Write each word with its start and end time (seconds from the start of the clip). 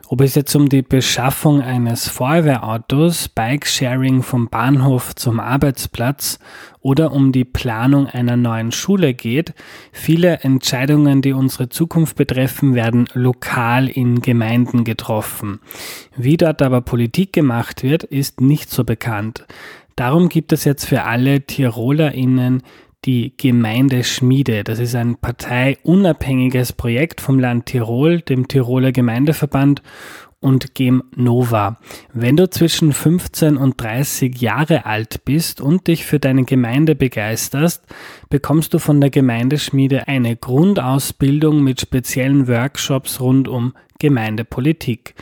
Ob 0.08 0.22
es 0.22 0.36
jetzt 0.36 0.56
um 0.56 0.70
die 0.70 0.82
Beschaffung 0.82 1.62
eines 1.62 2.08
Feuerwehrautos, 2.08 3.30
Bike-Sharing 3.30 4.24
vom 4.24 4.48
Bahnhof 4.48 5.16
zum 5.16 5.40
Arbeitsplatz 5.40 6.40
oder 6.80 7.12
um 7.12 7.32
die 7.32 7.46
Planung 7.46 8.08
einer 8.08 8.38
neuen 8.38 8.72
Schule 8.72 9.14
geht, 9.14 9.54
viele 9.92 10.40
Entscheidungen, 10.40 11.22
die 11.22 11.34
unsere 11.34 11.70
Zukunft 11.70 12.16
betreffen, 12.16 12.74
werden 12.74 13.08
lokal 13.14 13.90
in 13.90 14.22
Gemeinden 14.22 14.86
getroffen. 14.86 15.60
Wie 16.16 16.38
dort 16.38 16.62
aber 16.62 16.82
Politik 16.82 17.34
gemacht 17.34 17.84
wird, 17.84 18.04
ist 18.04 18.42
nicht 18.42 18.72
so 18.72 18.84
bekannt. 18.84 19.46
Darum 19.98 20.30
gibt 20.30 20.54
es 20.54 20.64
jetzt 20.64 20.86
für 20.86 21.04
alle 21.04 21.42
TirolerInnen 21.42 22.62
die 23.08 23.34
Gemeindeschmiede. 23.38 24.64
Das 24.64 24.80
ist 24.80 24.94
ein 24.94 25.16
parteiunabhängiges 25.16 26.74
Projekt 26.74 27.22
vom 27.22 27.40
Land 27.40 27.68
Tirol, 27.68 28.22
dem 28.22 28.48
Tiroler 28.48 28.92
Gemeindeverband 28.92 29.82
und 30.40 30.76
Gem 30.76 31.04
Nova. 31.16 31.80
Wenn 32.14 32.38
du 32.38 32.50
zwischen 32.50 32.94
15 32.94 33.58
und 33.58 33.82
30 33.82 34.40
Jahre 34.40 34.86
alt 34.86 35.26
bist 35.26 35.62
und 35.62 35.88
dich 35.88 36.06
für 36.06 36.20
deine 36.20 36.44
Gemeinde 36.44 36.96
begeisterst, 36.96 37.84
bekommst 38.30 38.74
du 38.74 38.80
von 38.80 39.02
der 39.02 39.10
Gemeindeschmiede 39.10 40.08
eine 40.08 40.36
Grundausbildung 40.36 41.64
mit 41.64 41.82
speziellen 41.82 42.48
Workshops 42.48 43.20
rund 43.20 43.48
um 43.48 43.74
Gemeindepolitik. 44.00 45.16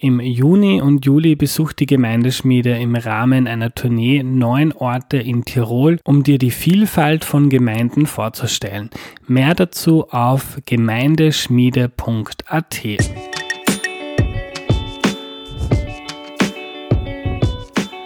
Im 0.00 0.20
Juni 0.20 0.80
und 0.80 1.04
Juli 1.04 1.34
besucht 1.34 1.80
die 1.80 1.86
Gemeindeschmiede 1.86 2.78
im 2.78 2.94
Rahmen 2.94 3.48
einer 3.48 3.74
Tournee 3.74 4.22
neun 4.22 4.70
Orte 4.70 5.16
in 5.16 5.44
Tirol, 5.44 5.98
um 6.04 6.22
dir 6.22 6.38
die 6.38 6.52
Vielfalt 6.52 7.24
von 7.24 7.48
Gemeinden 7.48 8.06
vorzustellen. 8.06 8.90
Mehr 9.26 9.56
dazu 9.56 10.08
auf 10.10 10.60
gemeindeschmiede.at. 10.66 12.82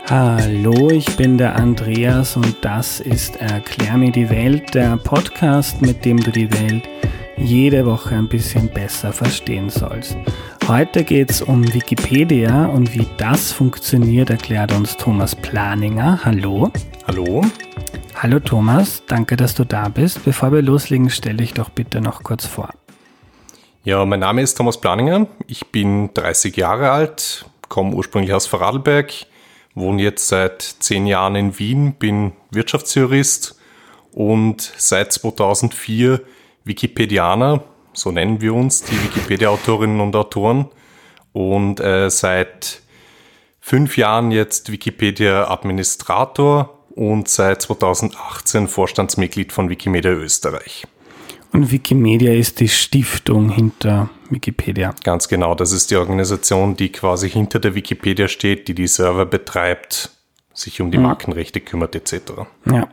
Hallo, 0.08 0.88
ich 0.88 1.14
bin 1.18 1.36
der 1.36 1.56
Andreas 1.56 2.38
und 2.38 2.56
das 2.62 3.00
ist 3.00 3.36
Erklär 3.36 3.98
mir 3.98 4.12
die 4.12 4.30
Welt, 4.30 4.74
der 4.74 4.96
Podcast, 4.96 5.82
mit 5.82 6.06
dem 6.06 6.20
du 6.20 6.30
die 6.30 6.50
Welt 6.50 6.88
jede 7.42 7.84
Woche 7.86 8.14
ein 8.14 8.28
bisschen 8.28 8.68
besser 8.68 9.12
verstehen 9.12 9.68
sollst. 9.68 10.16
Heute 10.68 11.02
geht 11.04 11.30
es 11.30 11.42
um 11.42 11.74
Wikipedia 11.74 12.66
und 12.66 12.94
wie 12.94 13.06
das 13.16 13.52
funktioniert, 13.52 14.30
erklärt 14.30 14.72
uns 14.72 14.96
Thomas 14.96 15.34
Planinger. 15.34 16.20
Hallo. 16.24 16.70
Hallo. 17.06 17.44
Hallo 18.14 18.38
Thomas, 18.38 19.02
danke, 19.08 19.36
dass 19.36 19.54
du 19.54 19.64
da 19.64 19.88
bist. 19.88 20.24
Bevor 20.24 20.52
wir 20.52 20.62
loslegen, 20.62 21.10
stelle 21.10 21.38
dich 21.38 21.54
doch 21.54 21.70
bitte 21.70 22.00
noch 22.00 22.22
kurz 22.22 22.46
vor. 22.46 22.70
Ja, 23.84 24.04
mein 24.04 24.20
Name 24.20 24.42
ist 24.42 24.54
Thomas 24.54 24.80
Planinger. 24.80 25.26
Ich 25.48 25.66
bin 25.66 26.10
30 26.14 26.56
Jahre 26.56 26.92
alt, 26.92 27.46
komme 27.68 27.94
ursprünglich 27.94 28.32
aus 28.32 28.46
Vorarlberg, 28.46 29.12
wohne 29.74 30.02
jetzt 30.02 30.28
seit 30.28 30.62
zehn 30.62 31.06
Jahren 31.06 31.34
in 31.34 31.58
Wien, 31.58 31.94
bin 31.94 32.32
Wirtschaftsjurist 32.52 33.58
und 34.12 34.60
seit 34.76 35.12
2004 35.12 36.20
Wikipedianer, 36.64 37.62
so 37.92 38.10
nennen 38.10 38.40
wir 38.40 38.54
uns, 38.54 38.82
die 38.82 39.00
Wikipedia-Autorinnen 39.04 40.00
und 40.00 40.16
Autoren. 40.16 40.66
Und 41.32 41.80
äh, 41.80 42.10
seit 42.10 42.82
fünf 43.60 43.96
Jahren 43.96 44.30
jetzt 44.30 44.70
Wikipedia-Administrator 44.70 46.78
und 46.94 47.28
seit 47.28 47.62
2018 47.62 48.68
Vorstandsmitglied 48.68 49.52
von 49.52 49.70
Wikimedia 49.70 50.12
Österreich. 50.12 50.84
Und 51.52 51.70
Wikimedia 51.70 52.32
ist 52.32 52.60
die 52.60 52.68
Stiftung 52.68 53.50
hinter 53.50 54.08
Wikipedia. 54.30 54.94
Ganz 55.04 55.28
genau, 55.28 55.54
das 55.54 55.72
ist 55.72 55.90
die 55.90 55.96
Organisation, 55.96 56.76
die 56.76 56.90
quasi 56.90 57.28
hinter 57.28 57.58
der 57.58 57.74
Wikipedia 57.74 58.28
steht, 58.28 58.68
die 58.68 58.74
die 58.74 58.86
Server 58.86 59.26
betreibt, 59.26 60.10
sich 60.54 60.80
um 60.80 60.90
die 60.90 60.98
mhm. 60.98 61.04
Markenrechte 61.04 61.60
kümmert 61.60 61.94
etc. 61.94 62.32
Ja, 62.66 62.88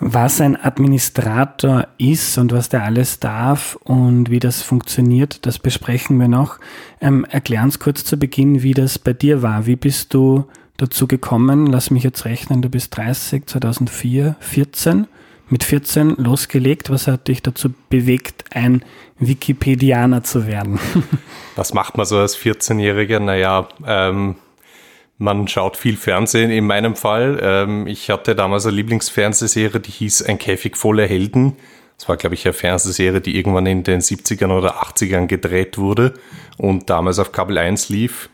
was 0.00 0.40
ein 0.40 0.56
Administrator 0.56 1.86
ist 1.98 2.38
und 2.38 2.52
was 2.52 2.68
der 2.68 2.84
alles 2.84 3.20
darf 3.20 3.76
und 3.84 4.30
wie 4.30 4.40
das 4.40 4.62
funktioniert, 4.62 5.46
das 5.46 5.58
besprechen 5.58 6.18
wir 6.18 6.28
noch. 6.28 6.58
Ähm, 7.00 7.24
erklär 7.24 7.62
uns 7.62 7.78
kurz 7.78 8.04
zu 8.04 8.16
Beginn, 8.16 8.62
wie 8.62 8.74
das 8.74 8.98
bei 8.98 9.12
dir 9.12 9.42
war. 9.42 9.66
Wie 9.66 9.76
bist 9.76 10.14
du 10.14 10.44
dazu 10.76 11.06
gekommen? 11.06 11.66
Lass 11.66 11.90
mich 11.90 12.02
jetzt 12.02 12.24
rechnen, 12.24 12.62
du 12.62 12.68
bist 12.68 12.96
30, 12.96 13.46
2004, 13.46 14.36
14. 14.40 15.06
Mit 15.50 15.62
14 15.62 16.16
losgelegt. 16.16 16.88
Was 16.88 17.06
hat 17.06 17.28
dich 17.28 17.42
dazu 17.42 17.68
bewegt, 17.90 18.44
ein 18.54 18.82
Wikipedianer 19.18 20.24
zu 20.24 20.46
werden? 20.46 20.80
Was 21.56 21.74
macht 21.74 21.98
man 21.98 22.06
so 22.06 22.18
als 22.18 22.36
14-Jähriger? 22.36 23.20
Naja, 23.20 23.68
ähm, 23.86 24.36
man 25.18 25.46
schaut 25.48 25.76
viel 25.76 25.96
Fernsehen 25.96 26.50
in 26.50 26.66
meinem 26.66 26.96
Fall. 26.96 27.38
Ähm, 27.42 27.86
ich 27.86 28.10
hatte 28.10 28.34
damals 28.34 28.66
eine 28.66 28.76
Lieblingsfernsehserie, 28.76 29.80
die 29.80 29.90
hieß 29.90 30.22
Ein 30.22 30.38
Käfig 30.38 30.76
voller 30.76 31.06
Helden. 31.06 31.56
Das 31.98 32.08
war, 32.08 32.16
glaube 32.16 32.34
ich, 32.34 32.44
eine 32.44 32.52
Fernsehserie, 32.52 33.20
die 33.20 33.36
irgendwann 33.36 33.66
in 33.66 33.84
den 33.84 34.00
70ern 34.00 34.50
oder 34.50 34.82
80ern 34.82 35.26
gedreht 35.26 35.78
wurde 35.78 36.14
und 36.56 36.90
damals 36.90 37.18
auf 37.18 37.30
Kabel 37.30 37.58
1 37.58 37.88
lief. 37.88 38.30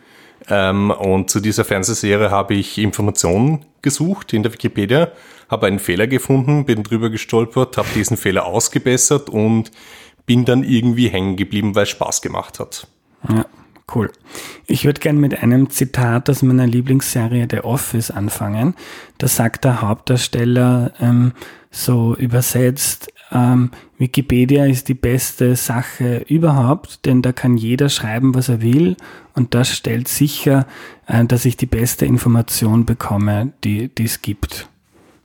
Ähm, 0.48 0.90
und 0.90 1.30
zu 1.30 1.40
dieser 1.40 1.64
Fernsehserie 1.64 2.30
habe 2.30 2.54
ich 2.54 2.78
Informationen 2.78 3.66
gesucht 3.82 4.32
in 4.32 4.42
der 4.42 4.52
Wikipedia, 4.52 5.12
habe 5.50 5.66
einen 5.66 5.78
Fehler 5.78 6.06
gefunden, 6.06 6.64
bin 6.64 6.82
drüber 6.82 7.10
gestolpert, 7.10 7.76
habe 7.76 7.88
diesen 7.94 8.16
Fehler 8.16 8.46
ausgebessert 8.46 9.28
und 9.28 9.70
bin 10.24 10.44
dann 10.44 10.64
irgendwie 10.64 11.08
hängen 11.08 11.36
geblieben, 11.36 11.74
weil 11.74 11.82
es 11.82 11.90
Spaß 11.90 12.22
gemacht 12.22 12.58
hat. 12.58 12.86
Ja. 13.28 13.44
Cool. 13.92 14.10
Ich 14.66 14.84
würde 14.84 15.00
gerne 15.00 15.18
mit 15.18 15.42
einem 15.42 15.70
Zitat 15.70 16.30
aus 16.30 16.42
meiner 16.42 16.66
Lieblingsserie 16.66 17.48
The 17.50 17.60
Office 17.60 18.10
anfangen. 18.10 18.74
Da 19.18 19.26
sagt 19.26 19.64
der 19.64 19.82
Hauptdarsteller 19.82 20.92
ähm, 21.00 21.32
so 21.70 22.14
übersetzt, 22.16 23.12
ähm, 23.32 23.70
Wikipedia 23.98 24.66
ist 24.66 24.88
die 24.88 24.94
beste 24.94 25.56
Sache 25.56 26.24
überhaupt, 26.28 27.04
denn 27.04 27.22
da 27.22 27.32
kann 27.32 27.56
jeder 27.56 27.88
schreiben, 27.88 28.34
was 28.34 28.48
er 28.48 28.62
will 28.62 28.96
und 29.34 29.54
das 29.54 29.68
stellt 29.68 30.08
sicher, 30.08 30.66
äh, 31.06 31.24
dass 31.24 31.44
ich 31.44 31.56
die 31.56 31.66
beste 31.66 32.06
Information 32.06 32.86
bekomme, 32.86 33.52
die 33.64 33.90
es 33.98 34.22
gibt. 34.22 34.69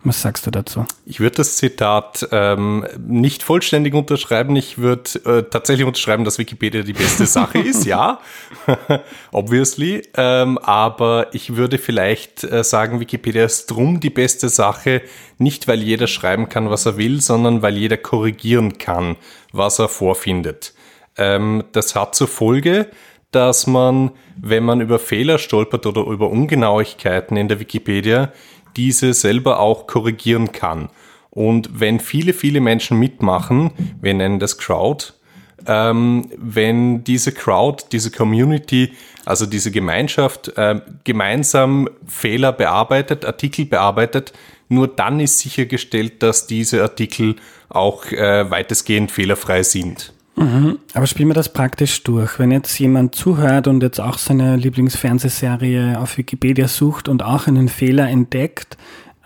Was 0.05 0.21
sagst 0.21 0.45
du 0.45 0.51
dazu? 0.51 0.85
Ich 1.07 1.19
würde 1.19 1.37
das 1.37 1.57
Zitat 1.57 2.27
ähm, 2.31 2.85
nicht 2.99 3.41
vollständig 3.41 3.95
unterschreiben. 3.95 4.55
Ich 4.55 4.77
würde 4.77 5.09
äh, 5.25 5.43
tatsächlich 5.49 5.87
unterschreiben, 5.87 6.23
dass 6.23 6.37
Wikipedia 6.37 6.83
die 6.83 6.93
beste 6.93 7.25
Sache 7.25 7.57
ist, 7.57 7.85
ja, 7.85 8.19
obviously. 9.31 10.03
Ähm, 10.15 10.59
aber 10.59 11.33
ich 11.33 11.55
würde 11.55 11.79
vielleicht 11.79 12.43
äh, 12.43 12.63
sagen, 12.63 12.99
Wikipedia 12.99 13.45
ist 13.45 13.65
drum 13.65 13.99
die 13.99 14.11
beste 14.11 14.47
Sache, 14.47 15.01
nicht 15.39 15.67
weil 15.67 15.81
jeder 15.81 16.05
schreiben 16.05 16.49
kann, 16.49 16.69
was 16.69 16.85
er 16.85 16.97
will, 16.97 17.19
sondern 17.19 17.63
weil 17.63 17.75
jeder 17.75 17.97
korrigieren 17.97 18.77
kann, 18.77 19.15
was 19.53 19.79
er 19.79 19.89
vorfindet. 19.89 20.75
Ähm, 21.17 21.63
das 21.71 21.95
hat 21.95 22.13
zur 22.13 22.27
Folge, 22.27 22.91
dass 23.31 23.65
man, 23.65 24.11
wenn 24.37 24.63
man 24.63 24.81
über 24.81 24.99
Fehler 24.99 25.39
stolpert 25.39 25.87
oder 25.87 26.03
über 26.03 26.29
Ungenauigkeiten 26.29 27.37
in 27.37 27.47
der 27.47 27.59
Wikipedia, 27.59 28.31
diese 28.75 29.13
selber 29.13 29.59
auch 29.59 29.87
korrigieren 29.87 30.51
kann. 30.51 30.89
Und 31.29 31.79
wenn 31.79 31.99
viele, 31.99 32.33
viele 32.33 32.61
Menschen 32.61 32.97
mitmachen, 32.97 33.71
wir 34.01 34.13
nennen 34.13 34.39
das 34.39 34.57
Crowd, 34.57 35.07
ähm, 35.67 36.29
wenn 36.37 37.03
diese 37.03 37.31
Crowd, 37.31 37.85
diese 37.91 38.11
Community, 38.11 38.93
also 39.25 39.45
diese 39.45 39.71
Gemeinschaft 39.71 40.57
äh, 40.57 40.79
gemeinsam 41.03 41.89
Fehler 42.07 42.53
bearbeitet, 42.53 43.25
Artikel 43.25 43.65
bearbeitet, 43.65 44.33
nur 44.69 44.87
dann 44.87 45.19
ist 45.19 45.39
sichergestellt, 45.39 46.23
dass 46.23 46.47
diese 46.47 46.81
Artikel 46.81 47.35
auch 47.69 48.05
äh, 48.05 48.49
weitestgehend 48.49 49.11
fehlerfrei 49.11 49.63
sind. 49.63 50.14
Mhm. 50.35 50.79
Aber 50.93 51.07
spielen 51.07 51.29
wir 51.29 51.33
das 51.33 51.51
praktisch 51.51 52.03
durch. 52.03 52.39
Wenn 52.39 52.51
jetzt 52.51 52.77
jemand 52.77 53.15
zuhört 53.15 53.67
und 53.67 53.81
jetzt 53.81 53.99
auch 53.99 54.17
seine 54.17 54.57
Lieblingsfernsehserie 54.57 55.99
auf 55.99 56.17
Wikipedia 56.17 56.67
sucht 56.67 57.07
und 57.07 57.23
auch 57.23 57.47
einen 57.47 57.69
Fehler 57.69 58.09
entdeckt, 58.09 58.77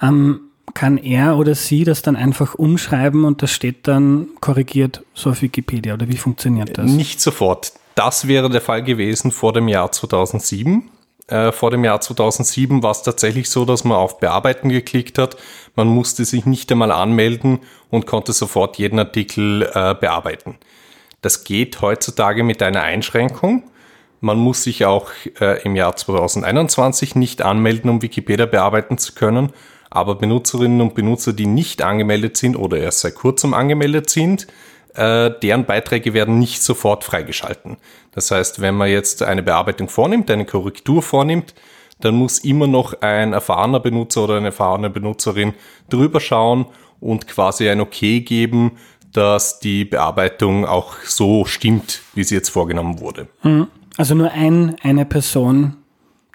ähm, 0.01 0.41
kann 0.73 0.97
er 0.97 1.37
oder 1.37 1.55
sie 1.55 1.83
das 1.83 2.03
dann 2.03 2.15
einfach 2.15 2.55
umschreiben 2.55 3.25
und 3.25 3.41
das 3.41 3.51
steht 3.51 3.87
dann 3.87 4.27
korrigiert 4.39 5.03
so 5.13 5.31
auf 5.31 5.41
Wikipedia 5.41 5.95
oder 5.95 6.07
wie 6.07 6.17
funktioniert 6.17 6.77
das? 6.77 6.91
Nicht 6.91 7.21
sofort. 7.21 7.73
Das 7.95 8.27
wäre 8.27 8.49
der 8.49 8.61
Fall 8.61 8.83
gewesen 8.83 9.31
vor 9.31 9.51
dem 9.51 9.67
Jahr 9.67 9.91
2007. 9.91 10.89
Äh, 11.27 11.51
vor 11.51 11.71
dem 11.71 11.83
Jahr 11.83 12.01
2007 12.01 12.81
war 12.81 12.91
es 12.91 13.03
tatsächlich 13.03 13.49
so, 13.49 13.65
dass 13.65 13.83
man 13.83 13.97
auf 13.97 14.19
Bearbeiten 14.19 14.69
geklickt 14.69 15.17
hat. 15.17 15.37
Man 15.75 15.87
musste 15.87 16.23
sich 16.25 16.45
nicht 16.45 16.71
einmal 16.71 16.91
anmelden 16.91 17.59
und 17.89 18.05
konnte 18.07 18.31
sofort 18.33 18.77
jeden 18.77 18.99
Artikel 18.99 19.63
äh, 19.73 19.95
bearbeiten. 19.95 20.57
Das 21.21 21.43
geht 21.43 21.81
heutzutage 21.81 22.43
mit 22.43 22.61
einer 22.61 22.81
Einschränkung. 22.81 23.63
Man 24.21 24.37
muss 24.37 24.63
sich 24.63 24.85
auch 24.85 25.11
äh, 25.39 25.61
im 25.63 25.75
Jahr 25.75 25.95
2021 25.95 27.15
nicht 27.15 27.41
anmelden, 27.41 27.89
um 27.89 28.01
Wikipedia 28.01 28.45
bearbeiten 28.45 28.97
zu 28.97 29.13
können. 29.13 29.51
Aber 29.89 30.15
Benutzerinnen 30.15 30.81
und 30.81 30.93
Benutzer, 30.93 31.33
die 31.33 31.47
nicht 31.47 31.81
angemeldet 31.81 32.37
sind 32.37 32.55
oder 32.55 32.77
erst 32.77 32.99
seit 32.99 33.15
kurzem 33.15 33.53
angemeldet 33.53 34.09
sind, 34.09 34.47
äh, 34.93 35.31
deren 35.41 35.65
Beiträge 35.65 36.13
werden 36.13 36.39
nicht 36.39 36.61
sofort 36.61 37.03
freigeschalten. 37.03 37.77
Das 38.11 38.31
heißt, 38.31 38.61
wenn 38.61 38.75
man 38.75 38.89
jetzt 38.89 39.23
eine 39.23 39.43
Bearbeitung 39.43 39.87
vornimmt, 39.87 40.29
eine 40.29 40.45
Korrektur 40.45 41.01
vornimmt, 41.01 41.53
dann 42.01 42.15
muss 42.15 42.39
immer 42.39 42.67
noch 42.67 43.01
ein 43.01 43.33
erfahrener 43.33 43.79
Benutzer 43.79 44.23
oder 44.23 44.37
eine 44.37 44.47
erfahrene 44.47 44.89
Benutzerin 44.89 45.53
drüber 45.89 46.19
schauen 46.19 46.65
und 46.99 47.27
quasi 47.27 47.69
ein 47.69 47.81
Okay 47.81 48.21
geben, 48.21 48.77
dass 49.13 49.59
die 49.59 49.85
Bearbeitung 49.85 50.65
auch 50.65 50.95
so 51.05 51.45
stimmt, 51.45 52.01
wie 52.13 52.23
sie 52.23 52.35
jetzt 52.35 52.49
vorgenommen 52.49 52.99
wurde. 52.99 53.27
Mhm. 53.43 53.67
Also 53.97 54.15
nur 54.15 54.31
ein, 54.31 54.75
eine 54.81 55.05
Person, 55.05 55.75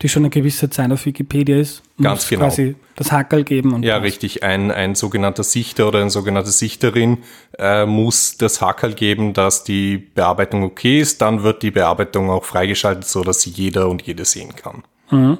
die 0.02 0.08
schon 0.08 0.22
eine 0.22 0.30
gewisse 0.30 0.68
Zeit 0.70 0.90
auf 0.92 1.06
Wikipedia 1.06 1.56
ist, 1.56 1.82
Ganz 2.00 2.22
muss 2.22 2.28
genau. 2.28 2.44
quasi 2.46 2.74
das 2.96 3.12
Hackerl 3.12 3.44
geben. 3.44 3.72
Und 3.72 3.84
ja, 3.84 3.94
passt. 3.94 4.04
richtig. 4.04 4.42
Ein, 4.42 4.70
ein 4.70 4.94
sogenannter 4.94 5.44
Sichter 5.44 5.88
oder 5.88 6.00
eine 6.00 6.10
sogenannte 6.10 6.50
Sichterin 6.50 7.18
äh, 7.58 7.86
muss 7.86 8.36
das 8.36 8.60
Hackerl 8.60 8.94
geben, 8.94 9.32
dass 9.32 9.64
die 9.64 9.96
Bearbeitung 9.96 10.64
okay 10.64 11.00
ist. 11.00 11.22
Dann 11.22 11.42
wird 11.42 11.62
die 11.62 11.70
Bearbeitung 11.70 12.28
auch 12.28 12.44
freigeschaltet, 12.44 13.06
so 13.06 13.22
dass 13.22 13.40
sie 13.40 13.50
jeder 13.50 13.88
und 13.88 14.02
jede 14.02 14.24
sehen 14.24 14.54
kann. 14.56 14.82
Mhm. 15.10 15.38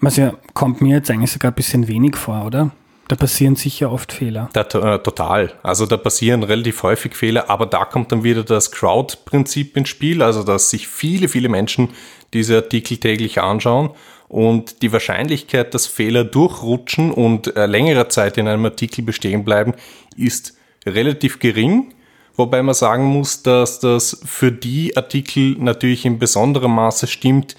Was 0.00 0.16
ja 0.16 0.32
kommt 0.54 0.80
mir 0.80 0.96
jetzt 0.96 1.10
eigentlich 1.10 1.30
sogar 1.30 1.52
ein 1.52 1.54
bisschen 1.54 1.86
wenig 1.86 2.16
vor, 2.16 2.46
oder? 2.46 2.70
Da 3.10 3.16
passieren 3.16 3.56
sicher 3.56 3.90
oft 3.90 4.12
Fehler. 4.12 4.50
Da, 4.52 4.60
äh, 4.60 5.02
total. 5.02 5.52
Also 5.64 5.84
da 5.84 5.96
passieren 5.96 6.44
relativ 6.44 6.84
häufig 6.84 7.16
Fehler, 7.16 7.50
aber 7.50 7.66
da 7.66 7.84
kommt 7.84 8.12
dann 8.12 8.22
wieder 8.22 8.44
das 8.44 8.70
Crowd-Prinzip 8.70 9.76
ins 9.76 9.88
Spiel, 9.88 10.22
also 10.22 10.44
dass 10.44 10.70
sich 10.70 10.86
viele, 10.86 11.26
viele 11.26 11.48
Menschen 11.48 11.88
diese 12.32 12.54
Artikel 12.54 12.98
täglich 12.98 13.40
anschauen 13.40 13.90
und 14.28 14.82
die 14.82 14.92
Wahrscheinlichkeit, 14.92 15.74
dass 15.74 15.88
Fehler 15.88 16.22
durchrutschen 16.22 17.10
und 17.10 17.56
äh, 17.56 17.66
längere 17.66 18.06
Zeit 18.06 18.38
in 18.38 18.46
einem 18.46 18.64
Artikel 18.66 19.02
bestehen 19.02 19.44
bleiben, 19.44 19.74
ist 20.16 20.56
relativ 20.86 21.40
gering. 21.40 21.92
Wobei 22.36 22.62
man 22.62 22.76
sagen 22.76 23.06
muss, 23.06 23.42
dass 23.42 23.80
das 23.80 24.20
für 24.24 24.52
die 24.52 24.96
Artikel 24.96 25.56
natürlich 25.58 26.06
in 26.06 26.20
besonderem 26.20 26.76
Maße 26.76 27.08
stimmt, 27.08 27.56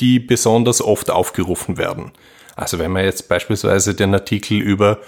die 0.00 0.18
besonders 0.18 0.80
oft 0.80 1.10
aufgerufen 1.10 1.76
werden. 1.76 2.12
Also 2.56 2.78
wenn 2.78 2.92
man 2.92 3.04
jetzt 3.04 3.28
beispielsweise 3.28 3.94
den 3.94 4.14
Artikel 4.14 4.58
über, 4.58 4.98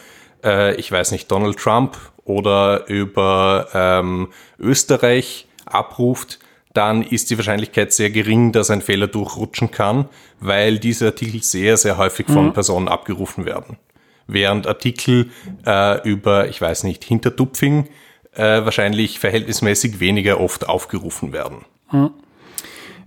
äh, 0.45 0.75
ich 0.77 0.91
weiß 0.91 1.13
nicht, 1.13 1.31
Donald 1.31 1.59
Trump 1.59 1.97
oder 2.25 2.87
über 2.89 3.69
ähm, 3.73 4.29
Österreich 4.59 5.47
abruft, 5.65 6.39
dann 6.77 7.03
ist 7.03 7.31
die 7.31 7.39
Wahrscheinlichkeit 7.39 7.93
sehr 7.93 8.11
gering, 8.11 8.53
dass 8.53 8.71
ein 8.71 8.83
Fehler 8.83 9.07
durchrutschen 9.07 9.71
kann, 9.71 10.09
weil 10.41 10.79
diese 10.79 11.07
Artikel 11.07 11.43
sehr, 11.43 11.77
sehr 11.77 11.97
häufig 11.97 12.27
von 12.27 12.47
mhm. 12.47 12.53
Personen 12.53 12.89
abgerufen 12.89 13.47
werden. 13.47 13.79
Während 14.27 14.67
Artikel 14.67 15.31
äh, 15.65 16.07
über, 16.07 16.49
ich 16.49 16.61
weiß 16.61 16.85
nicht, 16.85 17.05
Hintertupfing 17.05 17.89
äh, 18.35 18.65
wahrscheinlich 18.65 19.19
verhältnismäßig 19.19 20.01
weniger 20.01 20.41
oft 20.41 20.69
aufgerufen 20.69 21.33
werden. 21.33 21.65
Mhm. 21.91 22.11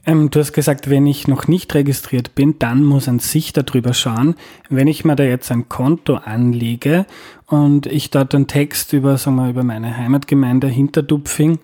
Ähm, 0.06 0.30
du 0.30 0.40
hast 0.40 0.54
gesagt, 0.54 0.90
wenn 0.90 1.06
ich 1.08 1.28
noch 1.28 1.48
nicht 1.48 1.74
registriert 1.76 2.36
bin, 2.36 2.58
dann 2.60 2.84
muss 2.84 3.08
ein 3.08 3.20
Sichter 3.20 3.64
drüber 3.64 3.94
schauen. 3.94 4.36
Wenn 4.70 4.88
ich 4.88 5.06
mir 5.06 5.16
da 5.16 5.24
jetzt 5.24 5.52
ein 5.52 5.70
Konto 5.70 6.16
anlege 6.16 7.06
und 7.48 7.86
ich 7.86 8.10
dort 8.10 8.34
einen 8.34 8.48
Text 8.48 8.94
über, 8.94 9.18
sagen 9.18 9.36
wir, 9.36 9.50
über 9.50 9.64
meine 9.64 9.98
Heimatgemeinde 9.98 10.68
Hinterdupfing 10.68 11.60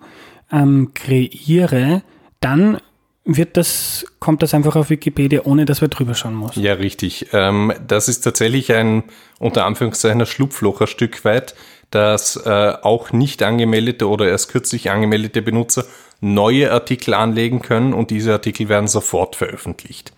ähm, 0.52 0.92
kreiere, 0.94 2.04
dann 2.40 2.80
wird 3.26 3.58
das, 3.58 4.06
kommt 4.20 4.44
das 4.44 4.54
einfach 4.54 4.76
auf 4.76 4.92
Wikipedia, 4.92 5.42
ohne 5.46 5.66
dass 5.66 5.82
wir 5.82 5.88
drüber 5.88 6.14
schauen 6.14 6.36
muss. 6.36 6.56
Ja, 6.56 6.74
richtig. 6.74 7.28
Ähm, 7.34 7.74
das 7.88 8.08
ist 8.08 8.22
tatsächlich 8.22 8.72
ein, 8.72 9.04
unter 9.40 9.66
Anführungszeichen, 9.66 10.22
ein 10.22 10.28
Schlupfloch 10.28 10.82
ein 10.82 10.88
Stück 10.88 11.26
weit, 11.26 11.56
dass 11.90 12.36
äh, 12.46 12.74
auch 12.82 13.12
nicht 13.12 13.42
angemeldete 13.42 14.08
oder 14.08 14.28
erst 14.28 14.52
kürzlich 14.52 14.92
angemeldete 14.92 15.42
Benutzer 15.42 15.86
neue 16.22 16.72
Artikel 16.72 17.14
anlegen 17.14 17.62
können 17.62 17.94
und 17.94 18.12
diese 18.12 18.34
Artikel 18.34 18.70
werden 18.70 18.88
sofort 18.88 19.36
veröffentlicht. 19.36 20.14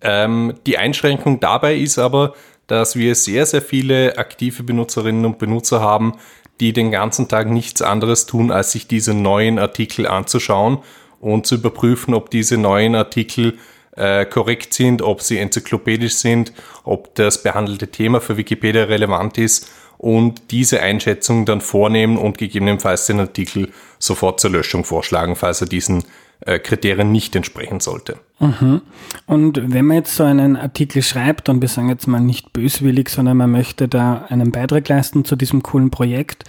Ähm, 0.00 0.54
die 0.66 0.78
Einschränkung 0.78 1.40
dabei 1.40 1.76
ist 1.76 1.98
aber, 1.98 2.34
dass 2.66 2.96
wir 2.96 3.14
sehr, 3.14 3.46
sehr 3.46 3.62
viele 3.62 4.18
aktive 4.18 4.62
Benutzerinnen 4.62 5.24
und 5.24 5.38
Benutzer 5.38 5.80
haben, 5.80 6.14
die 6.60 6.72
den 6.72 6.90
ganzen 6.90 7.28
Tag 7.28 7.50
nichts 7.50 7.82
anderes 7.82 8.26
tun, 8.26 8.50
als 8.50 8.72
sich 8.72 8.86
diese 8.86 9.14
neuen 9.14 9.58
Artikel 9.58 10.06
anzuschauen 10.06 10.78
und 11.20 11.46
zu 11.46 11.56
überprüfen, 11.56 12.14
ob 12.14 12.30
diese 12.30 12.56
neuen 12.56 12.94
Artikel 12.94 13.58
äh, 13.96 14.24
korrekt 14.24 14.74
sind, 14.74 15.02
ob 15.02 15.22
sie 15.22 15.38
enzyklopädisch 15.38 16.14
sind, 16.14 16.52
ob 16.84 17.14
das 17.14 17.42
behandelte 17.42 17.88
Thema 17.88 18.20
für 18.20 18.36
Wikipedia 18.36 18.84
relevant 18.84 19.38
ist 19.38 19.70
und 20.02 20.50
diese 20.50 20.82
Einschätzung 20.82 21.46
dann 21.46 21.60
vornehmen 21.60 22.18
und 22.18 22.36
gegebenenfalls 22.36 23.06
den 23.06 23.20
Artikel 23.20 23.70
sofort 24.00 24.40
zur 24.40 24.50
Löschung 24.50 24.84
vorschlagen, 24.84 25.36
falls 25.36 25.60
er 25.60 25.68
diesen 25.68 26.02
äh, 26.40 26.58
Kriterien 26.58 27.12
nicht 27.12 27.36
entsprechen 27.36 27.78
sollte. 27.78 28.18
Mhm. 28.42 28.82
Und 29.26 29.72
wenn 29.72 29.86
man 29.86 29.98
jetzt 29.98 30.16
so 30.16 30.24
einen 30.24 30.56
Artikel 30.56 31.00
schreibt, 31.00 31.48
und 31.48 31.60
wir 31.62 31.68
sagen 31.68 31.88
jetzt 31.88 32.08
mal 32.08 32.20
nicht 32.20 32.52
böswillig, 32.52 33.08
sondern 33.08 33.36
man 33.36 33.52
möchte 33.52 33.86
da 33.86 34.26
einen 34.28 34.50
Beitrag 34.50 34.88
leisten 34.88 35.24
zu 35.24 35.36
diesem 35.36 35.62
coolen 35.62 35.90
Projekt, 35.90 36.44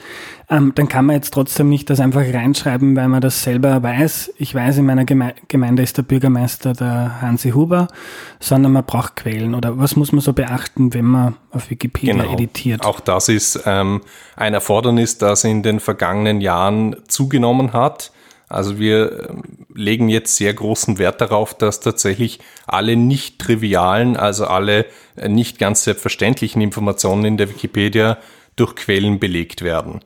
ähm, 0.49 0.71
dann 0.73 0.87
kann 0.87 1.05
man 1.05 1.15
jetzt 1.15 1.35
trotzdem 1.35 1.69
nicht 1.69 1.91
das 1.91 1.99
einfach 1.99 2.21
reinschreiben, 2.21 2.95
weil 2.95 3.07
man 3.09 3.21
das 3.21 3.43
selber 3.43 3.83
weiß. 3.83 4.33
Ich 4.37 4.55
weiß, 4.55 4.79
in 4.79 4.87
meiner 4.87 5.05
Geme 5.05 5.35
Gemeinde 5.49 5.83
ist 5.83 5.97
der 5.97 6.01
Bürgermeister 6.01 6.73
der 6.73 7.21
Hansi 7.21 7.51
Huber, 7.51 7.87
sondern 8.39 8.71
man 8.71 8.85
braucht 8.85 9.15
Quellen. 9.15 9.53
Oder 9.53 9.77
was 9.77 9.95
muss 9.95 10.11
man 10.11 10.21
so 10.21 10.33
beachten, 10.33 10.95
wenn 10.95 11.05
man 11.05 11.35
auf 11.51 11.69
Wikipedia 11.69 12.15
genau. 12.15 12.33
editiert? 12.33 12.83
Auch 12.83 13.01
das 13.01 13.29
ist 13.29 13.61
ähm, 13.67 14.01
ein 14.35 14.55
Erfordernis, 14.55 15.19
das 15.19 15.43
in 15.43 15.61
den 15.61 15.79
vergangenen 15.79 16.41
Jahren 16.41 16.95
zugenommen 17.07 17.71
hat 17.71 18.11
also 18.53 18.77
wir 18.79 19.29
ähm, 19.29 19.43
legen 19.73 20.09
jetzt 20.09 20.35
sehr 20.35 20.53
großen 20.53 20.97
Wert 20.99 21.21
darauf, 21.21 21.53
dass 21.53 21.79
tatsächlich 21.79 22.39
alle 22.67 22.95
nicht 22.95 23.39
trivialen, 23.39 24.15
also 24.15 24.45
alle 24.45 24.85
äh, 25.15 25.27
nicht 25.27 25.59
ganz 25.59 25.83
selbstverständlichen 25.83 26.61
Informationen 26.61 27.25
in 27.25 27.37
der 27.37 27.49
Wikipedia 27.49 28.17
durch 28.55 28.75
Quellen 28.75 29.19
belegt 29.19 29.63
werden. 29.63 30.01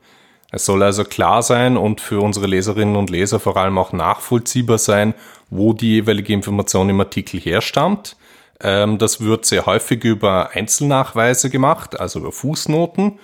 Es 0.52 0.66
soll 0.66 0.82
also 0.82 1.04
klar 1.04 1.44
sein 1.44 1.76
und 1.76 2.00
für 2.00 2.22
unsere 2.22 2.48
Leserinnen 2.48 2.96
und 2.96 3.10
Leser 3.10 3.40
vor 3.40 3.58
allem 3.58 3.78
auch 3.78 3.92
nachvollziehbar 3.92 4.78
sein, 4.78 5.14
wo 5.50 5.74
die 5.74 5.96
jeweilige 5.96 6.34
Information 6.34 6.90
im 6.90 7.00
Artikel 7.02 7.40
herstammt. 7.40 8.16
Ähm, 8.62 8.98
das 8.98 9.22
wird 9.22 9.46
sehr 9.46 9.66
häufig 9.66 10.04
über 10.04 10.52
Einzelnachweise 10.54 11.50
gemacht, 11.50 12.00
also 12.00 12.20
über 12.20 12.32
Fußnoten 12.32 13.20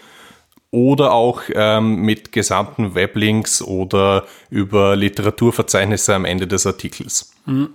oder 0.73 1.13
auch 1.13 1.43
ähm, 1.53 1.97
mit 1.97 2.31
gesamten 2.31 2.95
Weblinks 2.95 3.61
oder 3.61 4.25
über 4.49 4.95
Literaturverzeichnisse 4.95 6.15
am 6.15 6.25
Ende 6.25 6.47
des 6.47 6.65
Artikels. 6.65 7.31
Mhm. 7.45 7.69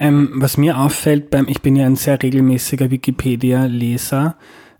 Ähm, 0.00 0.32
was 0.34 0.56
mir 0.56 0.76
auffällt, 0.76 1.30
beim, 1.30 1.46
ich 1.46 1.62
bin 1.62 1.76
ja 1.76 1.86
ein 1.86 1.94
sehr 1.94 2.20
regelmäßiger 2.20 2.90
Wikipedia-Leser, 2.90 4.34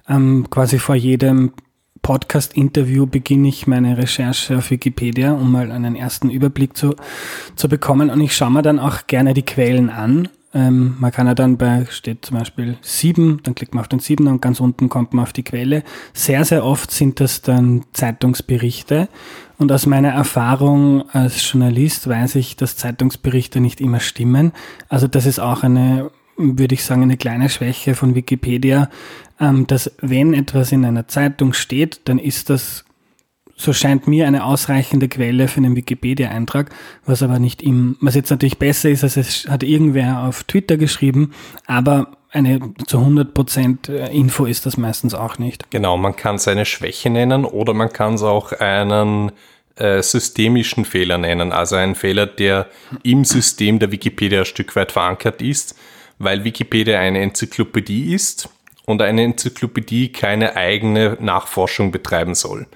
ähm, 0.08 0.48
quasi 0.50 0.80
vor 0.80 0.96
jedem 0.96 1.52
Podcast-Interview 2.02 3.06
beginne 3.06 3.46
ich 3.46 3.68
meine 3.68 3.96
Recherche 3.96 4.58
auf 4.58 4.72
Wikipedia, 4.72 5.34
um 5.34 5.52
mal 5.52 5.70
einen 5.70 5.94
ersten 5.94 6.30
Überblick 6.30 6.76
zu, 6.76 6.96
zu 7.54 7.68
bekommen. 7.68 8.10
Und 8.10 8.20
ich 8.22 8.34
schaue 8.34 8.50
mir 8.50 8.62
dann 8.62 8.80
auch 8.80 9.06
gerne 9.06 9.34
die 9.34 9.44
Quellen 9.44 9.88
an 9.88 10.28
ähm, 10.54 10.94
man 11.00 11.10
kann 11.10 11.26
ja 11.26 11.34
dann 11.34 11.58
bei, 11.58 11.84
steht 11.90 12.24
zum 12.24 12.38
Beispiel 12.38 12.78
7, 12.80 13.40
dann 13.42 13.56
klickt 13.56 13.74
man 13.74 13.82
auf 13.82 13.88
den 13.88 13.98
7 13.98 14.28
und 14.28 14.40
ganz 14.40 14.60
unten 14.60 14.88
kommt 14.88 15.12
man 15.12 15.24
auf 15.24 15.32
die 15.32 15.42
Quelle. 15.42 15.82
Sehr, 16.12 16.44
sehr 16.44 16.64
oft 16.64 16.92
sind 16.92 17.18
das 17.18 17.42
dann 17.42 17.84
Zeitungsberichte. 17.92 19.08
Und 19.58 19.72
aus 19.72 19.86
meiner 19.86 20.10
Erfahrung 20.10 21.08
als 21.10 21.50
Journalist 21.50 22.08
weiß 22.08 22.36
ich, 22.36 22.56
dass 22.56 22.76
Zeitungsberichte 22.76 23.60
nicht 23.60 23.80
immer 23.80 23.98
stimmen. 23.98 24.52
Also 24.88 25.08
das 25.08 25.26
ist 25.26 25.40
auch 25.40 25.64
eine, 25.64 26.10
würde 26.36 26.74
ich 26.74 26.84
sagen, 26.84 27.02
eine 27.02 27.16
kleine 27.16 27.48
Schwäche 27.48 27.94
von 27.94 28.14
Wikipedia, 28.14 28.90
ähm, 29.40 29.66
dass 29.66 29.90
wenn 30.00 30.34
etwas 30.34 30.70
in 30.70 30.84
einer 30.84 31.08
Zeitung 31.08 31.52
steht, 31.52 32.02
dann 32.04 32.18
ist 32.18 32.48
das 32.48 32.84
so 33.56 33.72
scheint 33.72 34.08
mir 34.08 34.26
eine 34.26 34.44
ausreichende 34.44 35.08
Quelle 35.08 35.48
für 35.48 35.58
einen 35.58 35.76
Wikipedia-Eintrag, 35.76 36.70
was 37.06 37.22
aber 37.22 37.38
nicht 37.38 37.62
im, 37.62 37.96
was 38.00 38.14
jetzt 38.14 38.30
natürlich 38.30 38.58
besser 38.58 38.90
ist, 38.90 39.04
als 39.04 39.16
es 39.16 39.46
hat 39.48 39.62
irgendwer 39.62 40.24
auf 40.24 40.44
Twitter 40.44 40.76
geschrieben, 40.76 41.32
aber 41.66 42.16
eine 42.30 42.58
zu 42.86 42.98
100% 42.98 43.90
äh, 43.90 44.16
Info 44.16 44.44
ist 44.44 44.66
das 44.66 44.76
meistens 44.76 45.14
auch 45.14 45.38
nicht. 45.38 45.70
Genau, 45.70 45.96
man 45.96 46.16
kann 46.16 46.34
es 46.34 46.48
eine 46.48 46.64
Schwäche 46.64 47.08
nennen 47.08 47.44
oder 47.44 47.74
man 47.74 47.92
kann 47.92 48.14
es 48.14 48.22
auch 48.22 48.52
einen 48.52 49.30
äh, 49.76 50.02
systemischen 50.02 50.84
Fehler 50.84 51.18
nennen, 51.18 51.52
also 51.52 51.76
einen 51.76 51.94
Fehler, 51.94 52.26
der 52.26 52.66
im 53.04 53.24
System 53.24 53.78
der 53.78 53.92
Wikipedia 53.92 54.40
ein 54.40 54.46
Stück 54.46 54.74
weit 54.74 54.92
verankert 54.92 55.42
ist, 55.42 55.76
weil 56.18 56.44
Wikipedia 56.44 56.98
eine 56.98 57.20
Enzyklopädie 57.20 58.12
ist 58.14 58.48
und 58.84 59.00
eine 59.00 59.22
Enzyklopädie 59.22 60.10
keine 60.10 60.56
eigene 60.56 61.16
Nachforschung 61.20 61.92
betreiben 61.92 62.34
soll. 62.34 62.66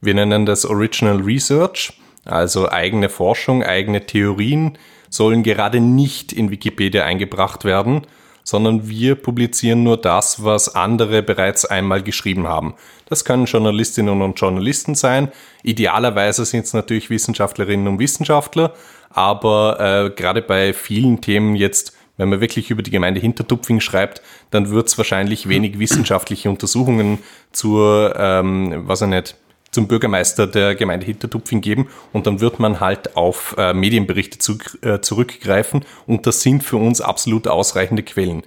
Wir 0.00 0.14
nennen 0.14 0.46
das 0.46 0.64
Original 0.64 1.16
Research, 1.20 1.92
also 2.24 2.70
eigene 2.70 3.08
Forschung, 3.08 3.62
eigene 3.62 4.06
Theorien 4.06 4.78
sollen 5.10 5.42
gerade 5.42 5.80
nicht 5.80 6.32
in 6.32 6.50
Wikipedia 6.50 7.04
eingebracht 7.04 7.64
werden, 7.64 8.02
sondern 8.44 8.88
wir 8.88 9.14
publizieren 9.14 9.82
nur 9.82 9.96
das, 9.96 10.42
was 10.44 10.74
andere 10.74 11.22
bereits 11.22 11.64
einmal 11.64 12.02
geschrieben 12.02 12.46
haben. 12.46 12.74
Das 13.06 13.24
können 13.24 13.46
Journalistinnen 13.46 14.22
und 14.22 14.40
Journalisten 14.40 14.94
sein. 14.94 15.30
Idealerweise 15.62 16.44
sind 16.44 16.64
es 16.64 16.72
natürlich 16.72 17.10
Wissenschaftlerinnen 17.10 17.88
und 17.88 17.98
Wissenschaftler, 17.98 18.74
aber 19.10 19.80
äh, 19.80 20.10
gerade 20.10 20.42
bei 20.42 20.72
vielen 20.72 21.20
Themen 21.20 21.56
jetzt, 21.56 21.96
wenn 22.16 22.28
man 22.28 22.40
wirklich 22.40 22.70
über 22.70 22.82
die 22.82 22.90
Gemeinde 22.90 23.20
Hintertupfing 23.20 23.80
schreibt, 23.80 24.22
dann 24.50 24.70
wird 24.70 24.88
es 24.88 24.96
wahrscheinlich 24.96 25.48
wenig 25.48 25.78
wissenschaftliche 25.78 26.48
Untersuchungen 26.48 27.18
zur, 27.52 28.14
ähm, 28.16 28.84
was 28.86 29.00
er 29.00 29.08
nicht, 29.08 29.36
zum 29.70 29.88
Bürgermeister 29.88 30.46
der 30.46 30.74
Gemeinde 30.74 31.06
Hintertupfing 31.06 31.60
geben 31.60 31.88
und 32.12 32.26
dann 32.26 32.40
wird 32.40 32.58
man 32.58 32.80
halt 32.80 33.16
auf 33.16 33.54
äh, 33.58 33.74
Medienberichte 33.74 34.38
zu, 34.38 34.58
äh, 34.82 35.00
zurückgreifen 35.00 35.84
und 36.06 36.26
das 36.26 36.42
sind 36.42 36.62
für 36.64 36.76
uns 36.76 37.00
absolut 37.00 37.48
ausreichende 37.48 38.02
Quellen. 38.02 38.42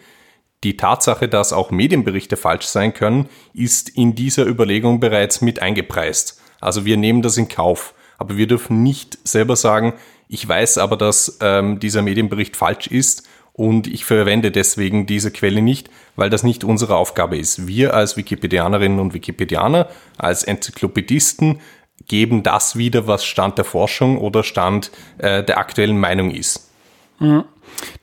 Die 0.63 0.77
Tatsache, 0.77 1.27
dass 1.27 1.53
auch 1.53 1.71
Medienberichte 1.71 2.37
falsch 2.37 2.65
sein 2.65 2.93
können, 2.93 3.27
ist 3.53 3.89
in 3.89 4.13
dieser 4.13 4.45
Überlegung 4.45 4.99
bereits 4.99 5.41
mit 5.41 5.59
eingepreist. 5.59 6.39
Also 6.59 6.85
wir 6.85 6.97
nehmen 6.97 7.23
das 7.23 7.37
in 7.37 7.47
Kauf. 7.47 7.95
Aber 8.19 8.37
wir 8.37 8.45
dürfen 8.45 8.83
nicht 8.83 9.17
selber 9.27 9.55
sagen, 9.55 9.93
ich 10.27 10.47
weiß 10.47 10.77
aber, 10.77 10.95
dass 10.95 11.39
ähm, 11.41 11.79
dieser 11.79 12.03
Medienbericht 12.03 12.55
falsch 12.55 12.85
ist 12.85 13.27
und 13.61 13.85
ich 13.85 14.05
verwende 14.05 14.49
deswegen 14.49 15.05
diese 15.05 15.29
Quelle 15.29 15.61
nicht, 15.61 15.91
weil 16.15 16.31
das 16.31 16.41
nicht 16.41 16.63
unsere 16.63 16.95
Aufgabe 16.95 17.37
ist. 17.37 17.67
Wir 17.67 17.93
als 17.93 18.17
Wikipedianerinnen 18.17 18.99
und 18.99 19.13
Wikipedianer, 19.13 19.87
als 20.17 20.43
Enzyklopädisten 20.43 21.59
geben 22.07 22.41
das 22.41 22.75
wieder, 22.75 23.05
was 23.05 23.23
Stand 23.23 23.59
der 23.59 23.65
Forschung 23.65 24.17
oder 24.17 24.41
Stand 24.41 24.89
äh, 25.19 25.43
der 25.43 25.59
aktuellen 25.59 25.99
Meinung 25.99 26.31
ist. 26.31 26.71
Mhm. 27.19 27.43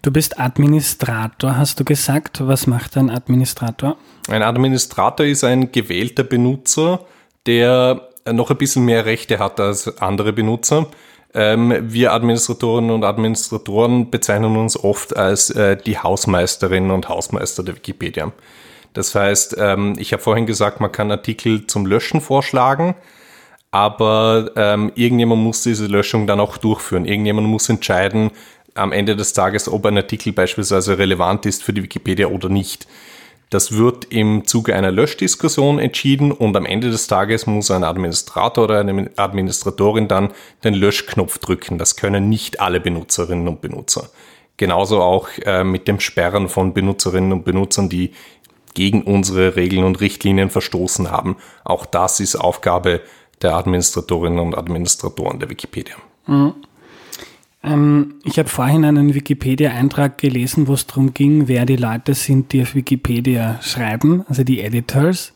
Du 0.01 0.13
bist 0.13 0.39
Administrator, 0.39 1.57
hast 1.57 1.81
du 1.81 1.85
gesagt. 1.85 2.41
Was 2.47 2.69
macht 2.69 2.97
ein 2.97 3.11
Administrator? 3.11 3.97
Ein 4.29 4.45
Administrator 4.45 5.27
ist 5.27 5.43
ein 5.43 5.73
gewählter 5.73 6.23
Benutzer, 6.23 7.01
der 7.47 8.09
noch 8.31 8.51
ein 8.51 8.59
bisschen 8.59 8.85
mehr 8.85 9.07
Rechte 9.07 9.41
hat 9.41 9.59
als 9.59 9.99
andere 9.99 10.33
Benutzer. 10.33 10.87
Ähm, 11.39 11.93
wir 11.93 12.13
Administratorinnen 12.15 12.91
und 12.91 13.05
Administratoren 13.05 14.11
bezeichnen 14.11 14.57
uns 14.57 14.77
oft 14.77 15.17
als 15.17 15.51
äh, 15.51 15.77
die 15.77 15.97
Hausmeisterinnen 15.97 16.91
und 16.91 17.09
Hausmeister 17.09 17.63
der 17.63 17.77
Wikipedia. 17.77 18.33
Das 18.93 19.15
heißt, 19.15 19.55
ähm, 19.57 19.95
ich 20.01 20.13
habe 20.13 20.21
vorhin 20.21 20.47
gesagt, 20.47 20.81
man 20.81 20.91
kann 20.91 21.13
Artikel 21.13 21.69
zum 21.69 21.87
Löschen 21.87 22.21
vorschlagen, 22.21 22.97
aber 23.71 24.51
ähm, 24.57 24.91
irgendjemand 24.97 25.41
muss 25.41 25.63
diese 25.63 25.87
Löschung 25.87 26.27
dann 26.27 26.41
auch 26.41 26.57
durchführen. 26.57 27.05
Irgendjemand 27.05 27.47
muss 27.47 27.69
entscheiden 27.69 28.33
am 28.75 28.91
Ende 28.91 29.15
des 29.15 29.33
Tages, 29.33 29.69
ob 29.69 29.87
ein 29.87 29.97
Artikel 29.97 30.33
beispielsweise 30.33 30.99
relevant 30.99 31.47
ist 31.47 31.63
für 31.63 31.73
die 31.73 31.85
Wikipedia 31.85 32.27
oder 32.27 32.49
nicht. 32.49 32.89
Das 33.51 33.73
wird 33.73 34.07
im 34.07 34.47
Zuge 34.47 34.75
einer 34.75 34.91
Löschdiskussion 34.91 35.79
entschieden 35.79 36.33
und 36.33 36.57
am 36.57 36.67
Ende 36.67 36.91
des 36.91 37.07
Tages 37.07 37.47
muss 37.47 37.71
ein 37.71 37.83
Administrator 37.83 38.65
oder 38.65 38.81
eine 38.81 39.11
Administratorin 39.17 40.07
dann 40.07 40.33
den 40.65 40.75
Löschknopf 40.75 41.39
drücken. 41.39 41.79
Das 41.79 41.97
können 41.97 42.29
nicht 42.29 42.61
alle 42.61 42.81
Benutzerinnen 42.81 43.49
und 43.49 43.61
Benutzer. 43.61 44.11
Genauso 44.59 45.01
auch 45.01 45.29
äh, 45.45 45.65
mit 45.65 45.89
dem 45.89 46.01
Sperren 46.01 46.49
von 46.49 46.75
Benutzerinnen 46.75 47.33
und 47.33 47.45
Benutzern, 47.45 47.89
die 47.89 48.13
gegen 48.75 49.03
unsere 49.03 49.57
Regeln 49.57 49.85
und 49.85 50.01
Richtlinien 50.01 50.51
verstoßen 50.51 51.11
haben. 51.11 51.37
Auch 51.65 51.87
das 51.87 52.21
ist 52.21 52.37
Aufgabe 52.37 53.01
der 53.41 53.55
Administratorinnen 53.55 54.41
und 54.41 54.57
Administratoren 54.57 55.39
der 55.39 55.49
Wikipedia. 55.49 55.97
Mhm. 56.27 56.55
Ähm, 57.63 58.15
ich 58.25 58.39
habe 58.39 58.49
vorhin 58.49 58.85
einen 58.85 59.15
Wikipedia-Eintrag 59.15 60.19
gelesen, 60.19 60.69
wo 60.69 60.75
es 60.75 60.87
darum 60.87 61.15
ging, 61.15 61.49
wer 61.49 61.67
die 61.67 61.77
Leute 61.77 62.15
sind, 62.15 62.53
die 62.53 62.63
auf 62.63 62.75
Wikipedia 62.75 63.61
schreiben, 63.63 64.25
also 64.29 64.45
die 64.45 64.61
Editors. 64.61 65.33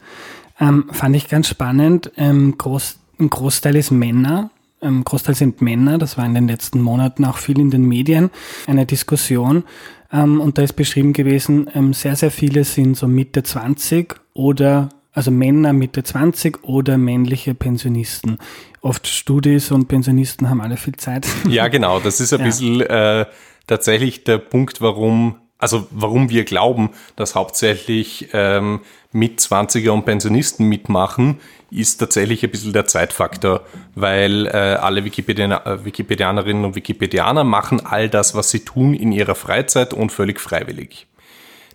Ähm, 0.61 0.85
fand 0.93 1.17
ich 1.17 1.29
ganz 1.29 1.49
spannend. 1.49 2.13
Ähm, 2.17 2.57
Groß, 2.57 2.99
ein 3.19 3.31
Großteil 3.31 3.77
ist 3.77 3.91
Männer. 3.91 4.51
Ein 4.81 5.05
Großteil 5.05 5.35
sind 5.35 5.61
Männer. 5.61 5.99
Das 5.99 6.19
war 6.19 6.27
in 6.27 6.35
den 6.35 6.49
letzten 6.49 6.81
Monaten 6.81 7.25
auch 7.25 7.39
viel 7.39 7.59
in 7.59 7.71
den 7.71 7.85
Medien 7.85 8.31
eine 8.67 8.87
Diskussion. 8.87 9.65
Ähm, 10.13 10.41
und 10.41 10.59
da 10.59 10.63
ist 10.63 10.75
beschrieben 10.75 11.13
gewesen, 11.13 11.69
ähm, 11.75 11.93
sehr, 11.93 12.17
sehr 12.17 12.31
viele 12.31 12.65
sind 12.65 12.97
so 12.97 13.09
Mitte 13.09 13.43
20 13.43 14.15
oder 14.35 14.91
also 15.13 15.31
Männer 15.31 15.73
Mitte 15.73 16.03
20 16.03 16.65
oder 16.65 16.99
männliche 16.99 17.55
Pensionisten. 17.55 18.39
Oft 18.81 19.07
Studis 19.07 19.71
und 19.71 19.89
Pensionisten 19.89 20.49
haben 20.49 20.61
alle 20.61 20.77
viel 20.77 20.97
Zeit. 20.97 21.27
Ja, 21.49 21.69
genau. 21.69 22.01
Das 22.01 22.21
ist 22.21 22.33
ein 22.33 22.41
ja. 22.41 22.47
bisschen 22.47 22.81
äh, 22.81 23.27
tatsächlich 23.67 24.25
der 24.25 24.39
Punkt, 24.39 24.81
warum, 24.81 25.37
also 25.59 25.87
warum 25.91 26.31
wir 26.31 26.45
glauben, 26.45 26.91
dass 27.17 27.35
hauptsächlich 27.35 28.29
ähm, 28.33 28.81
mit 29.13 29.41
20er 29.41 29.91
und 29.91 30.05
Pensionisten 30.05 30.69
mitmachen, 30.69 31.41
ist 31.71 31.99
tatsächlich 31.99 32.43
ein 32.43 32.51
bisschen 32.51 32.73
der 32.73 32.87
Zeitfaktor, 32.87 33.63
weil 33.95 34.47
äh, 34.47 34.51
alle 34.51 35.05
Wikipedianer, 35.05 35.67
äh, 35.67 35.85
Wikipedianerinnen 35.85 36.65
und 36.65 36.75
Wikipedianer 36.75 37.45
machen 37.45 37.85
all 37.85 38.09
das, 38.09 38.35
was 38.35 38.51
sie 38.51 38.61
tun, 38.61 38.95
in 38.95 39.13
ihrer 39.13 39.35
Freizeit 39.35 39.93
und 39.93 40.11
völlig 40.11 40.41
freiwillig. 40.41 41.07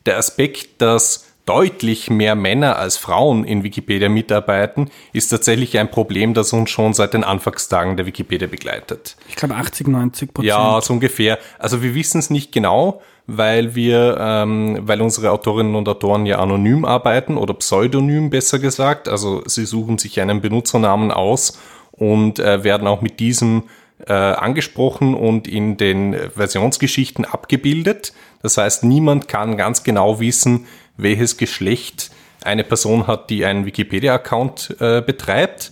Der 0.06 0.18
Aspekt, 0.18 0.82
dass 0.82 1.27
deutlich 1.48 2.10
mehr 2.10 2.36
Männer 2.36 2.78
als 2.78 2.98
Frauen 2.98 3.44
in 3.44 3.64
Wikipedia 3.64 4.10
mitarbeiten, 4.10 4.92
ist 5.14 5.30
tatsächlich 5.30 5.80
ein 5.80 5.90
Problem, 5.90 6.34
das 6.34 6.54
uns 6.54 6.70
schon 6.70 6.94
seit 6.94 7.14
den 7.14 7.24
Anfangstagen 7.24 7.98
der 7.98 8.06
Wikipedia 8.06 8.48
begleitet. 8.48 9.16
Ich 9.30 9.36
glaube 9.36 9.56
80, 9.56 9.88
90 9.88 10.34
Prozent. 10.34 10.50
Ja, 10.50 10.80
so 10.82 10.94
ungefähr. 10.94 11.40
Also 11.58 11.82
wir 11.82 11.96
wissen 11.96 12.20
es 12.20 12.30
nicht 12.30 12.52
genau, 12.52 13.02
weil 13.28 13.76
wir, 13.76 14.18
ähm, 14.20 14.80
weil 14.82 15.02
unsere 15.02 15.32
Autorinnen 15.32 15.76
und 15.76 15.88
Autoren 15.88 16.26
ja 16.26 16.40
anonym 16.40 16.86
arbeiten 16.86 17.38
oder 17.38 17.54
pseudonym 17.54 18.30
besser 18.30 18.60
gesagt. 18.60 19.08
Also 19.08 19.44
sie 19.46 19.66
suchen 19.66 19.98
sich 19.98 20.20
einen 20.20 20.42
Benutzernamen 20.42 21.12
aus 21.12 21.60
und 21.92 22.40
äh, 22.40 22.64
werden 22.64 22.88
auch 22.88 23.02
mit 23.02 23.20
diesem 23.20 23.64
äh, 24.06 24.14
angesprochen 24.14 25.14
und 25.16 25.48
in 25.48 25.78
den 25.78 26.16
Versionsgeschichten 26.36 27.26
abgebildet. 27.26 28.14
Das 28.42 28.58
heißt, 28.58 28.84
niemand 28.84 29.28
kann 29.28 29.58
ganz 29.58 29.84
genau 29.84 30.20
wissen, 30.20 30.68
welches 30.98 31.38
Geschlecht 31.38 32.12
eine 32.44 32.64
Person 32.64 33.08
hat, 33.08 33.30
die 33.30 33.46
einen 33.46 33.66
Wikipedia-Account 33.66 34.78
äh, 34.80 35.02
betreibt. 35.02 35.72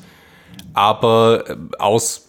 Aber 0.73 1.43
äh, 1.47 1.55
aus 1.79 2.27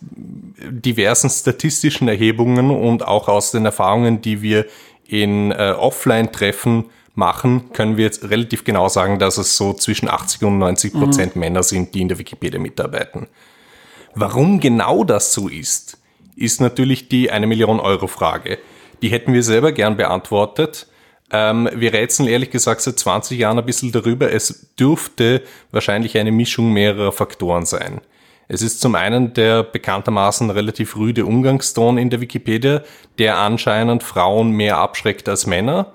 diversen 0.59 1.31
statistischen 1.31 2.09
Erhebungen 2.09 2.71
und 2.71 3.07
auch 3.07 3.29
aus 3.29 3.50
den 3.50 3.65
Erfahrungen, 3.65 4.21
die 4.21 4.43
wir 4.43 4.67
in 5.07 5.53
äh, 5.53 5.75
Offline-Treffen 5.76 6.87
machen, 7.15 7.73
können 7.73 7.97
wir 7.97 8.05
jetzt 8.05 8.29
relativ 8.29 8.65
genau 8.65 8.88
sagen, 8.88 9.19
dass 9.19 9.38
es 9.38 9.57
so 9.57 9.73
zwischen 9.73 10.09
80 10.09 10.43
und 10.43 10.59
90 10.59 10.93
Prozent 10.93 11.37
mhm. 11.37 11.41
Männer 11.41 11.62
sind, 11.62 11.95
die 11.95 12.03
in 12.03 12.09
der 12.09 12.19
Wikipedia 12.19 12.61
mitarbeiten. 12.61 13.26
Warum 14.15 14.61
genau 14.61 15.05
das 15.05 15.33
so 15.33 15.49
ist, 15.49 15.99
ist 16.37 16.61
natürlich 16.61 17.09
die 17.09 17.31
eine 17.31 17.47
Million 17.47 17.81
Euro 17.81 18.07
Frage. 18.07 18.59
Die 19.03 19.09
hätten 19.09 19.33
wir 19.33 19.43
selber 19.43 19.73
gern 19.73 19.97
beantwortet. 19.97 20.87
Ähm, 21.33 21.68
wir 21.75 21.92
rätseln 21.92 22.28
ehrlich 22.28 22.50
gesagt 22.50 22.80
seit 22.80 22.99
20 22.99 23.38
Jahren 23.38 23.59
ein 23.59 23.66
bisschen 23.66 23.92
darüber. 23.92 24.33
Es 24.33 24.75
dürfte 24.78 25.42
wahrscheinlich 25.73 26.16
eine 26.18 26.30
Mischung 26.30 26.73
mehrerer 26.73 27.12
Faktoren 27.12 27.66
sein. 27.66 28.00
Es 28.49 28.62
ist 28.62 28.80
zum 28.80 28.95
einen 28.95 29.35
der 29.35 29.64
bekanntermaßen 29.64 30.50
relativ 30.50 30.97
rüde 30.97 31.26
Umgangston 31.26 31.99
in 31.99 32.11
der 32.11 32.21
Wikipedia, 32.21 32.83
der 33.18 33.38
anscheinend 33.38 34.04
Frauen 34.04 34.50
mehr 34.50 34.78
abschreckt 34.78 35.28
als 35.28 35.47
Männer. 35.47 35.92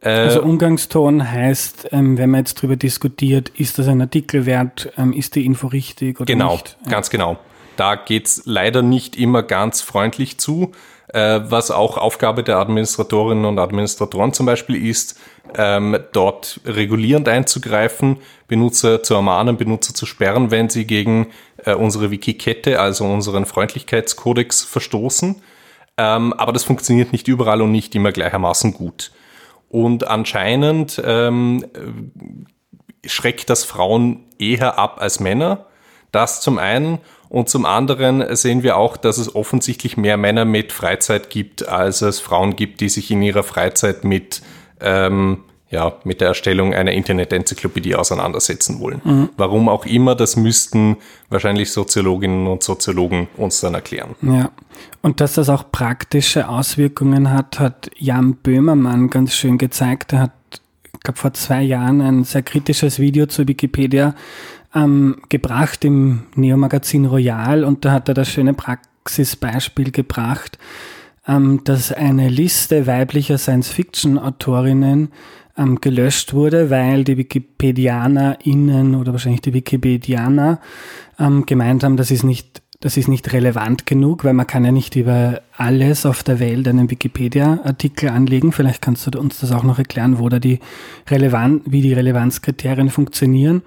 Äh, 0.00 0.10
also 0.10 0.42
Umgangston 0.42 1.30
heißt, 1.30 1.90
ähm, 1.92 2.18
wenn 2.18 2.30
man 2.30 2.40
jetzt 2.40 2.58
darüber 2.58 2.74
diskutiert, 2.74 3.50
ist 3.50 3.78
das 3.78 3.86
ein 3.86 4.00
Artikel 4.00 4.46
wert, 4.46 4.92
ähm, 4.98 5.12
ist 5.12 5.36
die 5.36 5.46
Info 5.46 5.68
richtig 5.68 6.20
oder 6.20 6.26
genau, 6.26 6.52
nicht? 6.54 6.76
Genau, 6.80 6.90
ganz 6.90 7.10
genau. 7.10 7.38
Da 7.76 7.94
geht's 7.94 8.42
leider 8.44 8.82
nicht 8.82 9.16
immer 9.16 9.42
ganz 9.44 9.80
freundlich 9.80 10.38
zu 10.38 10.72
äh, 11.12 11.40
was 11.44 11.70
auch 11.70 11.98
Aufgabe 11.98 12.42
der 12.42 12.58
Administratorinnen 12.58 13.44
und 13.44 13.58
Administratoren 13.58 14.32
zum 14.32 14.46
Beispiel 14.46 14.86
ist, 14.86 15.18
ähm, 15.56 15.98
dort 16.12 16.60
regulierend 16.64 17.28
einzugreifen, 17.28 18.18
Benutzer 18.48 19.02
zu 19.02 19.14
ermahnen, 19.14 19.56
Benutzer 19.56 19.94
zu 19.94 20.06
sperren, 20.06 20.50
wenn 20.50 20.68
sie 20.68 20.86
gegen 20.86 21.28
äh, 21.64 21.74
unsere 21.74 22.10
Wiki-Kette, 22.10 22.80
also 22.80 23.04
unseren 23.04 23.44
Freundlichkeitskodex 23.44 24.64
verstoßen. 24.64 25.42
Ähm, 25.98 26.32
aber 26.32 26.52
das 26.52 26.64
funktioniert 26.64 27.12
nicht 27.12 27.28
überall 27.28 27.60
und 27.60 27.72
nicht 27.72 27.94
immer 27.94 28.12
gleichermaßen 28.12 28.72
gut. 28.72 29.12
Und 29.68 30.06
anscheinend 30.06 31.00
ähm, 31.04 31.64
schreckt 33.04 33.50
das 33.50 33.64
Frauen 33.64 34.24
eher 34.38 34.78
ab 34.78 34.98
als 35.00 35.20
Männer. 35.20 35.66
Das 36.10 36.40
zum 36.40 36.58
einen. 36.58 36.98
Und 37.32 37.48
zum 37.48 37.64
anderen 37.64 38.36
sehen 38.36 38.62
wir 38.62 38.76
auch, 38.76 38.98
dass 38.98 39.16
es 39.16 39.34
offensichtlich 39.34 39.96
mehr 39.96 40.18
Männer 40.18 40.44
mit 40.44 40.70
Freizeit 40.70 41.30
gibt, 41.30 41.66
als 41.66 42.02
es 42.02 42.20
Frauen 42.20 42.56
gibt, 42.56 42.82
die 42.82 42.90
sich 42.90 43.10
in 43.10 43.22
ihrer 43.22 43.42
Freizeit 43.42 44.04
mit 44.04 44.42
ähm, 44.82 45.38
ja, 45.70 45.94
mit 46.04 46.20
der 46.20 46.28
Erstellung 46.28 46.74
einer 46.74 46.92
Internet-Enzyklopädie 46.92 47.94
auseinandersetzen 47.94 48.80
wollen. 48.80 49.00
Mhm. 49.02 49.28
Warum 49.38 49.70
auch 49.70 49.86
immer, 49.86 50.14
das 50.14 50.36
müssten 50.36 50.98
wahrscheinlich 51.30 51.72
Soziologinnen 51.72 52.46
und 52.46 52.62
Soziologen 52.62 53.28
uns 53.38 53.62
dann 53.62 53.72
erklären. 53.72 54.14
Ja, 54.20 54.50
und 55.00 55.22
dass 55.22 55.32
das 55.32 55.48
auch 55.48 55.72
praktische 55.72 56.50
Auswirkungen 56.50 57.30
hat, 57.30 57.58
hat 57.58 57.90
Jan 57.96 58.34
Böhmermann 58.34 59.08
ganz 59.08 59.34
schön 59.34 59.56
gezeigt. 59.56 60.12
Er 60.12 60.20
hat, 60.20 60.32
ich 60.92 61.00
glaube, 61.00 61.18
vor 61.18 61.32
zwei 61.32 61.62
Jahren 61.62 62.02
ein 62.02 62.24
sehr 62.24 62.42
kritisches 62.42 62.98
Video 62.98 63.24
zu 63.24 63.48
Wikipedia 63.48 64.14
ähm, 64.74 65.16
gebracht 65.28 65.84
im 65.84 66.24
Neo-Magazin 66.34 67.06
Royal 67.06 67.64
und 67.64 67.84
da 67.84 67.92
hat 67.92 68.08
er 68.08 68.14
das 68.14 68.28
schöne 68.28 68.54
Praxisbeispiel 68.54 69.90
gebracht, 69.90 70.58
ähm, 71.26 71.62
dass 71.64 71.92
eine 71.92 72.28
Liste 72.28 72.86
weiblicher 72.86 73.38
Science-Fiction-Autorinnen 73.38 75.10
ähm, 75.56 75.80
gelöscht 75.80 76.32
wurde, 76.32 76.70
weil 76.70 77.04
die 77.04 77.18
WikipedianerInnen 77.18 78.94
oder 78.94 79.12
wahrscheinlich 79.12 79.42
die 79.42 79.54
Wikipedianer 79.54 80.60
ähm, 81.18 81.46
gemeint 81.46 81.84
haben, 81.84 81.96
das 81.96 82.10
ist 82.10 82.24
nicht 82.24 82.61
das 82.82 82.96
ist 82.96 83.06
nicht 83.06 83.32
relevant 83.32 83.86
genug, 83.86 84.24
weil 84.24 84.32
man 84.32 84.48
kann 84.48 84.64
ja 84.64 84.72
nicht 84.72 84.96
über 84.96 85.40
alles 85.56 86.04
auf 86.04 86.24
der 86.24 86.40
Welt 86.40 86.66
einen 86.66 86.90
Wikipedia-Artikel 86.90 88.08
anlegen. 88.08 88.50
Vielleicht 88.50 88.82
kannst 88.82 89.06
du 89.06 89.20
uns 89.20 89.38
das 89.38 89.52
auch 89.52 89.62
noch 89.62 89.78
erklären, 89.78 90.18
wo 90.18 90.28
da 90.28 90.40
die 90.40 90.58
Relevan 91.08 91.60
wie 91.64 91.80
die 91.80 91.92
Relevanzkriterien 91.92 92.90
funktionieren. 92.90 93.62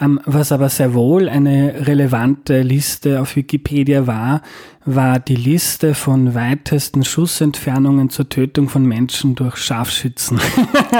Ähm, 0.00 0.20
was 0.24 0.50
aber 0.50 0.68
sehr 0.68 0.94
wohl 0.94 1.28
eine 1.28 1.86
relevante 1.86 2.62
Liste 2.62 3.20
auf 3.20 3.36
Wikipedia 3.36 4.08
war, 4.08 4.42
war 4.84 5.20
die 5.20 5.36
Liste 5.36 5.94
von 5.94 6.34
weitesten 6.34 7.04
Schussentfernungen 7.04 8.10
zur 8.10 8.28
Tötung 8.28 8.68
von 8.68 8.84
Menschen 8.84 9.36
durch 9.36 9.58
Scharfschützen. 9.58 10.40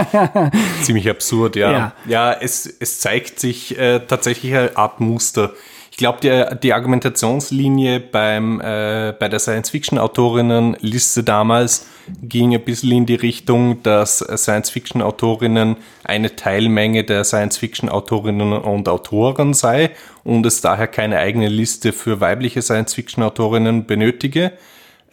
Ziemlich 0.83 1.11
absurd, 1.11 1.57
ja. 1.57 1.73
Ja, 1.73 1.93
ja 2.07 2.33
es, 2.33 2.67
es 2.67 3.01
zeigt 3.01 3.41
sich 3.41 3.77
äh, 3.77 3.99
tatsächlich 4.07 4.55
eine 4.55 4.77
Art 4.77 5.01
Muster 5.01 5.53
ich 5.97 5.99
glaube, 5.99 6.19
die, 6.21 6.59
die 6.63 6.75
Argumentationslinie 6.75 8.01
beim, 8.01 8.61
äh, 8.61 9.15
bei 9.19 9.31
der 9.31 9.39
Science-Fiction-Autorinnen-Liste 9.39 11.25
damals 11.25 11.87
ging 12.21 12.53
ein 12.53 12.63
bisschen 12.63 12.93
in 12.93 13.07
die 13.07 13.15
Richtung, 13.15 13.83
dass 13.83 14.19
Science-Fiction-Autorinnen 14.19 15.79
eine 16.05 16.37
Teilmenge 16.37 17.03
der 17.05 17.25
Science-Fiction-Autorinnen 17.25 18.53
und 18.53 18.91
Autoren 18.91 19.55
sei 19.55 19.93
und 20.23 20.45
es 20.45 20.61
daher 20.61 20.87
keine 20.87 21.17
eigene 21.17 21.49
Liste 21.49 21.95
für 21.95 22.21
weibliche 22.21 22.61
Science-Fiction-Autorinnen 22.61 23.87
benötige. 23.87 24.53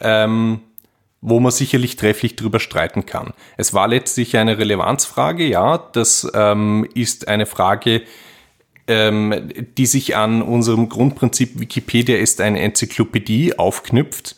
Ähm, 0.00 0.60
wo 1.22 1.40
man 1.40 1.52
sicherlich 1.52 1.96
trefflich 1.96 2.36
drüber 2.36 2.60
streiten 2.60 3.06
kann. 3.06 3.32
Es 3.56 3.72
war 3.72 3.88
letztlich 3.88 4.36
eine 4.36 4.58
Relevanzfrage, 4.58 5.46
ja, 5.46 5.78
das 5.78 6.30
ähm, 6.34 6.86
ist 6.92 7.28
eine 7.28 7.46
Frage, 7.46 8.02
ähm, 8.86 9.50
die 9.76 9.86
sich 9.86 10.16
an 10.16 10.42
unserem 10.42 10.88
Grundprinzip 10.88 11.58
Wikipedia 11.58 12.16
ist 12.16 12.40
eine 12.40 12.60
Enzyklopädie 12.60 13.58
aufknüpft 13.58 14.36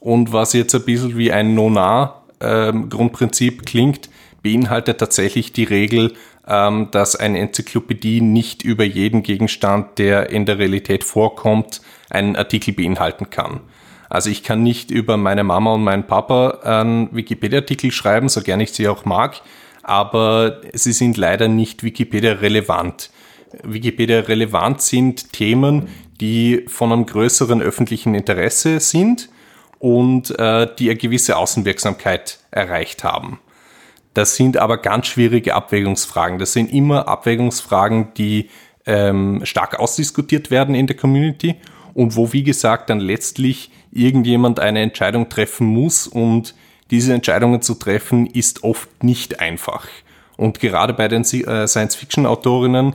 und 0.00 0.32
was 0.32 0.52
jetzt 0.52 0.74
ein 0.74 0.84
bisschen 0.84 1.16
wie 1.16 1.32
ein 1.32 1.54
Nonar-Grundprinzip 1.54 3.54
ähm, 3.54 3.64
klingt, 3.64 4.10
beinhaltet 4.42 4.98
tatsächlich 4.98 5.52
die 5.52 5.64
Regel, 5.64 6.12
ähm, 6.46 6.88
dass 6.92 7.16
eine 7.16 7.40
Enzyklopädie 7.40 8.20
nicht 8.20 8.62
über 8.62 8.84
jeden 8.84 9.22
Gegenstand, 9.22 9.98
der 9.98 10.30
in 10.30 10.46
der 10.46 10.58
Realität 10.58 11.02
vorkommt, 11.02 11.80
einen 12.10 12.36
Artikel 12.36 12.72
beinhalten 12.72 13.30
kann. 13.30 13.60
Also 14.08 14.30
ich 14.30 14.44
kann 14.44 14.62
nicht 14.62 14.90
über 14.90 15.16
meine 15.16 15.42
Mama 15.42 15.72
und 15.72 15.82
meinen 15.82 16.06
Papa 16.06 16.60
einen 16.62 17.14
Wikipedia-Artikel 17.14 17.90
schreiben, 17.90 18.28
so 18.28 18.42
gern 18.42 18.60
ich 18.60 18.72
sie 18.72 18.86
auch 18.86 19.04
mag, 19.04 19.40
aber 19.82 20.60
sie 20.72 20.92
sind 20.92 21.16
leider 21.16 21.48
nicht 21.48 21.82
Wikipedia 21.82 22.34
relevant. 22.34 23.10
Wikipedia 23.62 24.20
relevant 24.20 24.82
sind 24.82 25.32
Themen, 25.32 25.88
die 26.20 26.64
von 26.68 26.92
einem 26.92 27.06
größeren 27.06 27.62
öffentlichen 27.62 28.14
Interesse 28.14 28.80
sind 28.80 29.28
und 29.78 30.36
äh, 30.38 30.68
die 30.78 30.88
eine 30.90 30.98
gewisse 30.98 31.36
Außenwirksamkeit 31.36 32.38
erreicht 32.50 33.04
haben. 33.04 33.40
Das 34.14 34.36
sind 34.36 34.56
aber 34.56 34.78
ganz 34.78 35.08
schwierige 35.08 35.54
Abwägungsfragen. 35.54 36.38
Das 36.38 36.54
sind 36.54 36.72
immer 36.72 37.06
Abwägungsfragen, 37.06 38.14
die 38.14 38.48
ähm, 38.86 39.44
stark 39.44 39.78
ausdiskutiert 39.78 40.50
werden 40.50 40.74
in 40.74 40.86
der 40.86 40.96
Community 40.96 41.56
und 41.92 42.16
wo, 42.16 42.32
wie 42.32 42.42
gesagt, 42.42 42.88
dann 42.88 43.00
letztlich 43.00 43.70
irgendjemand 43.92 44.60
eine 44.60 44.80
Entscheidung 44.80 45.28
treffen 45.28 45.66
muss 45.66 46.06
und 46.06 46.54
diese 46.90 47.12
Entscheidungen 47.12 47.62
zu 47.62 47.74
treffen 47.74 48.26
ist 48.26 48.62
oft 48.62 49.02
nicht 49.02 49.40
einfach. 49.40 49.86
Und 50.36 50.60
gerade 50.60 50.92
bei 50.92 51.08
den 51.08 51.22
äh, 51.22 51.66
Science-Fiction-Autorinnen 51.66 52.94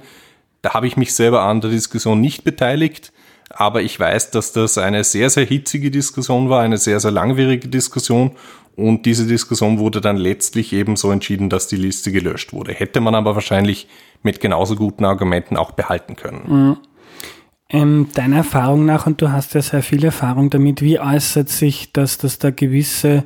da 0.62 0.74
habe 0.74 0.88
ich 0.88 0.98
mich 0.98 1.14
selber 1.14 1.44
an 1.44 1.62
der 1.62 1.72
Diskussion 1.72 2.22
nicht 2.22 2.44
beteiligt, 2.44 3.12
aber 3.50 3.82
ich 3.82 4.00
weiß, 4.00 4.32
dass 4.32 4.54
das 4.54 4.78
eine 4.78 5.04
sehr, 5.04 5.30
sehr 5.30 5.46
hitzige 5.46 5.92
Diskussion 5.92 6.50
war, 6.50 6.62
eine 6.62 6.78
sehr, 6.78 7.00
sehr 7.00 7.12
langwierige 7.12 7.68
Diskussion 7.68 8.32
und 8.76 9.06
diese 9.06 9.28
Diskussion 9.28 9.80
wurde 9.80 10.02
dann 10.02 10.18
letztlich 10.18 10.74
eben 10.74 10.96
so 10.96 11.12
entschieden, 11.12 11.50
dass 11.50 11.68
die 11.68 11.76
Liste 11.76 12.12
gelöscht 12.12 12.54
wurde. 12.54 12.74
Hätte 12.74 13.02
man 13.02 13.16
aber 13.16 13.36
wahrscheinlich 13.36 13.88
mit 14.24 14.40
genauso 14.40 14.76
guten 14.76 15.06
Argumenten 15.06 15.58
auch 15.58 15.72
behalten 15.72 16.16
können. 16.16 16.42
Mhm. 16.48 16.78
Ähm, 17.74 18.10
deiner 18.14 18.38
Erfahrung 18.38 18.86
nach, 18.86 19.08
und 19.08 19.22
du 19.22 19.32
hast 19.32 19.54
ja 19.54 19.62
sehr 19.62 19.82
viel 19.82 20.04
Erfahrung 20.04 20.50
damit, 20.50 20.82
wie 20.82 21.00
äußert 21.00 21.48
sich, 21.48 21.94
dass, 21.94 22.18
dass 22.18 22.38
da 22.38 22.52
gewisse 22.52 23.24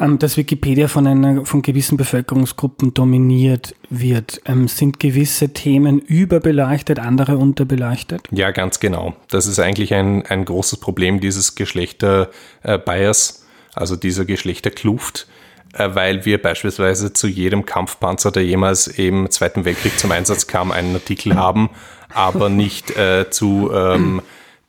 ähm, 0.00 0.18
dass 0.18 0.36
Wikipedia 0.36 0.88
von 0.88 1.06
einer 1.06 1.44
von 1.44 1.62
gewissen 1.62 1.96
Bevölkerungsgruppen 1.96 2.94
dominiert 2.94 3.74
wird. 3.90 4.40
Ähm, 4.46 4.68
sind 4.68 4.98
gewisse 5.00 5.52
Themen 5.52 5.98
überbeleuchtet, 5.98 6.98
andere 6.98 7.36
unterbeleuchtet? 7.36 8.22
Ja, 8.30 8.50
ganz 8.50 8.80
genau. 8.80 9.14
Das 9.28 9.46
ist 9.46 9.58
eigentlich 9.60 9.94
ein, 9.94 10.26
ein 10.26 10.44
großes 10.44 10.80
Problem 10.80 11.20
dieses 11.20 11.54
Geschlechter-Bias, 11.54 13.46
also 13.74 13.96
dieser 13.96 14.24
Geschlechterkluft 14.24 15.26
äh, 15.74 15.94
weil 15.94 16.24
wir 16.24 16.40
beispielsweise 16.40 17.12
zu 17.12 17.26
jedem 17.26 17.66
Kampfpanzer, 17.66 18.30
der 18.30 18.44
jemals 18.44 18.86
im 18.86 19.30
Zweiten 19.30 19.64
Weltkrieg 19.64 19.98
zum 19.98 20.12
Einsatz 20.12 20.46
kam, 20.46 20.70
einen 20.70 20.94
Artikel 20.94 21.34
haben, 21.34 21.70
aber 22.12 22.48
nicht 22.48 22.96
äh, 22.96 23.28
zu 23.30 23.72
ähm, 23.74 24.22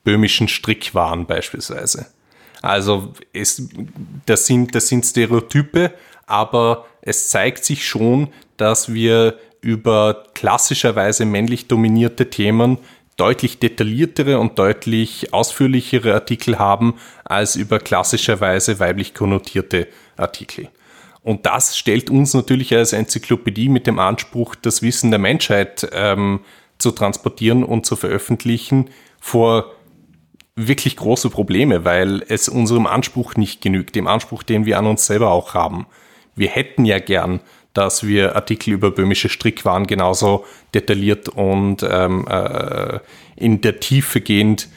böhmischen 0.03 0.47
Strickwaren 0.47 1.25
beispielsweise. 1.25 2.07
Also 2.65 3.13
es, 3.31 3.69
das, 4.25 4.47
sind, 4.47 4.73
das 4.73 4.87
sind 4.87 5.05
Stereotype, 5.05 5.93
aber 6.25 6.85
es 7.01 7.29
zeigt 7.29 7.63
sich 7.63 7.87
schon, 7.87 8.29
dass 8.57 8.91
wir 8.91 9.37
über 9.61 10.23
klassischerweise 10.33 11.25
männlich 11.25 11.67
dominierte 11.67 12.29
Themen 12.29 12.79
deutlich 13.17 13.59
detailliertere 13.59 14.39
und 14.39 14.59
deutlich 14.59 15.33
ausführlichere 15.33 16.13
Artikel 16.13 16.59
haben 16.59 16.95
als 17.23 17.55
über 17.55 17.79
klassischerweise 17.79 18.79
weiblich 18.79 19.13
konnotierte 19.13 19.87
Artikel. 20.17 20.69
Und 21.21 21.45
das 21.45 21.77
stellt 21.77 22.09
uns 22.09 22.33
natürlich 22.33 22.75
als 22.75 22.93
Enzyklopädie 22.93 23.69
mit 23.69 23.87
dem 23.87 23.99
Anspruch, 23.99 24.55
das 24.55 24.81
Wissen 24.81 25.11
der 25.11 25.19
Menschheit 25.19 25.87
ähm, 25.93 26.41
zu 26.77 26.91
transportieren 26.91 27.63
und 27.63 27.85
zu 27.85 27.95
veröffentlichen, 27.95 28.89
vor 29.19 29.74
wirklich 30.55 30.95
große 30.95 31.29
Probleme, 31.29 31.83
weil 31.83 32.23
es 32.29 32.47
unserem 32.47 32.87
Anspruch 32.87 33.35
nicht 33.35 33.61
genügt, 33.61 33.95
dem 33.95 34.07
Anspruch, 34.07 34.43
den 34.43 34.65
wir 34.65 34.79
an 34.79 34.87
uns 34.87 35.05
selber 35.05 35.31
auch 35.31 35.53
haben. 35.53 35.85
Wir 36.35 36.49
hätten 36.49 36.85
ja 36.85 36.99
gern, 36.99 37.41
dass 37.73 38.07
wir 38.07 38.35
Artikel 38.35 38.71
über 38.71 38.91
böhmische 38.91 39.27
Strickwaren 39.27 39.85
genauso 39.85 40.45
detailliert 40.73 41.27
und 41.27 41.83
ähm, 41.83 42.25
äh, 42.27 42.99
in 43.35 43.59
der 43.59 43.81
Tiefe 43.81 44.21
gehend 44.21 44.69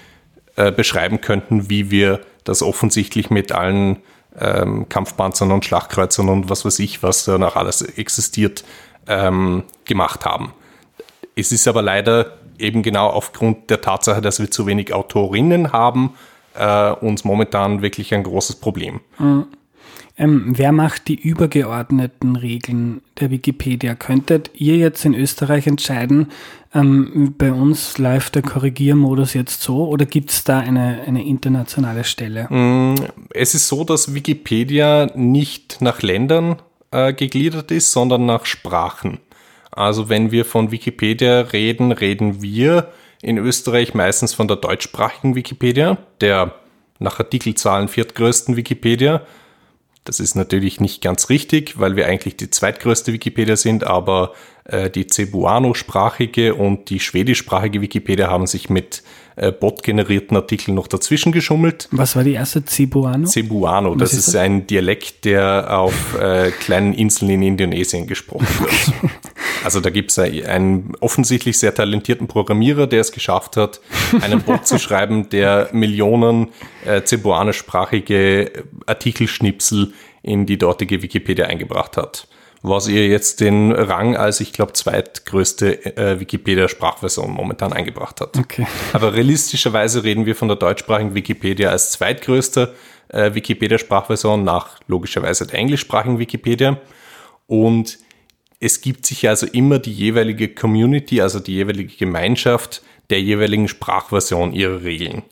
äh, 0.56 0.72
beschreiben 0.72 1.20
könnten, 1.20 1.70
wie 1.70 1.92
wir 1.92 2.20
das 2.42 2.62
offensichtlich 2.62 3.30
mit 3.30 3.52
allen 3.52 3.98
ähm, 4.36 4.88
Kampfpanzern 4.88 5.52
und 5.52 5.64
Schlachtkreuzern 5.64 6.28
und 6.28 6.50
was 6.50 6.64
weiß 6.64 6.80
ich, 6.80 7.04
was 7.04 7.24
da 7.24 7.38
noch 7.38 7.54
alles 7.54 7.82
existiert, 7.82 8.64
ähm, 9.06 9.62
gemacht 9.84 10.24
haben. 10.24 10.52
Es 11.36 11.52
ist 11.52 11.68
aber 11.68 11.82
leider 11.82 12.36
eben 12.58 12.82
genau 12.82 13.08
aufgrund 13.08 13.70
der 13.70 13.80
Tatsache, 13.80 14.20
dass 14.20 14.40
wir 14.40 14.50
zu 14.50 14.66
wenig 14.66 14.92
Autorinnen 14.92 15.72
haben, 15.72 16.14
äh, 16.54 16.90
uns 16.92 17.24
momentan 17.24 17.82
wirklich 17.82 18.14
ein 18.14 18.22
großes 18.22 18.56
Problem. 18.56 19.00
Mhm. 19.18 19.46
Ähm, 20.20 20.54
wer 20.56 20.72
macht 20.72 21.06
die 21.06 21.14
übergeordneten 21.14 22.34
Regeln 22.34 23.02
der 23.20 23.30
Wikipedia? 23.30 23.94
Könntet 23.94 24.50
ihr 24.54 24.76
jetzt 24.76 25.04
in 25.04 25.14
Österreich 25.14 25.68
entscheiden, 25.68 26.32
ähm, 26.74 27.34
bei 27.38 27.52
uns 27.52 27.98
läuft 27.98 28.34
der 28.34 28.42
Korrigiermodus 28.42 29.34
jetzt 29.34 29.62
so 29.62 29.86
oder 29.88 30.04
gibt 30.06 30.30
es 30.30 30.44
da 30.44 30.58
eine, 30.58 31.02
eine 31.06 31.24
internationale 31.24 32.04
Stelle? 32.04 32.46
Mm, 32.52 32.96
es 33.30 33.54
ist 33.54 33.68
so, 33.68 33.84
dass 33.84 34.12
Wikipedia 34.12 35.06
nicht 35.14 35.80
nach 35.80 36.02
Ländern 36.02 36.56
äh, 36.90 37.12
gegliedert 37.12 37.70
ist, 37.70 37.92
sondern 37.92 38.26
nach 38.26 38.44
Sprachen. 38.44 39.18
Also 39.78 40.08
wenn 40.08 40.32
wir 40.32 40.44
von 40.44 40.72
Wikipedia 40.72 41.42
reden, 41.42 41.92
reden 41.92 42.42
wir 42.42 42.88
in 43.22 43.38
Österreich 43.38 43.94
meistens 43.94 44.34
von 44.34 44.48
der 44.48 44.56
deutschsprachigen 44.56 45.36
Wikipedia, 45.36 45.98
der 46.20 46.52
nach 46.98 47.20
Artikelzahlen 47.20 47.86
viertgrößten 47.86 48.56
Wikipedia. 48.56 49.22
Das 50.08 50.20
ist 50.20 50.36
natürlich 50.36 50.80
nicht 50.80 51.02
ganz 51.02 51.28
richtig, 51.28 51.78
weil 51.78 51.94
wir 51.94 52.06
eigentlich 52.06 52.34
die 52.34 52.48
zweitgrößte 52.48 53.12
Wikipedia 53.12 53.56
sind, 53.56 53.84
aber 53.84 54.32
äh, 54.64 54.88
die 54.88 55.06
Cebuano-sprachige 55.06 56.54
und 56.54 56.88
die 56.88 56.98
schwedischsprachige 56.98 57.82
Wikipedia 57.82 58.30
haben 58.30 58.46
sich 58.46 58.70
mit 58.70 59.02
äh, 59.36 59.52
bot-generierten 59.52 60.34
Artikeln 60.34 60.76
noch 60.76 60.86
dazwischen 60.86 61.30
geschummelt. 61.30 61.88
Was 61.90 62.16
war 62.16 62.24
die 62.24 62.32
erste? 62.32 62.64
Cebuano? 62.64 63.26
Cebuano, 63.26 63.96
das 63.96 64.12
ist, 64.12 64.20
ist 64.20 64.28
das? 64.28 64.36
ein 64.36 64.66
Dialekt, 64.66 65.26
der 65.26 65.78
auf 65.78 66.18
äh, 66.18 66.52
kleinen 66.52 66.94
Inseln 66.94 67.30
in 67.32 67.42
Indonesien 67.42 68.06
gesprochen 68.06 68.48
wird. 68.60 68.94
Also 69.64 69.80
da 69.80 69.90
gibt 69.90 70.12
es 70.12 70.18
einen 70.18 70.92
offensichtlich 71.00 71.58
sehr 71.58 71.74
talentierten 71.74 72.28
Programmierer, 72.28 72.86
der 72.86 73.00
es 73.00 73.10
geschafft 73.10 73.56
hat, 73.56 73.80
einen 74.20 74.42
Bot 74.42 74.66
zu 74.66 74.78
schreiben, 74.78 75.28
der 75.28 75.68
Millionen 75.72 76.48
äh, 76.84 77.02
cebuanischsprachige 77.04 78.64
Artikelschnipsel 78.86 79.92
in 80.22 80.46
die 80.46 80.58
dortige 80.58 81.02
Wikipedia 81.02 81.46
eingebracht 81.46 81.96
hat 81.96 82.28
was 82.62 82.88
ihr 82.88 83.06
jetzt 83.06 83.40
den 83.40 83.72
Rang 83.72 84.16
als, 84.16 84.40
ich 84.40 84.52
glaube, 84.52 84.72
zweitgrößte 84.72 85.96
äh, 85.96 86.20
Wikipedia-Sprachversion 86.20 87.30
momentan 87.30 87.72
eingebracht 87.72 88.20
hat. 88.20 88.36
Okay. 88.36 88.66
Aber 88.92 89.14
realistischerweise 89.14 90.04
reden 90.04 90.26
wir 90.26 90.34
von 90.34 90.48
der 90.48 90.56
deutschsprachigen 90.56 91.14
Wikipedia 91.14 91.70
als 91.70 91.92
zweitgrößter 91.92 92.74
äh, 93.08 93.34
Wikipedia-Sprachversion 93.34 94.42
nach 94.42 94.80
logischerweise 94.88 95.46
der 95.46 95.58
englischsprachigen 95.58 96.18
Wikipedia. 96.18 96.78
Und 97.46 97.98
es 98.60 98.80
gibt 98.80 99.06
sich 99.06 99.28
also 99.28 99.46
immer 99.46 99.78
die 99.78 99.92
jeweilige 99.92 100.48
Community, 100.48 101.20
also 101.20 101.38
die 101.38 101.54
jeweilige 101.54 101.94
Gemeinschaft 101.96 102.82
der 103.10 103.20
jeweiligen 103.22 103.68
Sprachversion 103.68 104.52
ihrer 104.52 104.82
Regeln. 104.82 105.22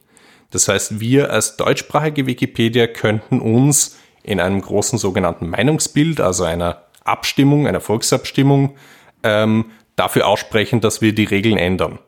Das 0.51 0.69
heißt, 0.69 1.01
wir 1.01 1.31
als 1.31 1.57
deutschsprachige 1.57 2.27
Wikipedia 2.27 2.87
könnten 2.87 3.41
uns 3.41 3.99
in 4.23 4.41
einem 4.41 4.61
großen 4.61 4.99
sogenannten 4.99 5.49
Meinungsbild, 5.49 6.21
also 6.21 6.45
einer 6.45 6.83
Abstimmung, 7.05 7.67
einer 7.67 7.81
Volksabstimmung, 7.81 8.77
ähm, 9.23 9.67
dafür 9.97 10.27
aussprechen, 10.27 10.81
dass 10.81 11.01
wir 11.01 11.15
die 11.15 11.25
Regeln 11.25 11.59
ändern. 11.59 11.99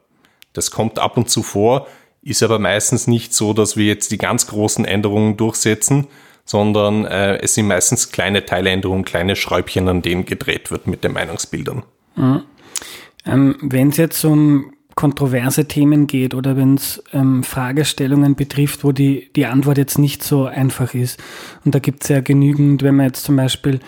Das 0.52 0.70
kommt 0.70 0.98
ab 0.98 1.16
und 1.16 1.30
zu 1.30 1.42
vor, 1.42 1.86
ist 2.22 2.42
aber 2.42 2.58
meistens 2.58 3.06
nicht 3.06 3.34
so, 3.34 3.52
dass 3.52 3.76
wir 3.76 3.86
jetzt 3.86 4.10
die 4.10 4.18
ganz 4.18 4.46
großen 4.48 4.84
Änderungen 4.84 5.36
durchsetzen, 5.36 6.08
sondern 6.44 7.04
äh, 7.04 7.38
es 7.38 7.54
sind 7.54 7.66
meistens 7.66 8.10
kleine 8.10 8.44
Teiländerungen, 8.44 9.04
kleine 9.04 9.36
Schräubchen, 9.36 9.88
an 9.88 10.02
denen 10.02 10.24
gedreht 10.24 10.70
wird 10.70 10.86
mit 10.86 11.04
den 11.04 11.12
Meinungsbildern. 11.12 11.82
Mhm. 12.16 12.42
Ähm, 13.26 13.56
Wenn 13.60 13.90
es 13.90 13.98
jetzt 13.98 14.24
um 14.24 14.72
kontroverse 14.98 15.66
Themen 15.66 16.08
geht 16.08 16.34
oder 16.34 16.56
wenn 16.56 16.74
es 16.74 17.00
ähm, 17.12 17.44
Fragestellungen 17.44 18.34
betrifft, 18.34 18.82
wo 18.82 18.90
die, 18.90 19.30
die 19.36 19.46
Antwort 19.46 19.78
jetzt 19.78 19.96
nicht 19.96 20.24
so 20.24 20.46
einfach 20.46 20.92
ist. 20.92 21.22
Und 21.64 21.76
da 21.76 21.78
gibt 21.78 22.02
es 22.02 22.08
ja 22.08 22.20
genügend, 22.20 22.82
wenn 22.82 22.96
man 22.96 23.06
jetzt 23.06 23.22
zum 23.22 23.36
Beispiel 23.36 23.78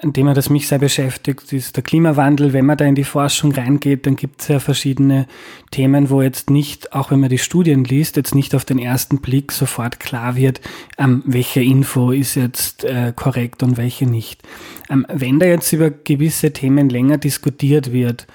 ein 0.00 0.12
Thema, 0.12 0.34
das 0.34 0.50
mich 0.50 0.68
sehr 0.68 0.78
beschäftigt, 0.78 1.52
ist 1.52 1.74
der 1.74 1.82
Klimawandel. 1.82 2.52
Wenn 2.52 2.64
man 2.64 2.76
da 2.76 2.84
in 2.84 2.94
die 2.94 3.02
Forschung 3.02 3.50
reingeht, 3.50 4.06
dann 4.06 4.14
gibt 4.14 4.40
es 4.40 4.48
ja 4.48 4.60
verschiedene 4.60 5.26
Themen, 5.72 6.10
wo 6.10 6.22
jetzt 6.22 6.48
nicht, 6.48 6.92
auch 6.92 7.10
wenn 7.10 7.18
man 7.18 7.28
die 7.28 7.38
Studien 7.38 7.82
liest, 7.82 8.16
jetzt 8.16 8.36
nicht 8.36 8.54
auf 8.54 8.64
den 8.64 8.78
ersten 8.78 9.18
Blick 9.18 9.50
sofort 9.50 9.98
klar 9.98 10.36
wird, 10.36 10.60
ähm, 10.96 11.24
welche 11.26 11.60
Info 11.60 12.12
ist 12.12 12.36
jetzt 12.36 12.84
äh, 12.84 13.12
korrekt 13.16 13.64
und 13.64 13.78
welche 13.78 14.06
nicht. 14.06 14.42
Ähm, 14.88 15.06
wenn 15.12 15.40
da 15.40 15.46
jetzt 15.46 15.72
über 15.72 15.90
gewisse 15.90 16.52
Themen 16.52 16.88
länger 16.88 17.18
diskutiert 17.18 17.92
wird, 17.92 18.28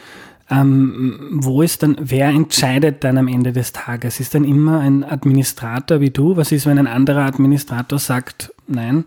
ähm, 0.50 1.40
wo 1.42 1.62
ist 1.62 1.84
dann, 1.84 1.98
wer 2.00 2.30
entscheidet 2.30 3.04
dann 3.04 3.18
am 3.18 3.28
Ende 3.28 3.52
des 3.52 3.74
Tages? 3.74 4.20
Ist 4.20 4.34
dann 4.34 4.46
immer 4.46 4.80
ein 4.80 5.04
Administrator 5.04 6.00
wie 6.00 6.10
du? 6.10 6.38
Was 6.38 6.52
ist, 6.52 6.66
wenn 6.66 6.80
ein 6.80 6.88
anderer 6.88 7.26
Administrator 7.26 8.00
sagt, 8.00 8.54
nein? 8.68 9.04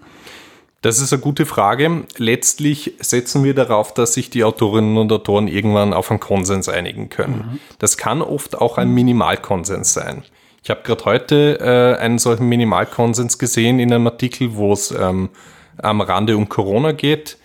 Das 0.82 1.00
ist 1.00 1.12
eine 1.12 1.20
gute 1.20 1.44
Frage. 1.44 2.04
Letztlich 2.16 2.94
setzen 3.00 3.44
wir 3.44 3.54
darauf, 3.54 3.92
dass 3.92 4.14
sich 4.14 4.30
die 4.30 4.44
Autorinnen 4.44 4.96
und 4.96 5.12
Autoren 5.12 5.46
irgendwann 5.46 5.92
auf 5.92 6.10
einen 6.10 6.20
Konsens 6.20 6.68
einigen 6.68 7.10
können. 7.10 7.50
Mhm. 7.52 7.60
Das 7.78 7.96
kann 7.96 8.22
oft 8.22 8.58
auch 8.58 8.78
ein 8.78 8.90
Minimalkonsens 8.90 9.92
sein. 9.92 10.22
Ich 10.62 10.70
habe 10.70 10.80
gerade 10.82 11.04
heute 11.04 11.58
äh, 11.60 12.00
einen 12.02 12.18
solchen 12.18 12.48
Minimalkonsens 12.48 13.38
gesehen 13.38 13.78
in 13.78 13.92
einem 13.92 14.06
Artikel, 14.06 14.56
wo 14.56 14.72
es 14.72 14.90
ähm, 14.90 15.30
am 15.78 16.00
Rande 16.00 16.36
um 16.36 16.48
Corona 16.48 16.92
geht, 16.92 17.38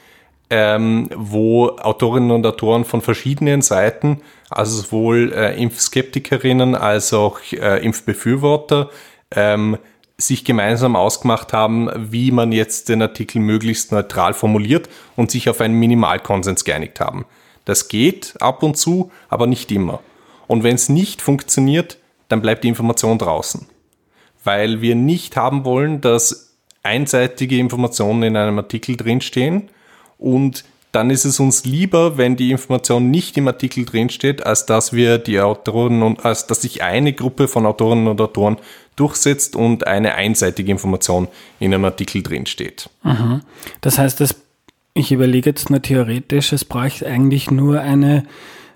ähm, 0.49 1.09
wo 1.15 1.69
Autorinnen 1.69 2.31
und 2.31 2.45
Autoren 2.45 2.85
von 2.85 3.01
verschiedenen 3.01 3.61
Seiten, 3.61 4.21
also 4.49 4.81
sowohl 4.81 5.33
äh, 5.33 5.61
Impfskeptikerinnen 5.61 6.75
als 6.75 7.13
auch 7.13 7.39
äh, 7.51 7.83
Impfbefürworter, 7.83 8.89
ähm, 9.31 9.77
sich 10.17 10.45
gemeinsam 10.45 10.95
ausgemacht 10.95 11.51
haben, 11.51 11.89
wie 12.11 12.31
man 12.31 12.51
jetzt 12.51 12.87
den 12.89 13.01
Artikel 13.01 13.39
möglichst 13.39 13.91
neutral 13.91 14.33
formuliert 14.33 14.87
und 15.15 15.29
sich 15.29 15.49
auf 15.49 15.59
einen 15.59 15.75
Minimalkonsens 15.75 16.63
geeinigt 16.63 16.99
haben. 16.99 17.25
Das 17.65 17.89
geht 17.89 18.35
ab 18.39 18.63
und 18.63 18.77
zu, 18.77 19.11
aber 19.27 19.47
nicht 19.47 19.71
immer. 19.71 19.99
Und 20.47 20.63
wenn 20.63 20.75
es 20.75 20.87
nicht 20.87 21.21
funktioniert, 21.21 21.97
dann 22.29 22.41
bleibt 22.41 22.63
die 22.63 22.69
Information 22.69 23.17
draußen. 23.17 23.67
Weil 24.43 24.81
wir 24.81 24.95
nicht 24.95 25.35
haben 25.35 25.65
wollen, 25.65 26.01
dass 26.01 26.55
einseitige 26.83 27.57
Informationen 27.57 28.23
in 28.23 28.37
einem 28.37 28.59
Artikel 28.59 28.95
drinstehen 28.95 29.69
und 30.17 30.63
dann 30.95 31.09
ist 31.09 31.25
es 31.25 31.41
uns 31.41 31.65
lieber, 31.65 32.17
wenn 32.17 32.37
die 32.37 32.51
Information 32.51 33.11
nicht 33.11 33.35
im 33.37 33.49
Artikel 33.49 33.83
drinsteht, 33.83 34.45
als 34.45 34.65
dass 34.65 34.93
wir 34.93 35.17
die 35.17 35.41
Autoren 35.41 36.01
und 36.03 36.23
als 36.23 36.47
dass 36.47 36.61
sich 36.61 36.83
eine 36.83 37.11
Gruppe 37.11 37.49
von 37.49 37.65
Autorinnen 37.65 38.07
und 38.07 38.21
Autoren 38.21 38.57
durchsetzt 38.95 39.57
und 39.57 39.85
eine 39.87 40.15
einseitige 40.15 40.71
Information 40.71 41.27
in 41.59 41.73
einem 41.73 41.83
Artikel 41.83 42.23
drinsteht. 42.23 42.89
Mhm. 43.03 43.41
Das 43.81 43.97
heißt, 43.97 44.21
das, 44.21 44.35
ich 44.93 45.11
überlege 45.11 45.49
jetzt 45.49 45.69
nur 45.69 45.81
theoretisch, 45.81 46.53
es 46.53 46.63
braucht 46.63 47.03
eigentlich 47.03 47.51
nur 47.51 47.81
eine, 47.81 48.23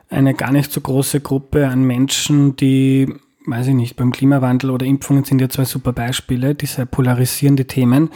eine 0.10 0.34
gar 0.34 0.52
nicht 0.52 0.74
so 0.74 0.82
große 0.82 1.22
Gruppe 1.22 1.70
an 1.70 1.84
Menschen, 1.84 2.58
die 2.58 3.14
weiß 3.50 3.68
ich 3.68 3.74
nicht, 3.74 3.96
beim 3.96 4.12
Klimawandel 4.12 4.70
oder 4.72 4.86
Impfungen 4.86 5.24
sind 5.24 5.42
ja 5.42 5.50
zwei 5.50 5.66
super 5.66 5.94
Beispiele, 5.94 6.56
diese 6.56 6.86
polarisierende 6.86 7.66
Themen, 7.66 8.10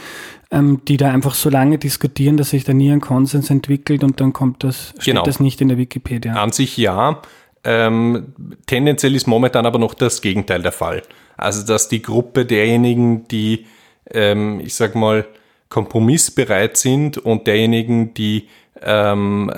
ähm, 0.50 0.82
die 0.86 0.96
da 0.96 1.10
einfach 1.10 1.34
so 1.34 1.50
lange 1.50 1.78
diskutieren, 1.78 2.36
dass 2.36 2.50
sich 2.50 2.64
da 2.64 2.72
nie 2.72 2.90
ein 2.90 3.00
Konsens 3.00 3.50
entwickelt 3.50 4.04
und 4.04 4.20
dann 4.20 4.32
kommt 4.32 4.64
das, 4.64 4.94
steht 4.98 5.14
genau. 5.14 5.22
das 5.24 5.40
nicht 5.40 5.60
in 5.60 5.68
der 5.68 5.78
Wikipedia. 5.78 6.34
An 6.34 6.52
sich 6.52 6.76
ja. 6.76 7.20
Ähm, 7.64 8.34
tendenziell 8.66 9.14
ist 9.14 9.26
momentan 9.26 9.64
aber 9.64 9.78
noch 9.78 9.94
das 9.94 10.20
Gegenteil 10.20 10.62
der 10.62 10.72
Fall. 10.72 11.02
Also, 11.36 11.66
dass 11.66 11.88
die 11.88 12.02
Gruppe 12.02 12.44
derjenigen, 12.44 13.26
die, 13.28 13.66
ähm, 14.10 14.60
ich 14.60 14.74
sag 14.74 14.94
mal, 14.94 15.26
kompromissbereit 15.70 16.76
sind 16.76 17.18
und 17.18 17.46
derjenigen, 17.46 18.14
die 18.14 18.48
ähm, 18.82 19.50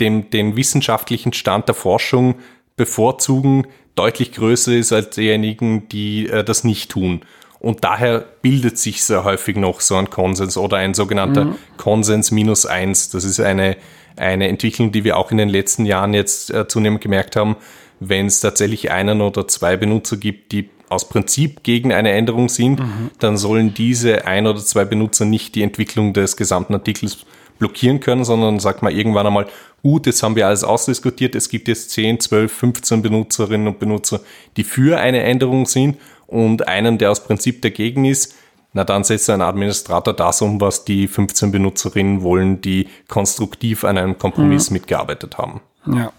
den, 0.00 0.30
den 0.30 0.56
wissenschaftlichen 0.56 1.32
Stand 1.32 1.68
der 1.68 1.74
Forschung 1.74 2.34
bevorzugen, 2.76 3.66
deutlich 3.94 4.32
größer 4.32 4.72
ist 4.72 4.92
als 4.92 5.10
diejenigen, 5.10 5.88
die 5.88 6.28
äh, 6.28 6.44
das 6.44 6.64
nicht 6.64 6.90
tun. 6.90 7.22
Und 7.60 7.82
daher 7.82 8.24
bildet 8.42 8.76
sich 8.76 9.02
sehr 9.04 9.24
häufig 9.24 9.56
noch 9.56 9.80
so 9.80 9.96
ein 9.96 10.10
Konsens 10.10 10.58
oder 10.58 10.76
ein 10.76 10.92
sogenannter 10.92 11.46
mhm. 11.46 11.54
Konsens 11.78 12.30
minus 12.30 12.66
eins. 12.66 13.08
Das 13.08 13.24
ist 13.24 13.40
eine, 13.40 13.76
eine 14.16 14.48
Entwicklung, 14.48 14.92
die 14.92 15.02
wir 15.04 15.16
auch 15.16 15.30
in 15.30 15.38
den 15.38 15.48
letzten 15.48 15.86
Jahren 15.86 16.12
jetzt 16.12 16.52
äh, 16.52 16.68
zunehmend 16.68 17.00
gemerkt 17.00 17.36
haben, 17.36 17.56
wenn 18.00 18.26
es 18.26 18.40
tatsächlich 18.40 18.90
einen 18.90 19.22
oder 19.22 19.48
zwei 19.48 19.76
Benutzer 19.78 20.18
gibt, 20.18 20.52
die 20.52 20.68
aus 20.90 21.08
Prinzip 21.08 21.62
gegen 21.62 21.92
eine 21.92 22.12
Änderung 22.12 22.50
sind, 22.50 22.80
mhm. 22.80 23.10
dann 23.18 23.38
sollen 23.38 23.72
diese 23.72 24.26
ein 24.26 24.46
oder 24.46 24.60
zwei 24.60 24.84
Benutzer 24.84 25.24
nicht 25.24 25.54
die 25.54 25.62
Entwicklung 25.62 26.12
des 26.12 26.36
gesamten 26.36 26.74
Artikels 26.74 27.24
blockieren 27.58 28.00
können, 28.00 28.24
sondern 28.24 28.60
sagt 28.60 28.82
man 28.82 28.94
irgendwann 28.94 29.26
einmal, 29.26 29.46
gut, 29.82 30.06
jetzt 30.06 30.22
haben 30.22 30.36
wir 30.36 30.46
alles 30.46 30.64
ausdiskutiert, 30.64 31.34
es 31.34 31.48
gibt 31.48 31.68
jetzt 31.68 31.90
10, 31.90 32.20
12, 32.20 32.52
15 32.52 33.02
Benutzerinnen 33.02 33.68
und 33.68 33.78
Benutzer, 33.78 34.20
die 34.56 34.64
für 34.64 34.98
eine 34.98 35.22
Änderung 35.22 35.66
sind 35.66 35.98
und 36.26 36.66
einen, 36.66 36.98
der 36.98 37.10
aus 37.10 37.24
Prinzip 37.24 37.62
dagegen 37.62 38.04
ist, 38.04 38.34
na 38.72 38.82
dann 38.82 39.04
setzt 39.04 39.30
ein 39.30 39.40
Administrator 39.40 40.12
das 40.12 40.42
um, 40.42 40.60
was 40.60 40.84
die 40.84 41.06
15 41.06 41.52
Benutzerinnen 41.52 42.22
wollen, 42.22 42.60
die 42.60 42.88
konstruktiv 43.08 43.84
an 43.84 43.96
einem 43.98 44.18
Kompromiss 44.18 44.70
mhm. 44.70 44.74
mitgearbeitet 44.74 45.38
haben. 45.38 45.60
Ja. 45.86 46.12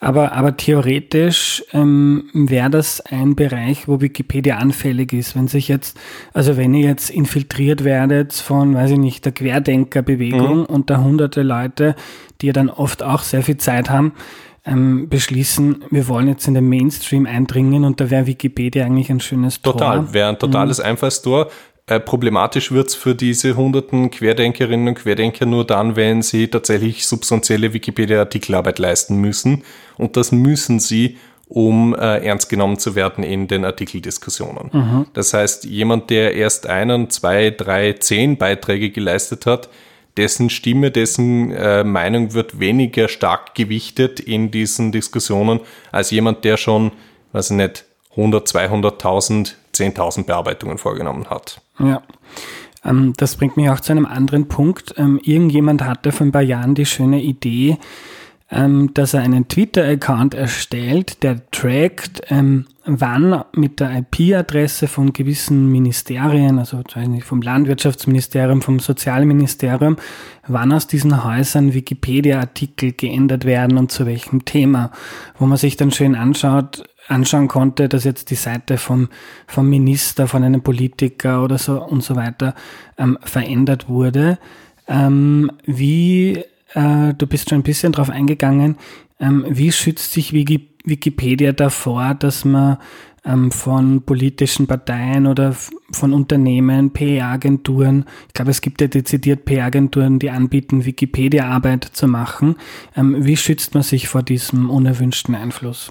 Aber, 0.00 0.32
aber 0.32 0.56
theoretisch 0.56 1.64
ähm, 1.72 2.28
wäre 2.34 2.68
das 2.68 3.00
ein 3.00 3.36
Bereich, 3.36 3.88
wo 3.88 4.00
Wikipedia 4.00 4.58
anfällig 4.58 5.12
ist. 5.12 5.34
Wenn 5.34 5.48
sich 5.48 5.68
jetzt, 5.68 5.98
also 6.32 6.56
wenn 6.56 6.74
ihr 6.74 6.88
jetzt 6.88 7.10
infiltriert 7.10 7.84
werdet 7.84 8.34
von, 8.34 8.74
weiß 8.74 8.92
ich 8.92 8.98
nicht, 8.98 9.24
der 9.24 9.32
Querdenkerbewegung 9.32 10.58
mhm. 10.58 10.64
und 10.64 10.90
da 10.90 10.98
hunderte 10.98 11.42
Leute, 11.42 11.94
die 12.40 12.48
ja 12.48 12.52
dann 12.52 12.68
oft 12.68 13.02
auch 13.02 13.22
sehr 13.22 13.42
viel 13.42 13.56
Zeit 13.56 13.88
haben, 13.88 14.12
ähm, 14.66 15.08
beschließen, 15.08 15.84
wir 15.90 16.08
wollen 16.08 16.28
jetzt 16.28 16.48
in 16.48 16.54
den 16.54 16.68
Mainstream 16.68 17.26
eindringen 17.26 17.84
und 17.84 18.00
da 18.00 18.10
wäre 18.10 18.26
Wikipedia 18.26 18.84
eigentlich 18.84 19.10
ein 19.10 19.20
schönes 19.20 19.60
Tor. 19.62 19.74
Total, 19.74 20.12
wäre 20.12 20.28
ein 20.30 20.38
totales 20.38 20.78
mhm. 20.78 20.84
Einfallstor. 20.86 21.50
Äh, 21.86 22.00
problematisch 22.00 22.72
wird's 22.72 22.94
für 22.94 23.14
diese 23.14 23.56
hunderten 23.56 24.10
Querdenkerinnen 24.10 24.88
und 24.88 24.94
Querdenker 24.94 25.44
nur 25.44 25.66
dann, 25.66 25.96
wenn 25.96 26.22
sie 26.22 26.48
tatsächlich 26.48 27.06
substanzielle 27.06 27.74
Wikipedia-Artikelarbeit 27.74 28.78
leisten 28.78 29.18
müssen. 29.18 29.64
Und 29.98 30.16
das 30.16 30.32
müssen 30.32 30.80
sie, 30.80 31.18
um 31.46 31.94
äh, 31.94 32.24
ernst 32.24 32.48
genommen 32.48 32.78
zu 32.78 32.94
werden 32.94 33.22
in 33.22 33.48
den 33.48 33.66
Artikeldiskussionen. 33.66 34.70
Mhm. 34.72 35.06
Das 35.12 35.34
heißt, 35.34 35.64
jemand, 35.64 36.08
der 36.08 36.34
erst 36.34 36.66
einen, 36.66 37.10
zwei, 37.10 37.50
drei, 37.50 37.92
zehn 37.92 38.38
Beiträge 38.38 38.88
geleistet 38.90 39.44
hat, 39.44 39.68
dessen 40.16 40.48
Stimme, 40.48 40.90
dessen 40.90 41.52
äh, 41.52 41.84
Meinung 41.84 42.32
wird 42.32 42.60
weniger 42.60 43.08
stark 43.08 43.54
gewichtet 43.54 44.20
in 44.20 44.50
diesen 44.50 44.90
Diskussionen 44.90 45.60
als 45.92 46.10
jemand, 46.10 46.44
der 46.44 46.56
schon, 46.56 46.92
weiß 47.32 47.50
ich 47.50 47.56
nicht, 47.56 47.84
100, 48.16 48.46
200.000, 48.48 49.54
10.000 49.74 50.24
Bearbeitungen 50.24 50.78
vorgenommen 50.78 51.28
hat. 51.30 51.60
Ja. 51.78 52.02
Ähm, 52.84 53.14
das 53.16 53.36
bringt 53.36 53.56
mich 53.56 53.70
auch 53.70 53.80
zu 53.80 53.92
einem 53.92 54.06
anderen 54.06 54.48
Punkt. 54.48 54.94
Ähm, 54.96 55.20
irgendjemand 55.22 55.82
hatte 55.82 56.12
vor 56.12 56.26
ein 56.26 56.32
paar 56.32 56.42
Jahren 56.42 56.74
die 56.74 56.86
schöne 56.86 57.22
Idee, 57.22 57.78
ähm, 58.50 58.92
dass 58.94 59.14
er 59.14 59.22
einen 59.22 59.48
Twitter-Account 59.48 60.34
erstellt, 60.34 61.22
der 61.22 61.50
trackt, 61.50 62.22
wann 62.86 63.44
mit 63.52 63.80
der 63.80 63.98
IP-Adresse 63.98 64.86
von 64.86 65.12
gewissen 65.12 65.72
Ministerien, 65.72 66.58
also 66.58 66.82
vom 67.22 67.40
Landwirtschaftsministerium, 67.40 68.60
vom 68.60 68.78
Sozialministerium, 68.78 69.96
wann 70.46 70.72
aus 70.72 70.86
diesen 70.86 71.24
Häusern 71.24 71.72
Wikipedia-Artikel 71.72 72.92
geändert 72.92 73.46
werden 73.46 73.78
und 73.78 73.90
zu 73.90 74.04
welchem 74.04 74.44
Thema, 74.44 74.90
wo 75.38 75.46
man 75.46 75.56
sich 75.56 75.76
dann 75.76 75.90
schön 75.90 76.14
anschaut, 76.14 76.84
anschauen 77.08 77.48
konnte, 77.48 77.88
dass 77.88 78.04
jetzt 78.04 78.30
die 78.30 78.34
Seite 78.34 78.78
vom, 78.78 79.08
vom 79.46 79.68
Minister, 79.68 80.26
von 80.26 80.42
einem 80.42 80.62
Politiker 80.62 81.42
oder 81.42 81.58
so 81.58 81.82
und 81.82 82.02
so 82.02 82.16
weiter 82.16 82.54
ähm, 82.98 83.18
verändert 83.22 83.88
wurde. 83.88 84.38
Ähm, 84.88 85.50
wie 85.64 86.42
äh, 86.74 87.14
du 87.16 87.26
bist 87.26 87.50
schon 87.50 87.58
ein 87.58 87.64
bisschen 87.64 87.92
drauf 87.92 88.10
eingegangen, 88.10 88.76
ähm, 89.20 89.44
wie 89.48 89.72
schützt 89.72 90.12
sich 90.12 90.32
Wikipedia 90.32 91.52
davor, 91.52 92.14
dass 92.14 92.44
man 92.44 92.78
ähm, 93.24 93.50
von 93.50 94.02
politischen 94.02 94.66
Parteien 94.66 95.26
oder 95.26 95.56
von 95.92 96.12
Unternehmen, 96.12 96.92
PR-Agenturen, 96.92 98.04
ich 98.28 98.34
glaube, 98.34 98.50
es 98.50 98.60
gibt 98.60 98.80
ja 98.80 98.86
dezidiert 98.86 99.44
PR-Agenturen, 99.44 100.18
die 100.18 100.30
anbieten, 100.30 100.84
Wikipedia-Arbeit 100.84 101.84
zu 101.84 102.06
machen. 102.06 102.56
Ähm, 102.96 103.24
wie 103.24 103.36
schützt 103.36 103.74
man 103.74 103.82
sich 103.82 104.08
vor 104.08 104.22
diesem 104.22 104.68
unerwünschten 104.68 105.34
Einfluss? 105.34 105.90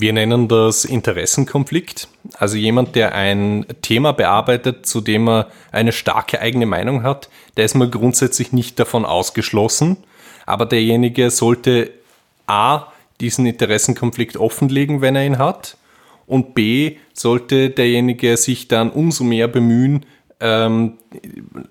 Wir 0.00 0.12
nennen 0.12 0.48
das 0.48 0.84
Interessenkonflikt. 0.84 2.08
Also 2.34 2.56
jemand, 2.56 2.96
der 2.96 3.14
ein 3.14 3.64
Thema 3.82 4.12
bearbeitet, 4.12 4.86
zu 4.86 5.00
dem 5.00 5.28
er 5.28 5.48
eine 5.70 5.92
starke 5.92 6.40
eigene 6.40 6.66
Meinung 6.66 7.02
hat, 7.02 7.28
der 7.56 7.64
ist 7.64 7.74
mal 7.74 7.88
grundsätzlich 7.88 8.52
nicht 8.52 8.78
davon 8.80 9.04
ausgeschlossen, 9.04 9.98
aber 10.46 10.66
derjenige 10.66 11.30
sollte 11.30 11.90
A, 12.46 12.88
diesen 13.20 13.46
Interessenkonflikt 13.46 14.36
offenlegen, 14.36 15.00
wenn 15.00 15.14
er 15.14 15.24
ihn 15.24 15.38
hat, 15.38 15.76
und 16.26 16.54
B, 16.54 16.96
sollte 17.12 17.70
derjenige 17.70 18.36
sich 18.36 18.66
dann 18.66 18.90
umso 18.90 19.22
mehr 19.22 19.46
bemühen, 19.46 20.06
ähm, 20.40 20.94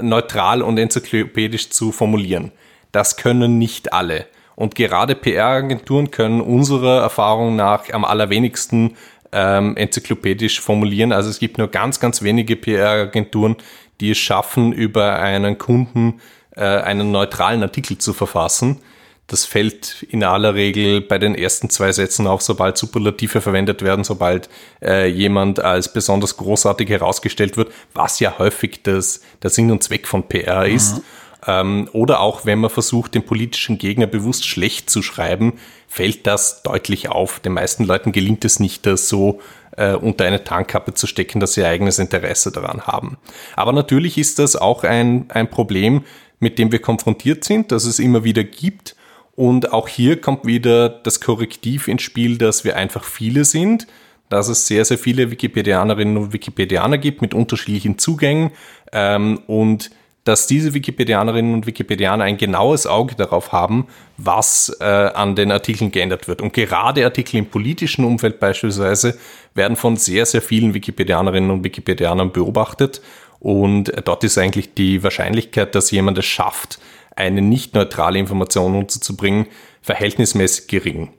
neutral 0.02 0.62
und 0.62 0.78
enzyklopädisch 0.78 1.72
zu 1.72 1.92
formulieren. 1.92 2.52
Das 2.92 3.18
können 3.18 3.58
nicht 3.58 3.92
alle. 3.92 4.28
Und 4.56 4.76
gerade 4.76 5.16
PR-Agenturen 5.16 6.12
können 6.12 6.42
unserer 6.42 7.02
Erfahrung 7.02 7.56
nach 7.56 7.92
am 7.92 8.06
allerwenigsten 8.06 8.96
ähm, 9.32 9.76
enzyklopädisch 9.76 10.62
formulieren. 10.62 11.12
Also 11.12 11.30
es 11.30 11.40
gibt 11.40 11.58
nur 11.58 11.68
ganz, 11.68 12.00
ganz 12.00 12.22
wenige 12.22 12.56
PR-Agenturen, 12.56 13.56
die 14.00 14.12
es 14.12 14.18
schaffen, 14.18 14.74
über 14.74 15.20
einen 15.20 15.58
Kunden 15.58 16.22
äh, 16.56 16.64
einen 16.64 17.12
neutralen 17.12 17.64
Artikel 17.64 17.98
zu 17.98 18.14
verfassen. 18.14 18.80
Das 19.28 19.46
fällt 19.46 20.04
in 20.04 20.24
aller 20.24 20.54
Regel 20.54 21.02
bei 21.02 21.18
den 21.18 21.34
ersten 21.34 21.70
zwei 21.70 21.92
Sätzen 21.92 22.28
auf, 22.28 22.42
sobald 22.42 22.78
Superlative 22.78 23.42
verwendet 23.42 23.82
werden, 23.82 24.04
sobald 24.04 24.50
äh, 24.82 25.08
jemand 25.08 25.60
als 25.60 25.92
besonders 25.92 26.38
großartig 26.38 26.90
herausgestellt 26.90 27.56
wird, 27.56 27.72
was 27.94 28.20
ja 28.20 28.38
häufig 28.38 28.84
das, 28.84 29.22
der 29.42 29.50
Sinn 29.50 29.72
und 29.72 29.82
Zweck 29.82 30.08
von 30.08 30.28
PR 30.28 30.66
ist. 30.68 30.98
Mhm. 30.98 31.04
Ähm, 31.46 31.90
oder 31.94 32.20
auch 32.20 32.46
wenn 32.46 32.60
man 32.60 32.70
versucht, 32.70 33.16
den 33.16 33.26
politischen 33.26 33.78
Gegner 33.78 34.08
bewusst 34.08 34.46
schlecht 34.46 34.90
zu 34.90 35.02
schreiben, 35.02 35.54
fällt 35.88 36.26
das 36.26 36.64
deutlich 36.64 37.10
auf. 37.10 37.40
Den 37.40 37.54
meisten 37.54 37.84
Leuten 37.84 38.12
gelingt 38.12 38.46
es 38.46 38.60
nicht, 38.60 38.86
das 38.86 39.10
so 39.10 39.42
äh, 39.78 39.94
unter 39.94 40.26
eine 40.26 40.44
Tankkappe 40.44 40.94
zu 40.94 41.08
stecken, 41.08 41.40
dass 41.40 41.54
sie 41.54 41.62
ihr 41.62 41.68
eigenes 41.68 42.00
Interesse 42.00 42.52
daran 42.52 42.88
haben. 42.88 43.18
Aber 43.56 43.74
natürlich 43.74 44.18
ist 44.18 44.40
das 44.40 44.56
auch 44.56 44.84
ein, 44.84 45.26
ein 45.30 45.50
Problem, 45.50 46.04
mit 46.40 46.60
dem 46.60 46.72
wir 46.72 46.80
konfrontiert 46.80 47.44
sind, 47.44 47.72
dass 47.72 47.86
es 47.86 48.00
immer 48.00 48.24
wieder 48.24 48.44
gibt. 48.44 48.96
Und 49.36 49.74
auch 49.74 49.88
hier 49.88 50.22
kommt 50.22 50.46
wieder 50.46 50.90
das 50.90 51.20
Korrektiv 51.20 51.88
ins 51.88 52.04
Spiel, 52.04 52.38
dass 52.38 52.64
wir 52.64 52.76
einfach 52.76 53.04
viele 53.04 53.46
sind, 53.46 53.88
dass 54.30 54.48
es 54.48 54.68
sehr, 54.68 54.86
sehr 54.86 54.98
viele 54.98 55.32
Wikipedianerinnen 55.32 56.18
und 56.18 56.34
Wikipedianer 56.34 56.98
gibt 56.98 57.22
mit 57.22 57.34
unterschiedlichen 57.34 57.98
Zugängen 57.98 58.52
ähm, 58.92 59.40
und 59.48 59.90
dass 60.24 60.48
diese 60.48 60.74
Wikipedianerinnen 60.74 61.54
und 61.54 61.68
Wikipedianer 61.68 62.24
ein 62.24 62.38
genaues 62.38 62.88
Auge 62.88 63.16
darauf 63.16 63.52
haben, 63.52 63.88
was 64.18 64.76
äh, 64.80 64.86
an 64.86 65.36
den 65.36 65.52
Artikeln 65.52 65.92
geändert 65.92 66.28
wird. 66.28 66.42
Und 66.42 66.54
gerade 66.54 67.04
Artikel 67.04 67.38
im 67.38 67.48
politischen 67.48 68.06
Umfeld 68.06 68.40
beispielsweise 68.40 69.18
werden 69.54 69.76
von 69.76 69.98
sehr, 69.98 70.26
sehr 70.26 70.42
vielen 70.42 70.74
Wikipedianerinnen 70.74 71.52
und 71.52 71.64
Wikipedianern 71.64 72.32
beobachtet 72.32 73.02
und 73.44 73.92
dort 74.06 74.24
ist 74.24 74.38
eigentlich 74.38 74.74
die 74.74 75.04
Wahrscheinlichkeit, 75.04 75.76
dass 75.76 75.92
jemand 75.92 76.18
es 76.18 76.26
schafft, 76.26 76.80
eine 77.14 77.42
nicht 77.42 77.76
neutrale 77.76 78.18
Information 78.18 78.74
unterzubringen, 78.74 79.48
verhältnismäßig 79.82 80.68
gering. 80.68 81.12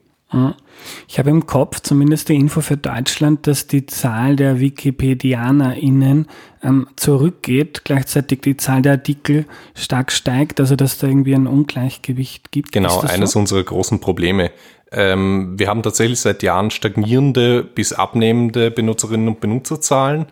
Ich 1.07 1.19
habe 1.19 1.31
im 1.31 1.47
Kopf 1.47 1.81
zumindest 1.81 2.29
die 2.29 2.35
Info 2.35 2.61
für 2.61 2.77
Deutschland, 2.77 3.47
dass 3.47 3.67
die 3.67 3.87
Zahl 3.87 4.37
der 4.37 4.59
WikipedianerInnen 4.59 6.27
ähm, 6.63 6.89
zurückgeht, 6.97 7.83
gleichzeitig 7.85 8.41
die 8.41 8.57
Zahl 8.57 8.83
der 8.83 8.93
Artikel 8.93 9.47
stark 9.75 10.11
steigt, 10.11 10.61
also 10.61 10.77
dass 10.77 10.99
da 10.99 11.07
irgendwie 11.07 11.35
ein 11.35 11.47
Ungleichgewicht 11.47 12.51
gibt. 12.51 12.73
Genau, 12.73 13.01
eines 13.01 13.33
so? 13.33 13.39
unserer 13.39 13.63
großen 13.63 14.01
Probleme. 14.01 14.51
Ähm, 14.91 15.59
wir 15.59 15.69
haben 15.69 15.83
tatsächlich 15.83 16.21
seit 16.21 16.43
Jahren 16.43 16.71
stagnierende 16.71 17.63
bis 17.63 17.93
abnehmende 17.93 18.71
Benutzerinnen 18.71 19.29
und 19.29 19.41
Benutzerzahlen. 19.41 20.27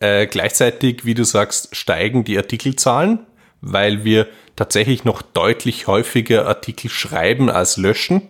Äh, 0.00 0.26
gleichzeitig, 0.26 1.04
wie 1.04 1.14
du 1.14 1.24
sagst, 1.24 1.74
steigen 1.76 2.24
die 2.24 2.36
Artikelzahlen, 2.36 3.20
weil 3.60 4.04
wir 4.04 4.26
tatsächlich 4.56 5.04
noch 5.04 5.22
deutlich 5.22 5.86
häufiger 5.86 6.46
Artikel 6.46 6.90
schreiben 6.90 7.50
als 7.50 7.76
löschen. 7.76 8.22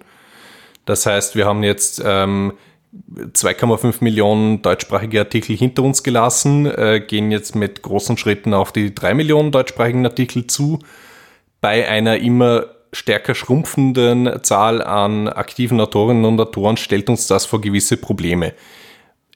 Das 0.85 1.07
heißt, 1.07 1.37
wir 1.37 1.47
haben 1.47 1.63
jetzt 1.63 2.03
ähm, 2.05 2.53
2,5 3.33 3.97
Millionen 4.01 4.63
deutschsprachige 4.63 5.21
Artikel 5.21 5.57
hinter 5.57 5.83
uns 5.83 6.03
gelassen, 6.03 6.67
äh, 6.67 7.01
gehen 7.01 7.31
jetzt 7.31 7.57
mit 7.57 7.83
großen 7.83 8.17
Schritten 8.17 8.55
auf 8.55 8.73
die 8.73 8.95
3 8.95 9.15
Millionen 9.15 9.51
deutschsprachigen 9.51 10.07
Artikel 10.07 10.47
zu. 10.47 10.79
Bei 11.61 11.89
einer 11.89 12.19
immer 12.19 12.67
stärker 12.93 13.35
schrumpfenden 13.35 14.43
Zahl 14.43 14.83
an 14.83 15.29
aktiven 15.29 15.81
Autorinnen 15.81 16.25
und 16.25 16.41
Autoren 16.41 16.77
stellt 16.77 17.09
uns 17.11 17.27
das 17.27 17.47
vor 17.47 17.61
gewisse 17.61 17.97
Probleme. 17.97 18.55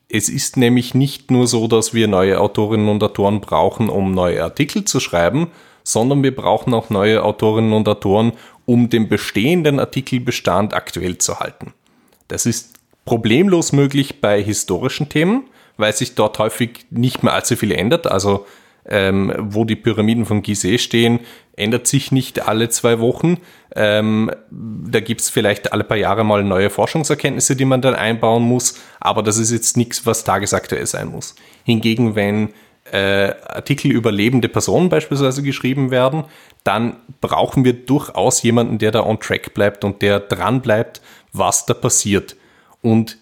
Es 0.09 0.29
ist 0.29 0.57
nämlich 0.57 0.95
nicht 0.95 1.31
nur 1.31 1.47
so, 1.47 1.67
dass 1.67 1.93
wir 1.93 2.09
neue 2.09 2.41
Autorinnen 2.41 2.89
und 2.89 3.03
Autoren 3.03 3.41
brauchen, 3.41 3.91
um 3.91 4.13
neue 4.13 4.43
Artikel 4.43 4.85
zu 4.85 5.01
schreiben, 5.01 5.49
sondern 5.83 6.23
wir 6.23 6.35
brauchen 6.35 6.73
auch 6.73 6.89
neue 6.89 7.23
Autorinnen 7.25 7.73
und 7.73 7.89
Autoren, 7.89 8.33
um 8.69 8.91
den 8.91 9.09
bestehenden 9.09 9.81
Artikelbestand 9.81 10.75
aktuell 10.75 11.17
zu 11.17 11.41
halten. 11.41 11.73
Das 12.29 12.45
ist 12.45 12.75
problemlos 13.07 13.73
möglich 13.73 14.21
bei 14.21 14.43
historischen 14.43 15.09
Themen, 15.09 15.45
weil 15.79 15.95
sich 15.95 16.15
dort 16.15 16.39
häufig 16.39 16.85
nicht 16.91 17.23
mehr 17.23 17.33
allzu 17.33 17.57
viel 17.57 17.73
ändert. 17.73 18.07
Also 18.07 18.45
ähm, 18.85 19.33
wo 19.39 19.65
die 19.65 19.75
Pyramiden 19.75 20.27
von 20.27 20.43
Gizeh 20.43 20.77
stehen, 20.77 21.21
ändert 21.57 21.87
sich 21.87 22.13
nicht 22.13 22.47
alle 22.47 22.69
zwei 22.69 23.01
Wochen. 23.01 23.39
Ähm, 23.75 24.31
da 24.51 25.01
gibt's 25.01 25.31
vielleicht 25.31 25.73
alle 25.73 25.85
paar 25.85 25.97
Jahre 25.97 26.23
mal 26.23 26.45
neue 26.45 26.69
Forschungserkenntnisse, 26.69 27.57
die 27.57 27.65
man 27.65 27.81
dann 27.81 27.95
einbauen 27.95 28.43
muss, 28.43 28.79
aber 29.01 29.23
das 29.23 29.39
ist 29.39 29.51
jetzt 29.51 29.79
nichts, 29.79 30.05
was 30.05 30.25
tagesaktuell 30.25 30.85
sein 30.85 31.09
muss. 31.09 31.37
Hingegen, 31.65 32.17
wenn 32.17 32.51
äh, 32.93 33.35
Artikel 33.47 33.91
über 33.91 34.13
lebende 34.13 34.49
Personen 34.49 34.89
beispielsweise 34.89 35.43
geschrieben 35.43 35.91
werden, 35.91 36.25
dann 36.65 36.97
brauchen 37.21 37.65
wir 37.65 37.73
durchaus 37.73 38.43
jemanden, 38.43 38.79
der 38.79 38.91
da 38.91 39.05
on 39.05 39.21
track 39.21 39.55
bleibt 39.55 39.85
und 39.85 40.03
der 40.03 40.21
dran 40.21 40.61
bleibt, 40.61 41.01
was 41.33 41.67
da 41.67 41.75
passiert. 41.75 42.37
Und 42.83 43.19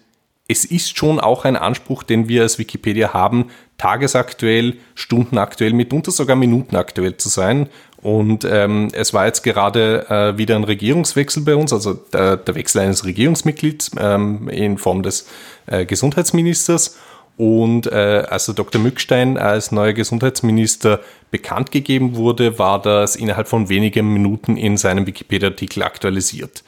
es 0.47 0.63
ist 0.63 0.97
schon 0.97 1.19
auch 1.19 1.45
ein 1.45 1.55
Anspruch, 1.55 2.03
den 2.03 2.29
wir 2.29 2.43
als 2.43 2.57
Wikipedia 2.57 3.13
haben, 3.13 3.47
tagesaktuell, 3.77 4.77
stundenaktuell, 4.95 5.73
mitunter 5.73 6.11
sogar 6.11 6.35
minutenaktuell 6.35 7.17
zu 7.17 7.29
sein. 7.29 7.69
Und 8.01 8.45
ähm, 8.45 8.89
es 8.93 9.13
war 9.13 9.25
jetzt 9.25 9.43
gerade 9.43 10.05
äh, 10.09 10.37
wieder 10.37 10.55
ein 10.55 10.63
Regierungswechsel 10.63 11.43
bei 11.43 11.55
uns, 11.55 11.73
also 11.73 11.93
der, 11.93 12.37
der 12.37 12.55
Wechsel 12.55 12.81
eines 12.81 13.05
Regierungsmitglieds 13.05 13.91
ähm, 13.99 14.47
in 14.49 14.77
Form 14.77 15.03
des 15.03 15.27
äh, 15.65 15.85
Gesundheitsministers. 15.85 16.97
Und 17.37 17.85
äh, 17.85 18.25
als 18.27 18.47
der 18.47 18.55
Dr. 18.55 18.81
Mückstein 18.81 19.37
als 19.37 19.71
neuer 19.71 19.93
Gesundheitsminister 19.93 21.01
bekannt 21.29 21.71
gegeben 21.71 22.15
wurde, 22.15 22.57
war 22.57 22.81
das 22.81 23.15
innerhalb 23.15 23.47
von 23.47 23.69
wenigen 23.69 24.11
Minuten 24.11 24.57
in 24.57 24.75
seinem 24.75 25.05
Wikipedia-Artikel 25.05 25.83
aktualisiert. 25.83 26.63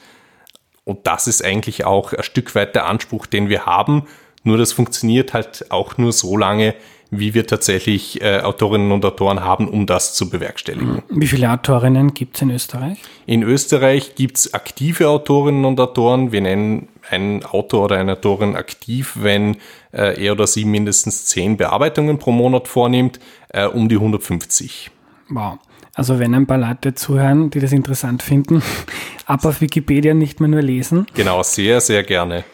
Und 0.84 1.06
das 1.06 1.26
ist 1.26 1.44
eigentlich 1.44 1.84
auch 1.84 2.12
ein 2.12 2.22
Stück 2.22 2.54
weit 2.54 2.76
der 2.76 2.86
Anspruch, 2.86 3.26
den 3.26 3.48
wir 3.48 3.66
haben. 3.66 4.04
Nur 4.44 4.58
das 4.58 4.72
funktioniert 4.72 5.34
halt 5.34 5.70
auch 5.70 5.98
nur 5.98 6.12
so 6.12 6.36
lange, 6.36 6.74
wie 7.10 7.34
wir 7.34 7.46
tatsächlich 7.46 8.22
äh, 8.22 8.40
Autorinnen 8.40 8.92
und 8.92 9.04
Autoren 9.04 9.40
haben, 9.40 9.68
um 9.68 9.86
das 9.86 10.14
zu 10.14 10.30
bewerkstelligen. 10.30 11.02
Wie 11.10 11.26
viele 11.26 11.50
Autorinnen 11.50 12.14
gibt 12.14 12.36
es 12.36 12.42
in 12.42 12.50
Österreich? 12.50 12.98
In 13.26 13.42
Österreich 13.42 14.14
gibt 14.14 14.38
es 14.38 14.54
aktive 14.54 15.08
Autorinnen 15.08 15.64
und 15.64 15.80
Autoren. 15.80 16.30
Wir 16.30 16.40
nennen 16.40 16.88
einen 17.10 17.44
Autor 17.44 17.84
oder 17.84 17.98
eine 17.98 18.12
Autorin 18.12 18.56
aktiv, 18.56 19.14
wenn 19.20 19.56
äh, 19.92 20.24
er 20.24 20.32
oder 20.32 20.46
sie 20.46 20.64
mindestens 20.64 21.26
zehn 21.26 21.56
Bearbeitungen 21.56 22.18
pro 22.18 22.32
Monat 22.32 22.68
vornimmt, 22.68 23.20
äh, 23.48 23.66
um 23.66 23.88
die 23.88 23.96
150. 23.96 24.90
Wow. 25.28 25.58
Also 25.94 26.18
wenn 26.18 26.34
ein 26.34 26.46
paar 26.46 26.58
Leute 26.58 26.94
zuhören, 26.94 27.50
die 27.50 27.60
das 27.60 27.72
interessant 27.72 28.22
finden, 28.22 28.62
ab 29.26 29.44
auf 29.44 29.60
Wikipedia 29.60 30.14
nicht 30.14 30.40
mehr 30.40 30.48
nur 30.48 30.62
lesen. 30.62 31.06
Genau, 31.14 31.42
sehr, 31.42 31.80
sehr 31.80 32.02
gerne. 32.04 32.44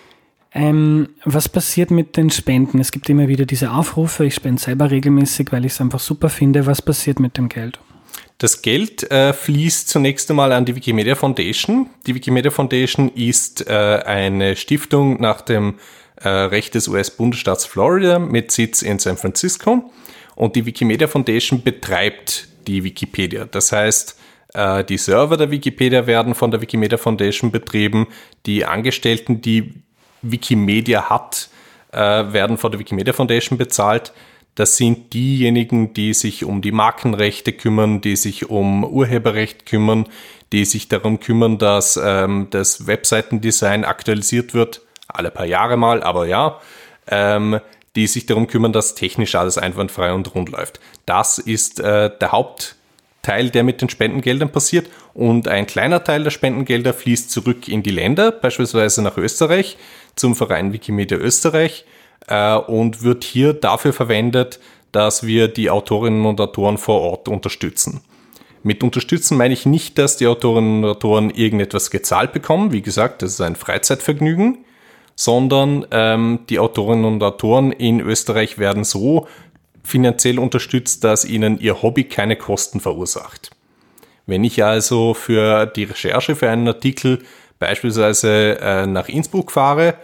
Ähm, 0.52 1.10
was 1.24 1.48
passiert 1.48 1.90
mit 1.90 2.16
den 2.16 2.30
Spenden? 2.30 2.80
Es 2.80 2.90
gibt 2.90 3.10
immer 3.10 3.28
wieder 3.28 3.44
diese 3.44 3.72
Aufrufe, 3.72 4.24
ich 4.24 4.34
spende 4.34 4.60
selber 4.60 4.90
regelmäßig, 4.90 5.52
weil 5.52 5.66
ich 5.66 5.72
es 5.72 5.80
einfach 5.82 6.00
super 6.00 6.30
finde. 6.30 6.64
Was 6.64 6.80
passiert 6.80 7.20
mit 7.20 7.36
dem 7.36 7.50
Geld? 7.50 7.78
Das 8.38 8.60
Geld 8.60 9.10
äh, 9.10 9.32
fließt 9.32 9.88
zunächst 9.88 10.28
einmal 10.28 10.52
an 10.52 10.66
die 10.66 10.76
Wikimedia 10.76 11.14
Foundation. 11.14 11.88
Die 12.06 12.14
Wikimedia 12.14 12.50
Foundation 12.50 13.10
ist 13.14 13.66
äh, 13.66 13.72
eine 13.72 14.56
Stiftung 14.56 15.20
nach 15.20 15.40
dem 15.40 15.76
äh, 16.16 16.28
Recht 16.28 16.74
des 16.74 16.86
US-Bundesstaats 16.88 17.64
Florida 17.64 18.18
mit 18.18 18.52
Sitz 18.52 18.82
in 18.82 18.98
San 18.98 19.16
Francisco. 19.16 19.90
Und 20.34 20.54
die 20.54 20.66
Wikimedia 20.66 21.08
Foundation 21.08 21.62
betreibt 21.62 22.48
die 22.66 22.84
Wikipedia. 22.84 23.46
Das 23.46 23.72
heißt, 23.72 24.18
äh, 24.52 24.84
die 24.84 24.98
Server 24.98 25.38
der 25.38 25.50
Wikipedia 25.50 26.06
werden 26.06 26.34
von 26.34 26.50
der 26.50 26.60
Wikimedia 26.60 26.98
Foundation 26.98 27.50
betrieben. 27.50 28.06
Die 28.44 28.66
Angestellten, 28.66 29.40
die 29.40 29.72
Wikimedia 30.20 31.08
hat, 31.08 31.48
äh, 31.92 31.98
werden 31.98 32.58
von 32.58 32.70
der 32.70 32.80
Wikimedia 32.80 33.14
Foundation 33.14 33.56
bezahlt. 33.56 34.12
Das 34.56 34.78
sind 34.78 35.12
diejenigen, 35.12 35.92
die 35.92 36.14
sich 36.14 36.44
um 36.44 36.62
die 36.62 36.72
Markenrechte 36.72 37.52
kümmern, 37.52 38.00
die 38.00 38.16
sich 38.16 38.48
um 38.48 38.84
Urheberrecht 38.84 39.66
kümmern, 39.66 40.08
die 40.50 40.64
sich 40.64 40.88
darum 40.88 41.20
kümmern, 41.20 41.58
dass 41.58 42.00
ähm, 42.02 42.48
das 42.50 42.86
Webseitendesign 42.86 43.84
aktualisiert 43.84 44.54
wird, 44.54 44.80
alle 45.08 45.30
paar 45.30 45.44
Jahre 45.44 45.76
mal, 45.76 46.02
aber 46.02 46.26
ja, 46.26 46.58
ähm, 47.06 47.60
die 47.96 48.06
sich 48.06 48.24
darum 48.24 48.46
kümmern, 48.46 48.72
dass 48.72 48.94
technisch 48.94 49.34
alles 49.34 49.58
einwandfrei 49.58 50.14
und 50.14 50.34
rund 50.34 50.48
läuft. 50.48 50.80
Das 51.04 51.38
ist 51.38 51.78
äh, 51.80 52.10
der 52.18 52.32
Hauptteil, 52.32 53.50
der 53.50 53.62
mit 53.62 53.82
den 53.82 53.90
Spendengeldern 53.90 54.52
passiert 54.52 54.88
und 55.12 55.48
ein 55.48 55.66
kleiner 55.66 56.02
Teil 56.02 56.24
der 56.24 56.30
Spendengelder 56.30 56.94
fließt 56.94 57.30
zurück 57.30 57.68
in 57.68 57.82
die 57.82 57.90
Länder, 57.90 58.32
beispielsweise 58.32 59.02
nach 59.02 59.18
Österreich 59.18 59.76
zum 60.14 60.34
Verein 60.34 60.72
Wikimedia 60.72 61.18
Österreich 61.18 61.84
äh, 62.28 62.56
und 62.56 63.02
wird 63.02 63.24
hier 63.24 63.52
dafür 63.52 63.92
verwendet, 63.92 64.60
dass 64.92 65.26
wir 65.26 65.48
die 65.48 65.70
Autorinnen 65.70 66.24
und 66.24 66.40
Autoren 66.40 66.78
vor 66.78 67.00
Ort 67.00 67.28
unterstützen. 67.28 68.00
Mit 68.62 68.82
unterstützen 68.82 69.36
meine 69.36 69.54
ich 69.54 69.66
nicht, 69.66 69.98
dass 69.98 70.16
die 70.16 70.26
Autorinnen 70.26 70.82
und 70.82 70.90
Autoren 70.90 71.30
irgendetwas 71.30 71.90
gezahlt 71.90 72.32
bekommen. 72.32 72.72
Wie 72.72 72.82
gesagt, 72.82 73.22
das 73.22 73.34
ist 73.34 73.40
ein 73.40 73.54
Freizeitvergnügen, 73.54 74.64
sondern 75.14 75.86
ähm, 75.92 76.40
die 76.50 76.58
Autorinnen 76.58 77.04
und 77.04 77.22
Autoren 77.22 77.72
in 77.72 78.00
Österreich 78.00 78.58
werden 78.58 78.84
so 78.84 79.28
finanziell 79.84 80.38
unterstützt, 80.38 81.04
dass 81.04 81.24
ihnen 81.24 81.60
ihr 81.60 81.80
Hobby 81.80 82.04
keine 82.04 82.36
Kosten 82.36 82.80
verursacht. 82.80 83.50
Wenn 84.26 84.42
ich 84.42 84.64
also 84.64 85.14
für 85.14 85.66
die 85.66 85.84
Recherche 85.84 86.34
für 86.34 86.50
einen 86.50 86.66
Artikel 86.66 87.20
beispielsweise 87.60 88.58
äh, 88.60 88.86
nach 88.86 89.08
Innsbruck 89.08 89.52
fahre, 89.52 89.94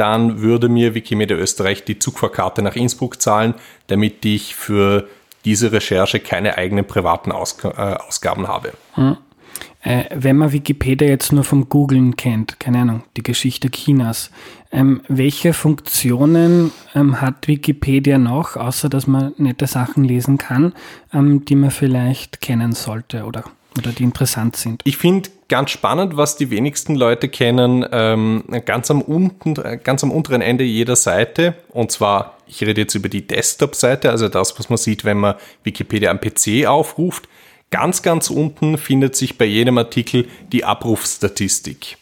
dann 0.00 0.40
würde 0.40 0.68
mir 0.70 0.94
Wikimedia 0.94 1.36
Österreich 1.36 1.84
die 1.84 1.98
Zugfahrkarte 1.98 2.62
nach 2.62 2.74
Innsbruck 2.74 3.20
zahlen, 3.20 3.54
damit 3.88 4.24
ich 4.24 4.54
für 4.54 5.06
diese 5.44 5.72
Recherche 5.72 6.20
keine 6.20 6.56
eigenen 6.56 6.86
privaten 6.86 7.32
Aus 7.32 7.58
äh, 7.62 7.68
Ausgaben 7.68 8.48
habe. 8.48 8.72
Hm. 8.94 9.18
Äh, 9.82 10.04
wenn 10.14 10.36
man 10.36 10.52
Wikipedia 10.52 11.08
jetzt 11.08 11.32
nur 11.32 11.44
vom 11.44 11.68
Googlen 11.68 12.16
kennt, 12.16 12.58
keine 12.60 12.80
Ahnung, 12.80 13.02
die 13.16 13.22
Geschichte 13.22 13.70
Chinas, 13.70 14.30
ähm, 14.72 15.02
welche 15.08 15.52
Funktionen 15.52 16.72
ähm, 16.94 17.20
hat 17.20 17.46
Wikipedia 17.46 18.18
noch, 18.18 18.56
außer 18.56 18.88
dass 18.88 19.06
man 19.06 19.32
nette 19.36 19.66
Sachen 19.66 20.04
lesen 20.04 20.38
kann, 20.38 20.72
ähm, 21.12 21.44
die 21.44 21.56
man 21.56 21.70
vielleicht 21.70 22.40
kennen 22.40 22.72
sollte 22.72 23.24
oder 23.24 23.44
oder 23.78 23.90
die 23.92 24.02
interessant 24.02 24.56
sind. 24.56 24.82
Ich 24.84 24.96
finde 24.96 25.30
ganz 25.48 25.70
spannend, 25.70 26.16
was 26.16 26.36
die 26.36 26.50
wenigsten 26.50 26.94
Leute 26.94 27.28
kennen, 27.28 27.84
ähm, 27.92 28.44
ganz, 28.64 28.90
am 28.90 29.02
unten, 29.02 29.54
ganz 29.82 30.02
am 30.02 30.10
unteren 30.10 30.42
Ende 30.42 30.64
jeder 30.64 30.96
Seite. 30.96 31.54
Und 31.68 31.92
zwar, 31.92 32.36
ich 32.46 32.62
rede 32.62 32.80
jetzt 32.82 32.94
über 32.94 33.08
die 33.08 33.26
Desktop-Seite, 33.26 34.10
also 34.10 34.28
das, 34.28 34.58
was 34.58 34.68
man 34.68 34.78
sieht, 34.78 35.04
wenn 35.04 35.18
man 35.18 35.34
Wikipedia 35.64 36.10
am 36.10 36.20
PC 36.20 36.66
aufruft. 36.66 37.28
Ganz, 37.70 38.02
ganz 38.02 38.30
unten 38.30 38.78
findet 38.78 39.14
sich 39.14 39.38
bei 39.38 39.44
jedem 39.44 39.78
Artikel 39.78 40.26
die 40.50 40.64
Abrufstatistik. 40.64 41.98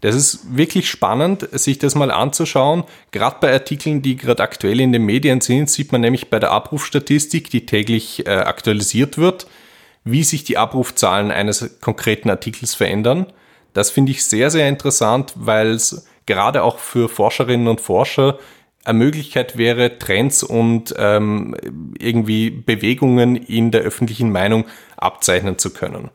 Das 0.00 0.14
ist 0.14 0.56
wirklich 0.56 0.90
spannend, 0.90 1.48
sich 1.52 1.78
das 1.78 1.94
mal 1.94 2.10
anzuschauen. 2.10 2.84
Gerade 3.12 3.36
bei 3.40 3.52
Artikeln, 3.52 4.02
die 4.02 4.16
gerade 4.16 4.42
aktuell 4.42 4.80
in 4.80 4.92
den 4.92 5.04
Medien 5.04 5.40
sind, 5.40 5.70
sieht 5.70 5.90
man 5.90 6.02
nämlich 6.02 6.28
bei 6.28 6.38
der 6.38 6.50
Abrufstatistik, 6.50 7.50
die 7.50 7.66
täglich 7.66 8.26
äh, 8.26 8.30
aktualisiert 8.30 9.16
wird, 9.16 9.46
wie 10.06 10.22
sich 10.22 10.44
die 10.44 10.56
Abrufzahlen 10.56 11.30
eines 11.30 11.80
konkreten 11.80 12.30
Artikels 12.30 12.74
verändern. 12.74 13.26
Das 13.74 13.90
finde 13.90 14.12
ich 14.12 14.24
sehr, 14.24 14.50
sehr 14.50 14.68
interessant, 14.68 15.34
weil 15.34 15.72
es 15.72 16.06
gerade 16.24 16.62
auch 16.62 16.78
für 16.78 17.08
Forscherinnen 17.08 17.68
und 17.68 17.80
Forscher 17.80 18.38
eine 18.84 18.98
Möglichkeit 18.98 19.58
wäre, 19.58 19.98
Trends 19.98 20.44
und 20.44 20.94
ähm, 20.96 21.56
irgendwie 21.98 22.50
Bewegungen 22.50 23.34
in 23.34 23.72
der 23.72 23.80
öffentlichen 23.80 24.30
Meinung 24.30 24.64
abzeichnen 24.96 25.58
zu 25.58 25.70
können. 25.70 26.10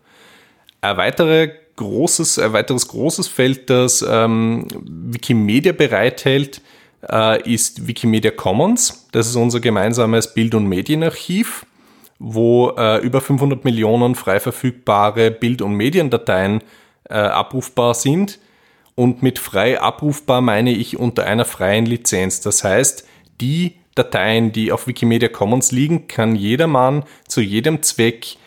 Ein, 0.80 0.96
weitere 0.96 1.52
großes, 1.76 2.40
ein 2.40 2.54
weiteres 2.54 2.88
großes 2.88 3.28
Feld, 3.28 3.70
das 3.70 4.06
ähm, 4.08 4.68
Wikimedia 4.72 5.74
bereithält, 5.74 6.62
äh, 7.10 7.42
ist 7.52 7.88
Wikimedia 7.88 8.32
Commons. 8.32 9.10
Das 9.12 9.28
ist 9.28 9.36
unser 9.36 9.60
gemeinsames 9.60 10.34
Bild- 10.34 10.56
und 10.56 10.66
Medienarchiv 10.68 11.66
wo 12.24 12.70
äh, 12.78 12.98
über 13.00 13.20
500 13.20 13.66
Millionen 13.66 14.14
frei 14.14 14.40
verfügbare 14.40 15.32
Bild- 15.32 15.64
und 15.64 15.74
Mediendateien 15.74 16.62
äh, 17.10 17.16
abrufbar 17.16 17.96
sind. 17.96 18.38
Und 18.94 19.24
mit 19.24 19.40
frei 19.40 19.82
abrufbar 19.82 20.42
meine 20.42 20.72
ich 20.72 21.00
unter 21.00 21.26
einer 21.26 21.46
freien 21.46 21.88
Lizenz. 21.88 22.40
Das 22.40 22.64
heißt, 22.64 23.08
die 23.42 23.78
Dateien, 23.96 24.52
die 24.52 24.72
auf 24.72 24.86
Wikimedia 24.86 25.30
Commons 25.30 25.72
liegen, 25.72 26.08
kann 26.08 26.36
jedermann 26.36 27.06
zu 27.28 27.42
jedem 27.42 27.82
Zweck, 27.82 28.38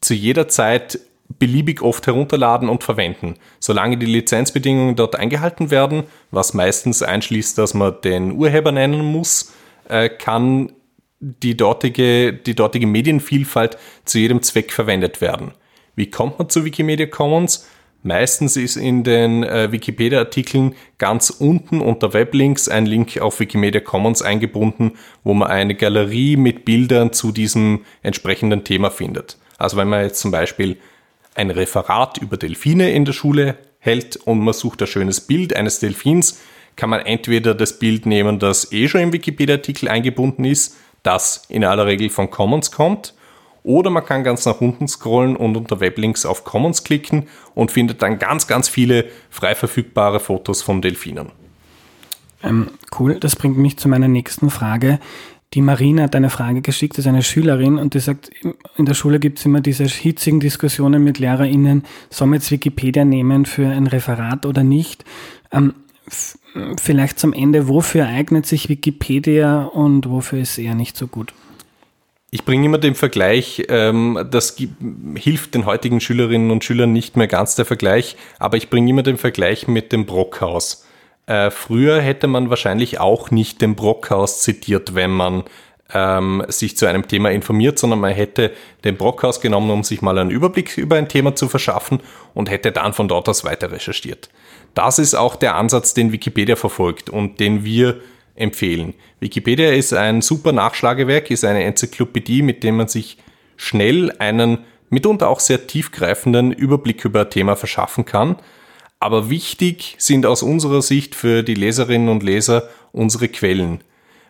zu 0.00 0.14
jeder 0.14 0.48
Zeit 0.48 0.98
beliebig 1.38 1.82
oft 1.82 2.06
herunterladen 2.06 2.70
und 2.70 2.84
verwenden. 2.84 3.34
Solange 3.60 3.98
die 3.98 4.06
Lizenzbedingungen 4.06 4.96
dort 4.96 5.16
eingehalten 5.16 5.70
werden, 5.70 6.04
was 6.30 6.54
meistens 6.54 7.02
einschließt, 7.02 7.58
dass 7.58 7.74
man 7.74 8.00
den 8.02 8.32
Urheber 8.32 8.72
nennen 8.72 9.04
muss, 9.04 9.52
äh, 9.88 10.08
kann 10.08 10.72
die 11.20 11.56
dortige, 11.56 12.32
die 12.32 12.54
dortige 12.54 12.86
Medienvielfalt 12.86 13.78
zu 14.04 14.18
jedem 14.18 14.42
Zweck 14.42 14.72
verwendet 14.72 15.20
werden. 15.20 15.52
Wie 15.94 16.10
kommt 16.10 16.38
man 16.38 16.48
zu 16.48 16.64
Wikimedia 16.64 17.06
Commons? 17.06 17.66
Meistens 18.02 18.56
ist 18.56 18.76
in 18.76 19.02
den 19.02 19.42
äh, 19.42 19.72
Wikipedia-Artikeln 19.72 20.76
ganz 20.98 21.30
unten 21.30 21.80
unter 21.80 22.12
Weblinks 22.12 22.68
ein 22.68 22.86
Link 22.86 23.18
auf 23.20 23.40
Wikimedia 23.40 23.80
Commons 23.80 24.22
eingebunden, 24.22 24.92
wo 25.24 25.34
man 25.34 25.48
eine 25.48 25.74
Galerie 25.74 26.36
mit 26.36 26.64
Bildern 26.64 27.12
zu 27.12 27.32
diesem 27.32 27.84
entsprechenden 28.02 28.62
Thema 28.62 28.90
findet. 28.90 29.38
Also 29.58 29.76
wenn 29.76 29.88
man 29.88 30.02
jetzt 30.02 30.20
zum 30.20 30.30
Beispiel 30.30 30.76
ein 31.34 31.50
Referat 31.50 32.18
über 32.18 32.36
Delfine 32.36 32.92
in 32.92 33.04
der 33.04 33.12
Schule 33.12 33.56
hält 33.78 34.16
und 34.16 34.38
man 34.38 34.54
sucht 34.54 34.82
ein 34.82 34.86
schönes 34.86 35.20
Bild 35.22 35.56
eines 35.56 35.80
Delfins, 35.80 36.40
kann 36.76 36.90
man 36.90 37.00
entweder 37.00 37.54
das 37.54 37.78
Bild 37.78 38.06
nehmen, 38.06 38.38
das 38.38 38.70
eh 38.70 38.86
schon 38.86 39.00
im 39.00 39.12
Wikipedia-Artikel 39.12 39.88
eingebunden 39.88 40.44
ist, 40.44 40.76
das 41.06 41.44
in 41.48 41.64
aller 41.64 41.86
Regel 41.86 42.10
von 42.10 42.30
Commons 42.30 42.70
kommt. 42.70 43.14
Oder 43.62 43.90
man 43.90 44.04
kann 44.04 44.22
ganz 44.22 44.46
nach 44.46 44.60
unten 44.60 44.86
scrollen 44.86 45.34
und 45.34 45.56
unter 45.56 45.80
Weblinks 45.80 46.24
auf 46.24 46.44
Commons 46.44 46.84
klicken 46.84 47.26
und 47.54 47.72
findet 47.72 48.00
dann 48.00 48.18
ganz, 48.18 48.46
ganz 48.46 48.68
viele 48.68 49.06
frei 49.28 49.56
verfügbare 49.56 50.20
Fotos 50.20 50.62
von 50.62 50.80
Delfinen. 50.80 51.32
Ähm, 52.44 52.70
cool, 52.98 53.18
das 53.18 53.34
bringt 53.34 53.58
mich 53.58 53.76
zu 53.76 53.88
meiner 53.88 54.06
nächsten 54.06 54.50
Frage. 54.50 55.00
Die 55.54 55.62
Marina 55.62 56.04
hat 56.04 56.14
eine 56.14 56.30
Frage 56.30 56.60
geschickt, 56.60 56.98
das 56.98 57.06
ist 57.06 57.08
eine 57.08 57.22
Schülerin 57.22 57.78
und 57.78 57.94
die 57.94 58.00
sagt, 58.00 58.30
in 58.76 58.84
der 58.84 58.94
Schule 58.94 59.18
gibt 59.20 59.38
es 59.38 59.44
immer 59.46 59.60
diese 59.60 59.84
hitzigen 59.84 60.40
Diskussionen 60.40 61.02
mit 61.02 61.18
LehrerInnen, 61.18 61.84
soll 62.10 62.28
man 62.28 62.40
jetzt 62.40 62.50
Wikipedia 62.50 63.04
nehmen 63.04 63.46
für 63.46 63.68
ein 63.68 63.86
Referat 63.86 64.44
oder 64.44 64.64
nicht? 64.64 65.04
Ähm, 65.52 65.74
vielleicht 66.80 67.18
zum 67.18 67.32
Ende, 67.32 67.68
wofür 67.68 68.06
eignet 68.06 68.46
sich 68.46 68.68
Wikipedia 68.68 69.64
und 69.64 70.08
wofür 70.08 70.40
ist 70.40 70.58
eher 70.58 70.74
nicht 70.74 70.96
so 70.96 71.06
gut? 71.06 71.32
Ich 72.30 72.44
bringe 72.44 72.66
immer 72.66 72.78
den 72.78 72.94
Vergleich, 72.94 73.64
ähm, 73.68 74.26
das 74.30 74.56
hilft 75.14 75.54
den 75.54 75.64
heutigen 75.64 76.00
Schülerinnen 76.00 76.50
und 76.50 76.64
Schülern 76.64 76.92
nicht 76.92 77.16
mehr 77.16 77.28
ganz 77.28 77.54
der 77.54 77.64
Vergleich, 77.64 78.16
aber 78.38 78.56
ich 78.56 78.68
bringe 78.68 78.90
immer 78.90 79.02
den 79.02 79.16
Vergleich 79.16 79.68
mit 79.68 79.92
dem 79.92 80.06
Brockhaus. 80.06 80.86
Äh, 81.26 81.50
früher 81.50 82.00
hätte 82.00 82.26
man 82.26 82.50
wahrscheinlich 82.50 83.00
auch 83.00 83.30
nicht 83.30 83.62
den 83.62 83.74
Brockhaus 83.74 84.42
zitiert, 84.42 84.94
wenn 84.94 85.12
man 85.12 85.44
ähm, 85.92 86.44
sich 86.48 86.76
zu 86.76 86.86
einem 86.86 87.06
Thema 87.06 87.30
informiert, 87.30 87.78
sondern 87.78 88.00
man 88.00 88.12
hätte 88.12 88.52
den 88.84 88.96
Brockhaus 88.96 89.40
genommen, 89.40 89.70
um 89.70 89.84
sich 89.84 90.02
mal 90.02 90.18
einen 90.18 90.30
Überblick 90.30 90.76
über 90.76 90.96
ein 90.96 91.08
Thema 91.08 91.34
zu 91.36 91.48
verschaffen 91.48 92.00
und 92.34 92.50
hätte 92.50 92.72
dann 92.72 92.92
von 92.92 93.08
dort 93.08 93.28
aus 93.28 93.44
weiter 93.44 93.70
recherchiert. 93.70 94.28
Das 94.76 94.98
ist 94.98 95.14
auch 95.14 95.36
der 95.36 95.54
Ansatz, 95.54 95.94
den 95.94 96.12
Wikipedia 96.12 96.54
verfolgt 96.54 97.08
und 97.08 97.40
den 97.40 97.64
wir 97.64 97.98
empfehlen. 98.34 98.92
Wikipedia 99.20 99.70
ist 99.72 99.94
ein 99.94 100.20
super 100.20 100.52
Nachschlagewerk, 100.52 101.30
ist 101.30 101.46
eine 101.46 101.64
Enzyklopädie, 101.64 102.42
mit 102.42 102.62
dem 102.62 102.76
man 102.76 102.86
sich 102.86 103.16
schnell 103.56 104.12
einen 104.18 104.58
mitunter 104.90 105.30
auch 105.30 105.40
sehr 105.40 105.66
tiefgreifenden 105.66 106.52
Überblick 106.52 107.06
über 107.06 107.22
ein 107.22 107.30
Thema 107.30 107.56
verschaffen 107.56 108.04
kann. 108.04 108.36
Aber 109.00 109.30
wichtig 109.30 109.94
sind 109.96 110.26
aus 110.26 110.42
unserer 110.42 110.82
Sicht 110.82 111.14
für 111.14 111.42
die 111.42 111.54
Leserinnen 111.54 112.10
und 112.10 112.22
Leser 112.22 112.68
unsere 112.92 113.28
Quellen, 113.28 113.80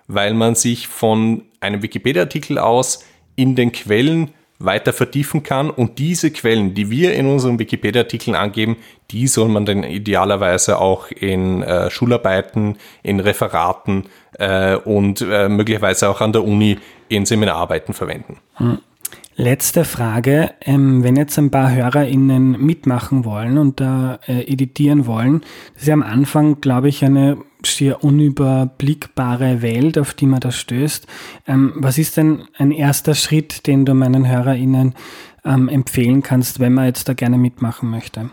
weil 0.06 0.32
man 0.32 0.54
sich 0.54 0.86
von 0.86 1.42
einem 1.58 1.82
Wikipedia-Artikel 1.82 2.58
aus 2.58 3.04
in 3.34 3.56
den 3.56 3.72
Quellen 3.72 4.30
weiter 4.58 4.92
vertiefen 4.92 5.42
kann. 5.42 5.70
Und 5.70 5.98
diese 5.98 6.30
Quellen, 6.30 6.74
die 6.74 6.90
wir 6.90 7.14
in 7.14 7.26
unseren 7.26 7.58
Wikipedia-Artikeln 7.58 8.34
angeben, 8.34 8.76
die 9.10 9.26
soll 9.26 9.48
man 9.48 9.66
dann 9.66 9.84
idealerweise 9.84 10.78
auch 10.78 11.10
in 11.10 11.62
äh, 11.62 11.90
Schularbeiten, 11.90 12.76
in 13.02 13.20
Referaten 13.20 14.04
äh, 14.38 14.76
und 14.76 15.20
äh, 15.20 15.48
möglicherweise 15.48 16.08
auch 16.08 16.20
an 16.20 16.32
der 16.32 16.44
Uni 16.44 16.78
in 17.08 17.26
Seminararbeiten 17.26 17.94
verwenden. 17.94 18.38
Hm. 18.54 18.78
Letzte 19.38 19.84
Frage. 19.84 20.52
Ähm, 20.62 21.04
wenn 21.04 21.14
jetzt 21.14 21.38
ein 21.38 21.50
paar 21.50 21.70
HörerInnen 21.70 22.52
mitmachen 22.52 23.26
wollen 23.26 23.58
und 23.58 23.80
da 23.80 24.18
äh, 24.26 24.50
editieren 24.50 25.06
wollen, 25.06 25.42
das 25.74 25.82
ist 25.82 25.88
ja 25.88 25.94
am 25.94 26.02
Anfang, 26.02 26.62
glaube 26.62 26.88
ich, 26.88 27.04
eine 27.04 27.36
schier 27.66 28.02
unüberblickbare 28.02 29.62
Welt, 29.62 29.98
auf 29.98 30.14
die 30.14 30.26
man 30.26 30.40
da 30.40 30.50
stößt. 30.50 31.06
Ähm, 31.46 31.72
was 31.76 31.98
ist 31.98 32.16
denn 32.16 32.44
ein 32.56 32.70
erster 32.70 33.14
Schritt, 33.14 33.66
den 33.66 33.84
du 33.84 33.94
meinen 33.94 34.28
HörerInnen 34.28 34.94
ähm, 35.44 35.68
empfehlen 35.68 36.22
kannst, 36.22 36.60
wenn 36.60 36.74
man 36.74 36.86
jetzt 36.86 37.08
da 37.08 37.14
gerne 37.14 37.38
mitmachen 37.38 37.90
möchte? 37.90 38.30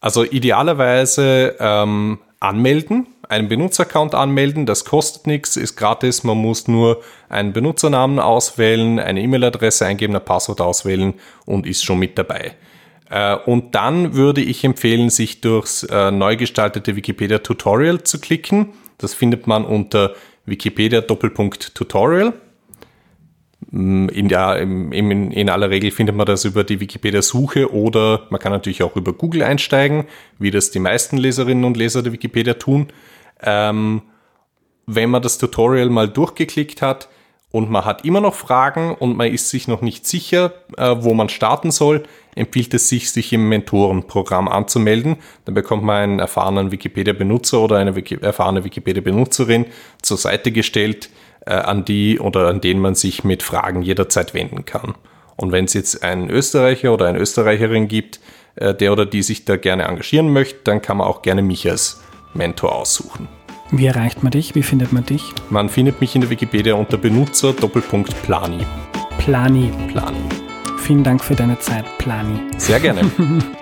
Also 0.00 0.24
idealerweise 0.24 1.56
ähm, 1.58 2.18
anmelden 2.40 3.06
einen 3.32 3.48
Benutzeraccount 3.48 4.14
anmelden. 4.14 4.66
Das 4.66 4.84
kostet 4.84 5.26
nichts, 5.26 5.56
ist 5.56 5.76
gratis. 5.76 6.22
Man 6.22 6.36
muss 6.36 6.68
nur 6.68 7.02
einen 7.30 7.52
Benutzernamen 7.54 8.18
auswählen, 8.18 8.98
eine 8.98 9.22
E-Mail-Adresse 9.22 9.86
eingeben, 9.86 10.14
ein 10.14 10.24
Passwort 10.24 10.60
auswählen 10.60 11.14
und 11.46 11.66
ist 11.66 11.82
schon 11.82 11.98
mit 11.98 12.18
dabei. 12.18 12.54
Äh, 13.12 13.36
und 13.36 13.74
dann 13.74 14.14
würde 14.14 14.40
ich 14.40 14.64
empfehlen, 14.64 15.10
sich 15.10 15.42
durchs 15.42 15.82
äh, 15.82 16.10
neu 16.10 16.36
gestaltete 16.36 16.96
Wikipedia 16.96 17.38
Tutorial 17.38 18.02
zu 18.02 18.18
klicken. 18.18 18.70
Das 18.96 19.12
findet 19.12 19.46
man 19.46 19.66
unter 19.66 20.14
Wikipedia 20.46 21.02
Doppelpunkt 21.02 21.74
Tutorial. 21.74 22.32
Mm, 23.70 24.08
in, 24.08 24.28
der, 24.28 24.56
in, 24.60 25.30
in, 25.30 25.50
aller 25.50 25.68
Regel 25.68 25.90
findet 25.90 26.16
man 26.16 26.24
das 26.24 26.46
über 26.46 26.64
die 26.64 26.80
Wikipedia-Suche 26.80 27.70
oder 27.70 28.26
man 28.30 28.40
kann 28.40 28.50
natürlich 28.50 28.82
auch 28.82 28.96
über 28.96 29.12
Google 29.12 29.42
einsteigen, 29.42 30.06
wie 30.38 30.50
das 30.50 30.70
die 30.70 30.78
meisten 30.80 31.18
Leserinnen 31.18 31.64
und 31.64 31.76
Leser 31.76 32.02
der 32.02 32.14
Wikipedia 32.14 32.54
tun. 32.54 32.88
Ähm, 33.42 34.00
wenn 34.86 35.10
man 35.10 35.20
das 35.20 35.36
Tutorial 35.36 35.90
mal 35.90 36.08
durchgeklickt 36.08 36.80
hat 36.80 37.10
und 37.52 37.70
man 37.70 37.84
hat 37.84 38.04
immer 38.04 38.20
noch 38.20 38.34
Fragen 38.34 38.94
und 38.94 39.16
man 39.16 39.32
ist 39.32 39.50
sich 39.50 39.68
noch 39.68 39.82
nicht 39.82 40.06
sicher, 40.06 40.52
äh, 40.76 40.96
wo 40.98 41.14
man 41.14 41.28
starten 41.28 41.70
soll, 41.70 42.02
empfiehlt 42.34 42.72
es 42.72 42.88
sich, 42.88 43.12
sich 43.12 43.32
im 43.32 43.48
Mentorenprogramm 43.48 44.48
anzumelden. 44.48 45.16
Dann 45.44 45.54
bekommt 45.54 45.84
man 45.84 45.96
einen 45.96 46.18
erfahrenen 46.18 46.72
Wikipedia-Benutzer 46.72 47.60
oder 47.60 47.76
eine 47.76 47.94
erfahrene 48.22 48.64
Wikipedia-Benutzerin 48.64 49.66
zur 50.00 50.16
Seite 50.16 50.50
gestellt, 50.50 51.10
äh, 51.46 51.52
an 51.52 51.84
die 51.84 52.18
oder 52.18 52.48
an 52.48 52.62
den 52.62 52.80
man 52.80 52.94
sich 52.94 53.22
mit 53.22 53.42
Fragen 53.42 53.82
jederzeit 53.82 54.32
wenden 54.32 54.64
kann. 54.64 54.94
Und 55.36 55.52
wenn 55.52 55.66
es 55.66 55.74
jetzt 55.74 56.02
einen 56.02 56.30
Österreicher 56.30 56.92
oder 56.92 57.06
eine 57.06 57.18
Österreicherin 57.18 57.86
gibt, 57.86 58.20
äh, 58.56 58.74
der 58.74 58.92
oder 58.92 59.04
die 59.04 59.22
sich 59.22 59.44
da 59.44 59.56
gerne 59.56 59.84
engagieren 59.84 60.32
möchte, 60.32 60.60
dann 60.64 60.80
kann 60.80 60.96
man 60.96 61.06
auch 61.06 61.20
gerne 61.20 61.42
mich 61.42 61.68
als 61.68 62.02
Mentor 62.32 62.74
aussuchen. 62.74 63.28
Wie 63.74 63.86
erreicht 63.86 64.22
man 64.22 64.30
dich? 64.30 64.54
Wie 64.54 64.62
findet 64.62 64.92
man 64.92 65.06
dich? 65.06 65.32
Man 65.48 65.70
findet 65.70 65.98
mich 66.02 66.14
in 66.14 66.20
der 66.20 66.28
Wikipedia 66.28 66.74
unter 66.74 66.98
Benutzer 66.98 67.54
Doppelpunkt 67.54 68.22
Plani. 68.22 68.58
Plani. 69.16 69.72
Plani. 69.88 70.18
Vielen 70.76 71.02
Dank 71.02 71.24
für 71.24 71.34
deine 71.34 71.58
Zeit, 71.58 71.86
Plani. 71.96 72.38
Sehr 72.58 72.80
gerne. 72.80 73.10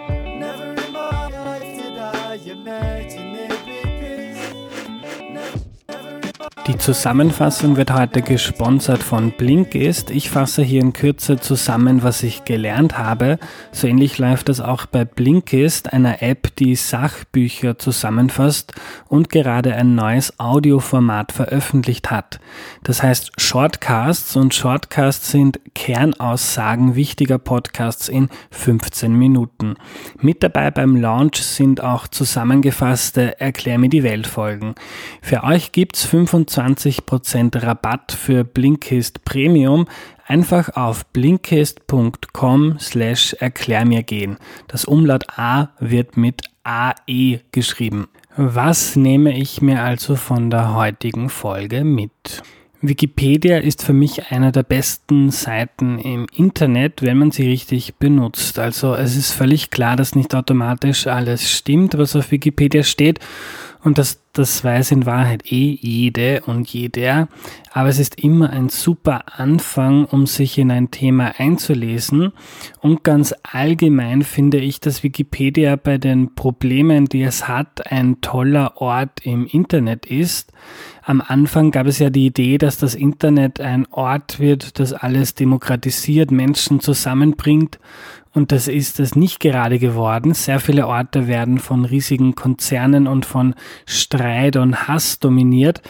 Die 6.66 6.76
Zusammenfassung 6.76 7.78
wird 7.78 7.90
heute 7.90 8.20
gesponsert 8.20 9.02
von 9.02 9.32
Blinkist. 9.32 10.10
Ich 10.10 10.28
fasse 10.28 10.62
hier 10.62 10.82
in 10.82 10.92
Kürze 10.92 11.38
zusammen, 11.38 12.02
was 12.02 12.22
ich 12.22 12.44
gelernt 12.44 12.98
habe. 12.98 13.38
So 13.72 13.86
ähnlich 13.86 14.18
läuft 14.18 14.50
das 14.50 14.60
auch 14.60 14.84
bei 14.84 15.06
Blinkist, 15.06 15.92
einer 15.92 16.22
App, 16.22 16.54
die 16.56 16.76
Sachbücher 16.76 17.78
zusammenfasst 17.78 18.74
und 19.08 19.30
gerade 19.30 19.74
ein 19.74 19.94
neues 19.94 20.38
Audioformat 20.38 21.32
veröffentlicht 21.32 22.10
hat. 22.10 22.40
Das 22.84 23.02
heißt 23.02 23.32
Shortcasts 23.40 24.36
und 24.36 24.54
Shortcasts 24.54 25.30
sind 25.30 25.60
Kernaussagen 25.74 26.94
wichtiger 26.94 27.38
Podcasts 27.38 28.08
in 28.08 28.28
15 28.50 29.14
Minuten. 29.14 29.76
Mit 30.18 30.42
dabei 30.42 30.70
beim 30.70 30.94
Launch 30.96 31.42
sind 31.42 31.82
auch 31.82 32.06
zusammengefasste 32.06 33.40
Erklär 33.40 33.78
mir 33.78 33.88
die 33.88 34.02
Welt 34.02 34.26
Folgen. 34.26 34.74
Für 35.22 35.42
euch 35.42 35.72
gibt's 35.72 36.04
25 36.04 36.49
20% 36.50 37.62
Rabatt 37.62 38.12
für 38.12 38.44
Blinkist 38.44 39.24
Premium 39.24 39.86
einfach 40.26 40.76
auf 40.76 41.06
blinkist.com 41.06 42.78
slash 42.78 43.34
erklär 43.34 43.84
mir 43.84 44.02
gehen. 44.02 44.36
Das 44.68 44.84
Umlaut 44.84 45.24
A 45.36 45.70
wird 45.80 46.16
mit 46.16 46.42
AE 46.62 47.40
geschrieben. 47.52 48.08
Was 48.36 48.96
nehme 48.96 49.36
ich 49.36 49.60
mir 49.60 49.82
also 49.82 50.14
von 50.16 50.50
der 50.50 50.74
heutigen 50.74 51.28
Folge 51.28 51.84
mit? 51.84 52.42
Wikipedia 52.82 53.58
ist 53.58 53.82
für 53.82 53.92
mich 53.92 54.30
eine 54.30 54.52
der 54.52 54.62
besten 54.62 55.30
Seiten 55.30 55.98
im 55.98 56.26
Internet, 56.34 57.02
wenn 57.02 57.18
man 57.18 57.30
sie 57.30 57.46
richtig 57.46 57.96
benutzt. 57.96 58.58
Also 58.58 58.94
es 58.94 59.16
ist 59.16 59.32
völlig 59.32 59.70
klar, 59.70 59.96
dass 59.96 60.14
nicht 60.14 60.34
automatisch 60.34 61.06
alles 61.06 61.50
stimmt, 61.50 61.98
was 61.98 62.16
auf 62.16 62.30
Wikipedia 62.30 62.82
steht 62.82 63.18
und 63.82 63.98
das, 63.98 64.20
das 64.32 64.62
weiß 64.62 64.90
in 64.90 65.06
Wahrheit 65.06 65.50
eh 65.50 65.78
jede 65.80 66.42
und 66.42 66.68
jeder. 66.68 67.28
Aber 67.72 67.88
es 67.88 67.98
ist 67.98 68.20
immer 68.20 68.50
ein 68.50 68.68
super 68.68 69.38
Anfang, 69.38 70.04
um 70.04 70.26
sich 70.26 70.58
in 70.58 70.70
ein 70.70 70.90
Thema 70.90 71.32
einzulesen. 71.38 72.32
Und 72.80 73.04
ganz 73.04 73.34
allgemein 73.42 74.22
finde 74.22 74.58
ich, 74.58 74.80
dass 74.80 75.02
Wikipedia 75.02 75.76
bei 75.76 75.96
den 75.96 76.34
Problemen, 76.34 77.06
die 77.06 77.22
es 77.22 77.48
hat, 77.48 77.90
ein 77.90 78.20
toller 78.20 78.80
Ort 78.80 79.24
im 79.24 79.46
Internet 79.46 80.04
ist. 80.04 80.52
Am 81.02 81.22
Anfang 81.26 81.70
gab 81.70 81.86
es 81.86 81.98
ja 81.98 82.10
die 82.10 82.26
Idee, 82.26 82.58
dass 82.58 82.76
das 82.76 82.94
Internet 82.94 83.60
ein 83.60 83.86
Ort 83.90 84.38
wird, 84.38 84.78
das 84.78 84.92
alles 84.92 85.34
demokratisiert, 85.34 86.30
Menschen 86.30 86.80
zusammenbringt. 86.80 87.78
Und 88.32 88.52
das 88.52 88.68
ist 88.68 89.00
es 89.00 89.16
nicht 89.16 89.40
gerade 89.40 89.80
geworden. 89.80 90.34
Sehr 90.34 90.60
viele 90.60 90.86
Orte 90.86 91.26
werden 91.26 91.58
von 91.58 91.84
riesigen 91.84 92.36
Konzernen 92.36 93.08
und 93.08 93.26
von 93.26 93.54
Streit 93.86 94.56
und 94.56 94.86
Hass 94.86 95.18
dominiert, 95.18 95.82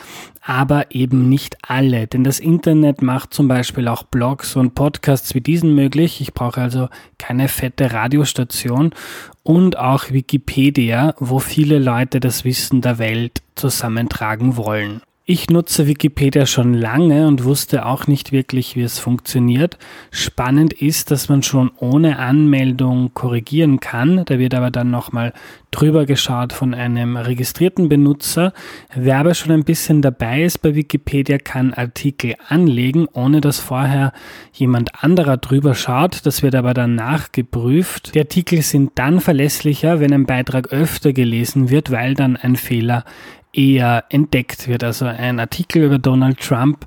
aber 0.43 0.95
eben 0.95 1.28
nicht 1.28 1.59
alle. 1.62 2.07
Denn 2.07 2.24
das 2.24 2.41
Internet 2.41 3.03
macht 3.03 3.34
zum 3.34 3.47
Beispiel 3.47 3.88
auch 3.88 4.05
Blogs 4.05 4.57
und 4.57 4.74
Podcasts 4.74 5.34
wie 5.34 5.43
diesen 5.43 5.74
möglich. 5.74 6.22
Ich 6.22 6.32
brauche 6.32 6.62
also 6.62 6.88
keine 7.18 7.49
fette 7.49 7.93
Radiostation 7.93 8.95
und 9.43 9.78
auch 9.78 10.11
Wikipedia, 10.11 11.14
wo 11.18 11.41
viele 11.41 11.78
Leute 11.78 12.20
das 12.20 12.45
Wissen 12.45 12.80
der 12.80 12.99
Welt 12.99 13.43
zusammentragen 13.55 14.57
wollen. 14.57 15.03
Ich 15.33 15.49
nutze 15.49 15.87
Wikipedia 15.87 16.45
schon 16.45 16.74
lange 16.74 17.28
und 17.28 17.45
wusste 17.45 17.87
auch 17.87 18.09
nicht 18.09 18.33
wirklich, 18.33 18.74
wie 18.74 18.83
es 18.83 18.99
funktioniert. 18.99 19.78
Spannend 20.11 20.72
ist, 20.72 21.12
dass 21.12 21.28
man 21.28 21.45
schon 21.45 21.70
ohne 21.78 22.18
Anmeldung 22.18 23.14
korrigieren 23.14 23.78
kann. 23.78 24.24
Da 24.24 24.41
wird 24.41 24.55
aber 24.55 24.72
dann 24.72 24.91
nochmal 24.91 25.33
drüber 25.70 26.05
geschaut 26.05 26.53
von 26.53 26.74
einem 26.74 27.16
registrierten 27.16 27.89
Benutzer. 27.89 28.53
Wer 28.93 29.18
aber 29.18 29.35
schon 29.35 29.53
ein 29.53 29.62
bisschen 29.62 30.03
dabei 30.03 30.43
ist 30.43 30.62
bei 30.62 30.74
Wikipedia, 30.74 31.39
kann 31.39 31.74
Artikel 31.74 32.35
anlegen, 32.49 33.07
ohne 33.12 33.41
dass 33.41 33.61
vorher 33.61 34.12
jemand 34.53 35.05
anderer 35.05 35.37
drüber 35.37 35.76
schaut. 35.76 36.26
Das 36.26 36.43
wird 36.43 36.57
aber 36.57 36.74
dann 36.74 36.97
nachgeprüft. 36.97 38.16
Die 38.16 38.18
Artikel 38.18 38.62
sind 38.62 38.91
dann 38.97 39.20
verlässlicher, 39.20 40.01
wenn 40.01 40.12
ein 40.12 40.26
Beitrag 40.26 40.72
öfter 40.72 41.12
gelesen 41.12 41.70
wird, 41.70 41.93
weil 41.93 42.14
dann 42.14 42.37
ein 42.37 42.57
Fehler 42.57 43.05
eher 43.53 44.05
entdeckt 44.09 44.69
wird. 44.69 44.85
Also 44.85 45.07
ein 45.07 45.41
Artikel 45.41 45.85
über 45.85 45.99
Donald 45.99 46.41
Trump 46.41 46.87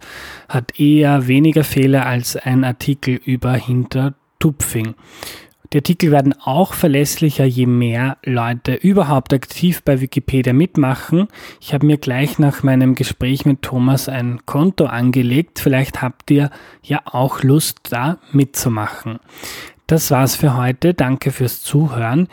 hat 0.50 0.80
eher 0.80 1.28
weniger 1.28 1.64
Fehler 1.64 2.06
als 2.06 2.36
ein 2.36 2.64
Artikel 2.64 3.16
über 3.16 3.54
Hintertupfing. 3.54 4.96
Die 5.74 5.80
Artikel 5.80 6.12
werden 6.12 6.36
auch 6.40 6.74
verlässlicher, 6.74 7.46
je 7.46 7.66
mehr 7.66 8.18
Leute 8.24 8.76
überhaupt 8.76 9.34
aktiv 9.34 9.82
bei 9.84 10.02
Wikipedia 10.02 10.54
mitmachen. 10.54 11.28
Ich 11.60 11.74
habe 11.74 11.88
mir 11.88 11.98
gleich 11.98 12.38
nach 12.38 12.62
meinem 12.62 12.94
Gespräch 12.94 13.48
mit 13.48 13.64
Thomas 13.64 14.08
ein 14.08 14.46
Konto 14.46 14.86
angelegt. 14.86 15.58
Vielleicht 15.58 16.04
habt 16.04 16.30
ihr 16.30 16.52
ja 16.84 17.02
auch 17.06 17.42
Lust, 17.42 17.80
da 17.90 18.20
mitzumachen. 18.32 19.18
Das 19.88 20.12
war's 20.12 20.36
für 20.36 20.56
heute. 20.56 20.94
Danke 20.94 21.32
fürs 21.32 21.64
Zuhören. 21.64 22.28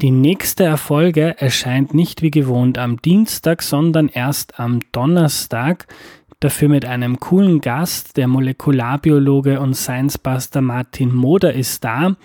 Die 0.00 0.10
nächste 0.10 0.64
Erfolge 0.64 1.40
erscheint 1.40 1.94
nicht 1.94 2.20
wie 2.20 2.32
gewohnt 2.32 2.78
am 2.78 3.00
Dienstag, 3.00 3.62
sondern 3.62 4.08
erst 4.08 4.58
am 4.58 4.80
Donnerstag. 4.90 5.86
Dafür 6.40 6.68
mit 6.68 6.84
einem 6.84 7.20
coolen 7.20 7.60
Gast. 7.60 8.16
Der 8.16 8.26
Molekularbiologe 8.26 9.60
und 9.60 9.74
Science-Buster 9.74 10.62
Martin 10.62 11.14
Moder 11.14 11.52
ist 11.54 11.84
da. 11.84 12.16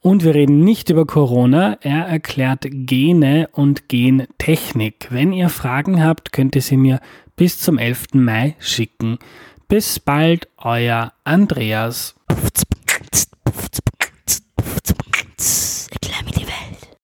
Und 0.00 0.24
wir 0.24 0.34
reden 0.34 0.64
nicht 0.64 0.90
über 0.90 1.06
Corona, 1.06 1.78
er 1.80 2.04
erklärt 2.04 2.66
Gene 2.68 3.48
und 3.52 3.88
Gentechnik. 3.88 5.06
Wenn 5.10 5.32
ihr 5.32 5.48
Fragen 5.48 6.04
habt, 6.04 6.30
könnt 6.32 6.56
ihr 6.56 6.62
sie 6.62 6.76
mir 6.76 7.00
bis 7.36 7.58
zum 7.58 7.78
11. 7.78 8.08
Mai 8.12 8.54
schicken. 8.58 9.18
Bis 9.66 9.98
bald, 10.00 10.48
euer 10.58 11.14
Andreas. 11.24 12.16